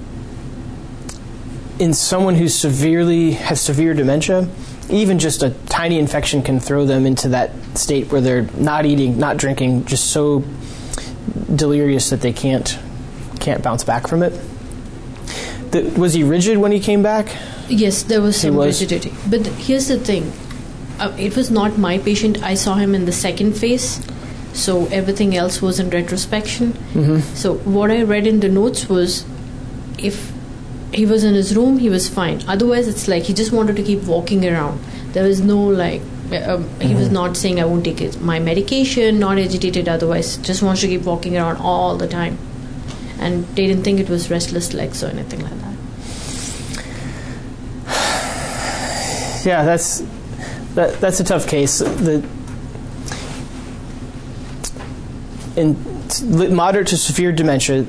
in 1.78 1.94
someone 1.94 2.36
who 2.36 2.48
severely 2.48 3.32
has 3.32 3.60
severe 3.60 3.94
dementia, 3.94 4.48
even 4.90 5.20
just 5.20 5.44
a 5.44 5.50
tiny 5.66 6.00
infection 6.00 6.42
can 6.42 6.60
throw 6.60 6.86
them 6.86 7.06
into 7.06 7.30
that 7.30 7.52
state 7.78 8.12
where 8.12 8.22
they're 8.22 8.44
not 8.56 8.86
eating, 8.86 9.18
not 9.18 9.36
drinking, 9.36 9.84
just 9.86 10.12
so 10.12 10.44
delirious 11.56 12.10
that 12.10 12.22
they 12.22 12.34
can't 12.34 12.78
can't 13.40 13.62
bounce 13.64 13.84
back 13.84 14.08
from 14.08 14.24
it. 14.24 14.34
The, 15.72 15.82
was 15.98 16.14
he 16.14 16.24
rigid 16.24 16.58
when 16.58 16.72
he 16.72 16.80
came 16.80 17.04
back? 17.04 17.28
Yes, 17.68 18.04
there 18.04 18.22
was 18.22 18.36
He 18.42 18.48
some 18.48 18.56
was? 18.56 18.82
rigidity. 18.82 19.14
But 19.30 19.44
th- 19.46 19.56
here's 19.58 19.88
the 19.88 19.98
thing 20.00 20.32
uh, 21.00 21.14
it 21.20 21.36
was 21.36 21.52
not 21.52 21.78
my 21.78 21.98
patient. 21.98 22.42
I 22.44 22.54
saw 22.56 22.76
him 22.76 22.96
in 22.96 23.06
the 23.06 23.12
second 23.12 23.54
phase, 23.54 24.06
so 24.54 24.86
everything 24.88 25.36
else 25.36 25.62
was 25.62 25.80
in 25.80 25.90
retrospection. 25.90 26.72
Mm-hmm. 26.94 27.20
So, 27.36 27.56
what 27.80 27.92
I 27.92 28.04
read 28.04 28.26
in 28.28 28.40
the 28.40 28.48
notes 28.50 28.88
was 28.88 29.26
if 29.98 30.32
he 30.94 31.06
was 31.06 31.24
in 31.24 31.34
his 31.34 31.56
room, 31.56 31.80
he 31.80 31.90
was 31.90 32.08
fine. 32.08 32.42
Otherwise, 32.48 32.88
it's 32.88 33.08
like 33.08 33.24
he 33.24 33.34
just 33.34 33.52
wanted 33.52 33.76
to 33.76 33.84
keep 33.84 34.04
walking 34.04 34.48
around. 34.48 34.80
There 35.12 35.24
was 35.24 35.42
no 35.42 35.58
like, 35.62 36.02
um, 36.32 36.80
he 36.80 36.96
was 36.96 37.10
not 37.10 37.38
saying, 37.38 37.60
I 37.60 37.66
won't 37.66 37.86
take 37.86 38.02
it, 38.02 38.20
my 38.20 38.40
medication, 38.40 39.20
not 39.20 39.38
agitated 39.38 39.88
otherwise, 39.88 40.38
just 40.38 40.64
wants 40.64 40.82
to 40.82 40.88
keep 40.88 41.04
walking 41.04 41.38
around 41.38 41.58
all 41.58 41.98
the 41.98 42.08
time. 42.08 42.38
And 43.20 43.46
they 43.56 43.68
didn't 43.68 43.84
think 43.84 44.00
it 44.00 44.10
was 44.10 44.30
restless 44.30 44.74
legs 44.74 45.04
or 45.04 45.08
anything 45.08 45.42
like 45.42 45.54
that. 45.62 45.76
Yeah, 49.46 49.64
that's 49.64 50.02
that, 50.74 51.00
that's 51.00 51.20
a 51.20 51.24
tough 51.24 51.48
case. 51.48 51.78
The 51.78 52.28
in 55.56 55.78
moderate 56.56 56.88
to 56.88 56.98
severe 56.98 57.32
dementia, 57.32 57.86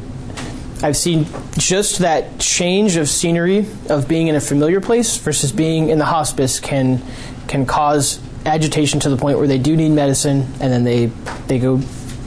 I've 0.82 0.96
seen 0.96 1.26
just 1.56 1.98
that 2.00 2.38
change 2.38 2.96
of 2.96 3.08
scenery 3.08 3.66
of 3.88 4.06
being 4.06 4.28
in 4.28 4.36
a 4.36 4.40
familiar 4.40 4.80
place 4.80 5.16
versus 5.16 5.50
being 5.50 5.88
in 5.88 5.98
the 5.98 6.04
hospice 6.04 6.60
can 6.60 7.02
can 7.48 7.66
cause 7.66 8.20
agitation 8.46 9.00
to 9.00 9.10
the 9.10 9.16
point 9.16 9.38
where 9.38 9.46
they 9.46 9.58
do 9.58 9.76
need 9.76 9.90
medicine 9.90 10.42
and 10.60 10.72
then 10.72 10.84
they 10.84 11.06
they 11.46 11.58
go 11.58 11.78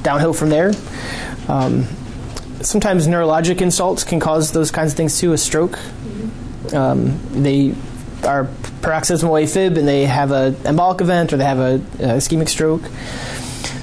downhill 0.02 0.34
from 0.34 0.50
there. 0.50 0.74
Um, 1.48 1.88
sometimes 2.62 3.08
neurologic 3.08 3.62
insults 3.62 4.04
can 4.04 4.20
cause 4.20 4.52
those 4.52 4.72
kinds 4.72 4.92
of 4.92 4.98
things 4.98 5.20
too. 5.20 5.34
A 5.34 5.38
stroke. 5.38 5.80
Um, 6.74 7.20
they 7.44 7.74
are 8.24 8.50
paroxysmal 8.82 9.34
AFib 9.34 9.78
and 9.78 9.88
they 9.88 10.06
have 10.06 10.32
a 10.32 10.52
embolic 10.64 11.02
event 11.02 11.34
or 11.34 11.38
they 11.38 11.46
have 11.46 11.60
a, 11.60 11.76
a 11.76 12.18
ischemic 12.18 12.50
stroke. 12.50 12.84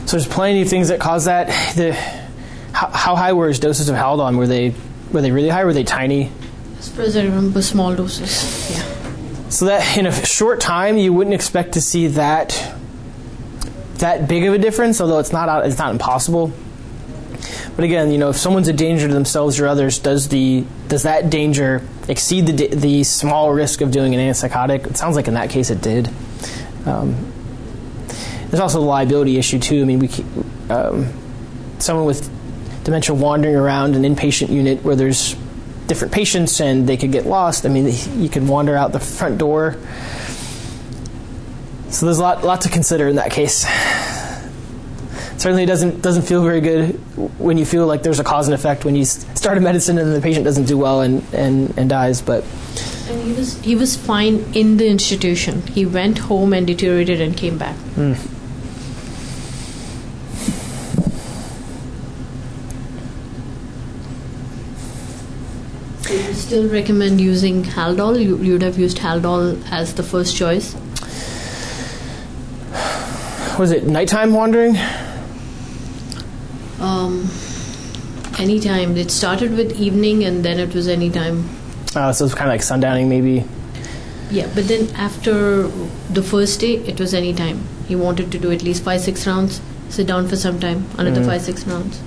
So 0.06 0.16
there's 0.16 0.28
plenty 0.28 0.62
of 0.62 0.68
things 0.68 0.88
that 0.88 1.00
cause 1.00 1.24
that. 1.24 1.48
The 1.76 1.92
how, 2.72 2.88
how 2.88 3.16
high 3.16 3.32
were 3.32 3.48
his 3.48 3.58
doses 3.58 3.88
of 3.88 3.96
Haldol? 3.96 4.36
Were 4.36 4.46
they 4.46 4.74
were 5.10 5.22
they 5.22 5.32
really 5.32 5.48
high? 5.48 5.64
Were 5.64 5.72
they 5.72 5.84
tiny? 5.84 6.30
As 6.78 6.88
far 6.90 7.04
as 7.04 7.16
I 7.16 7.24
remember, 7.24 7.62
small 7.62 7.94
doses. 7.96 8.70
Yeah. 8.70 8.85
So 9.48 9.66
that 9.66 9.96
in 9.98 10.06
a 10.06 10.12
short 10.26 10.60
time, 10.60 10.98
you 10.98 11.12
wouldn't 11.12 11.34
expect 11.34 11.72
to 11.72 11.80
see 11.80 12.08
that 12.08 12.74
that 13.98 14.28
big 14.28 14.44
of 14.44 14.54
a 14.54 14.58
difference. 14.58 15.00
Although 15.00 15.18
it's 15.18 15.32
not 15.32 15.66
it's 15.66 15.78
not 15.78 15.90
impossible. 15.90 16.52
But 17.76 17.84
again, 17.84 18.10
you 18.10 18.16
know, 18.16 18.30
if 18.30 18.38
someone's 18.38 18.68
a 18.68 18.72
danger 18.72 19.06
to 19.06 19.12
themselves 19.12 19.60
or 19.60 19.66
others, 19.66 19.98
does 19.98 20.28
the 20.28 20.64
does 20.88 21.02
that 21.02 21.28
danger 21.28 21.86
exceed 22.08 22.46
the 22.46 22.68
the 22.68 23.04
small 23.04 23.52
risk 23.52 23.82
of 23.82 23.90
doing 23.90 24.14
an 24.14 24.20
antipsychotic? 24.20 24.86
It 24.86 24.96
sounds 24.96 25.14
like 25.14 25.28
in 25.28 25.34
that 25.34 25.50
case 25.50 25.70
it 25.70 25.82
did. 25.82 26.08
Um, 26.86 27.32
there's 28.48 28.60
also 28.60 28.80
the 28.80 28.86
liability 28.86 29.38
issue 29.38 29.58
too. 29.58 29.82
I 29.82 29.84
mean, 29.84 29.98
we 29.98 30.08
um, 30.70 31.12
someone 31.78 32.06
with 32.06 32.30
dementia 32.84 33.14
wandering 33.14 33.56
around 33.56 33.96
an 33.96 34.02
inpatient 34.02 34.48
unit 34.48 34.82
where 34.82 34.96
there's 34.96 35.36
different 35.86 36.12
patients 36.12 36.60
and 36.60 36.88
they 36.88 36.96
could 36.96 37.12
get 37.12 37.26
lost. 37.26 37.64
I 37.66 37.68
mean, 37.68 37.92
you 38.20 38.28
could 38.28 38.46
wander 38.46 38.76
out 38.76 38.92
the 38.92 39.00
front 39.00 39.38
door. 39.38 39.76
So 41.90 42.06
there's 42.06 42.18
a 42.18 42.22
lot, 42.22 42.44
lot 42.44 42.62
to 42.62 42.68
consider 42.68 43.08
in 43.08 43.16
that 43.16 43.30
case. 43.30 43.64
Certainly, 45.38 45.64
it 45.64 45.66
doesn't 45.66 46.02
doesn't 46.02 46.22
feel 46.22 46.42
very 46.42 46.60
good 46.60 46.94
when 47.38 47.58
you 47.58 47.66
feel 47.66 47.86
like 47.86 48.02
there's 48.02 48.18
a 48.18 48.24
cause 48.24 48.48
and 48.48 48.54
effect 48.54 48.84
when 48.84 48.96
you 48.96 49.04
start 49.04 49.58
a 49.58 49.60
medicine 49.60 49.98
and 49.98 50.14
the 50.14 50.20
patient 50.20 50.44
doesn't 50.44 50.64
do 50.64 50.78
well 50.78 51.02
and, 51.02 51.22
and, 51.34 51.76
and 51.78 51.90
dies. 51.90 52.22
But 52.22 52.42
And 53.08 53.22
he 53.22 53.32
was 53.34 53.60
he 53.60 53.76
was 53.76 53.96
fine 53.96 54.44
in 54.54 54.78
the 54.78 54.88
institution. 54.88 55.62
He 55.66 55.84
went 55.84 56.18
home 56.18 56.52
and 56.54 56.66
deteriorated 56.66 57.20
and 57.20 57.36
came 57.36 57.58
back. 57.58 57.76
So 66.06 66.12
you 66.14 66.22
still 66.46 66.68
recommend 66.68 67.20
using 67.20 67.64
Haldol? 67.64 68.22
You, 68.22 68.52
would 68.52 68.62
have 68.62 68.78
used 68.78 68.98
Haldol 68.98 69.60
as 69.72 69.94
the 69.94 70.04
first 70.04 70.36
choice. 70.36 70.74
was 73.58 73.72
it 73.72 73.84
nighttime 73.86 74.32
wandering? 74.32 74.76
Um, 76.78 77.28
anytime. 78.38 78.96
It 78.96 79.10
started 79.10 79.56
with 79.56 79.80
evening 79.80 80.22
and 80.22 80.44
then 80.44 80.60
it 80.60 80.72
was 80.72 80.86
anytime. 80.86 81.48
Uh, 81.96 82.12
so 82.12 82.26
it's 82.26 82.34
kind 82.34 82.48
of 82.48 82.54
like 82.54 82.60
sundowning, 82.60 83.08
maybe. 83.08 83.44
Yeah, 84.30 84.48
but 84.54 84.68
then 84.68 84.94
after 84.94 85.66
the 86.18 86.22
first 86.22 86.60
day, 86.60 86.76
it 86.76 87.00
was 87.00 87.12
anytime. 87.12 87.66
He 87.88 87.96
wanted 87.96 88.30
to 88.30 88.38
do 88.38 88.52
at 88.52 88.62
least 88.62 88.84
five, 88.84 89.00
six 89.00 89.26
rounds, 89.26 89.60
sit 89.88 90.06
down 90.06 90.28
for 90.28 90.36
some 90.36 90.60
time, 90.60 90.86
another 90.96 91.24
five, 91.24 91.42
six 91.42 91.66
rounds. 91.66 92.00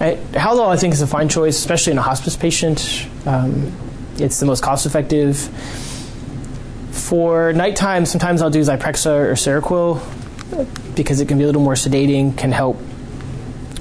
I, 0.00 0.14
Haldol, 0.32 0.68
I 0.68 0.76
think, 0.76 0.94
is 0.94 1.02
a 1.02 1.06
fine 1.06 1.28
choice, 1.28 1.58
especially 1.58 1.92
in 1.92 1.98
a 1.98 2.02
hospice 2.02 2.36
patient. 2.36 3.06
Um, 3.26 3.72
it's 4.18 4.38
the 4.40 4.46
most 4.46 4.62
cost 4.62 4.86
effective. 4.86 5.36
For 6.92 7.52
nighttime, 7.52 8.06
sometimes 8.06 8.42
I'll 8.42 8.50
do 8.50 8.60
Zyprexa 8.60 9.06
or 9.06 9.32
Seroquel 9.34 10.00
because 10.94 11.20
it 11.20 11.28
can 11.28 11.38
be 11.38 11.44
a 11.44 11.46
little 11.46 11.62
more 11.62 11.74
sedating, 11.74 12.36
can 12.36 12.52
help 12.52 12.78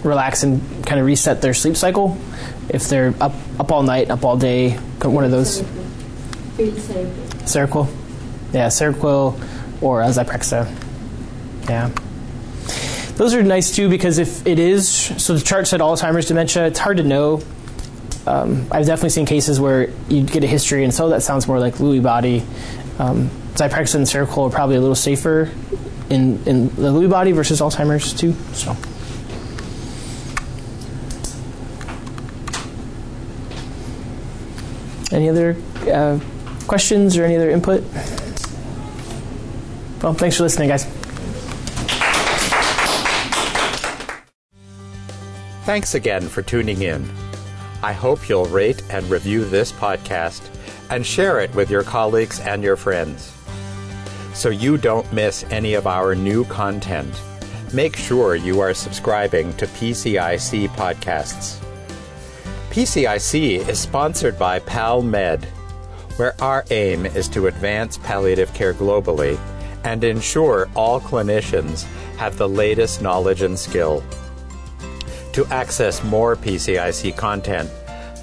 relax 0.03 0.43
and 0.43 0.61
kind 0.85 0.99
of 0.99 1.05
reset 1.05 1.41
their 1.41 1.53
sleep 1.53 1.75
cycle. 1.75 2.17
If 2.69 2.89
they're 2.89 3.13
up, 3.21 3.33
up 3.59 3.71
all 3.71 3.83
night, 3.83 4.09
up 4.09 4.23
all 4.23 4.37
day, 4.37 4.71
one 5.01 5.23
of 5.23 5.31
those. 5.31 5.61
Seroquel? 7.45 7.87
Yeah, 8.53 8.67
Seroquel 8.67 9.39
or 9.81 10.01
uh, 10.01 10.07
Zyprexa. 10.07 10.73
Yeah. 11.69 11.91
Those 13.17 13.33
are 13.33 13.41
nice 13.41 13.75
too 13.75 13.89
because 13.89 14.19
if 14.19 14.45
it 14.45 14.59
is, 14.59 14.87
so 14.87 15.33
the 15.33 15.43
chart 15.43 15.65
said 15.65 15.79
Alzheimer's 15.79 16.27
dementia, 16.27 16.67
it's 16.67 16.77
hard 16.77 16.97
to 16.97 17.03
know. 17.03 17.41
Um, 18.27 18.67
I've 18.71 18.85
definitely 18.85 19.09
seen 19.09 19.25
cases 19.25 19.59
where 19.59 19.89
you 20.07 20.23
get 20.23 20.43
a 20.43 20.47
history 20.47 20.83
and 20.83 20.93
so 20.93 21.09
that 21.09 21.23
sounds 21.23 21.47
more 21.47 21.59
like 21.59 21.75
Lewy 21.75 22.01
body. 22.01 22.45
Um, 22.99 23.29
Zyprexa 23.55 23.95
and 23.95 24.05
Seroquel 24.05 24.49
are 24.49 24.53
probably 24.53 24.75
a 24.75 24.79
little 24.81 24.95
safer 24.95 25.49
in, 26.11 26.43
in 26.45 26.67
the 26.75 26.91
Lewy 26.91 27.09
body 27.09 27.31
versus 27.31 27.59
Alzheimer's 27.59 28.13
too. 28.13 28.33
So. 28.53 28.77
Any 35.11 35.29
other 35.29 35.55
uh, 35.91 36.19
questions 36.67 37.17
or 37.17 37.25
any 37.25 37.35
other 37.35 37.49
input? 37.49 37.81
Well, 40.03 40.13
thanks 40.13 40.37
for 40.37 40.43
listening, 40.43 40.69
guys. 40.69 40.96
Thanks 45.67 45.95
again 45.95 46.29
for 46.29 46.41
tuning 46.41 46.81
in. 46.81 47.05
I 47.83 47.91
hope 47.91 48.29
you'll 48.29 48.45
rate 48.45 48.81
and 48.89 49.05
review 49.09 49.43
this 49.43 49.69
podcast 49.69 50.41
and 50.89 51.05
share 51.05 51.41
it 51.41 51.53
with 51.55 51.69
your 51.69 51.83
colleagues 51.83 52.39
and 52.39 52.63
your 52.63 52.77
friends. 52.77 53.33
So 54.33 54.47
you 54.47 54.77
don't 54.77 55.11
miss 55.11 55.43
any 55.49 55.73
of 55.73 55.85
our 55.85 56.15
new 56.15 56.45
content, 56.45 57.13
make 57.73 57.97
sure 57.97 58.33
you 58.35 58.61
are 58.61 58.73
subscribing 58.73 59.51
to 59.57 59.67
PCIC 59.67 60.69
podcasts. 60.69 61.61
PCIC 62.69 63.67
is 63.67 63.77
sponsored 63.77 64.39
by 64.39 64.61
PalMed, 64.61 65.43
where 66.15 66.41
our 66.41 66.63
aim 66.71 67.05
is 67.05 67.27
to 67.27 67.47
advance 67.47 67.97
palliative 67.97 68.53
care 68.53 68.73
globally 68.73 69.37
and 69.83 70.05
ensure 70.05 70.69
all 70.77 71.01
clinicians 71.01 71.83
have 72.15 72.37
the 72.37 72.47
latest 72.47 73.01
knowledge 73.01 73.41
and 73.41 73.59
skill. 73.59 74.01
To 75.37 75.45
access 75.53 76.03
more 76.03 76.35
PCIC 76.35 77.15
content, 77.15 77.69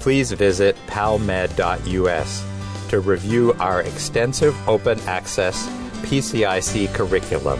please 0.01 0.33
visit 0.33 0.75
palmed.us 0.87 2.45
to 2.89 2.99
review 2.99 3.53
our 3.53 3.79
extensive 3.83 4.53
open 4.67 4.99
access 5.07 5.65
PCIC 6.01 6.93
curriculum. 6.93 7.57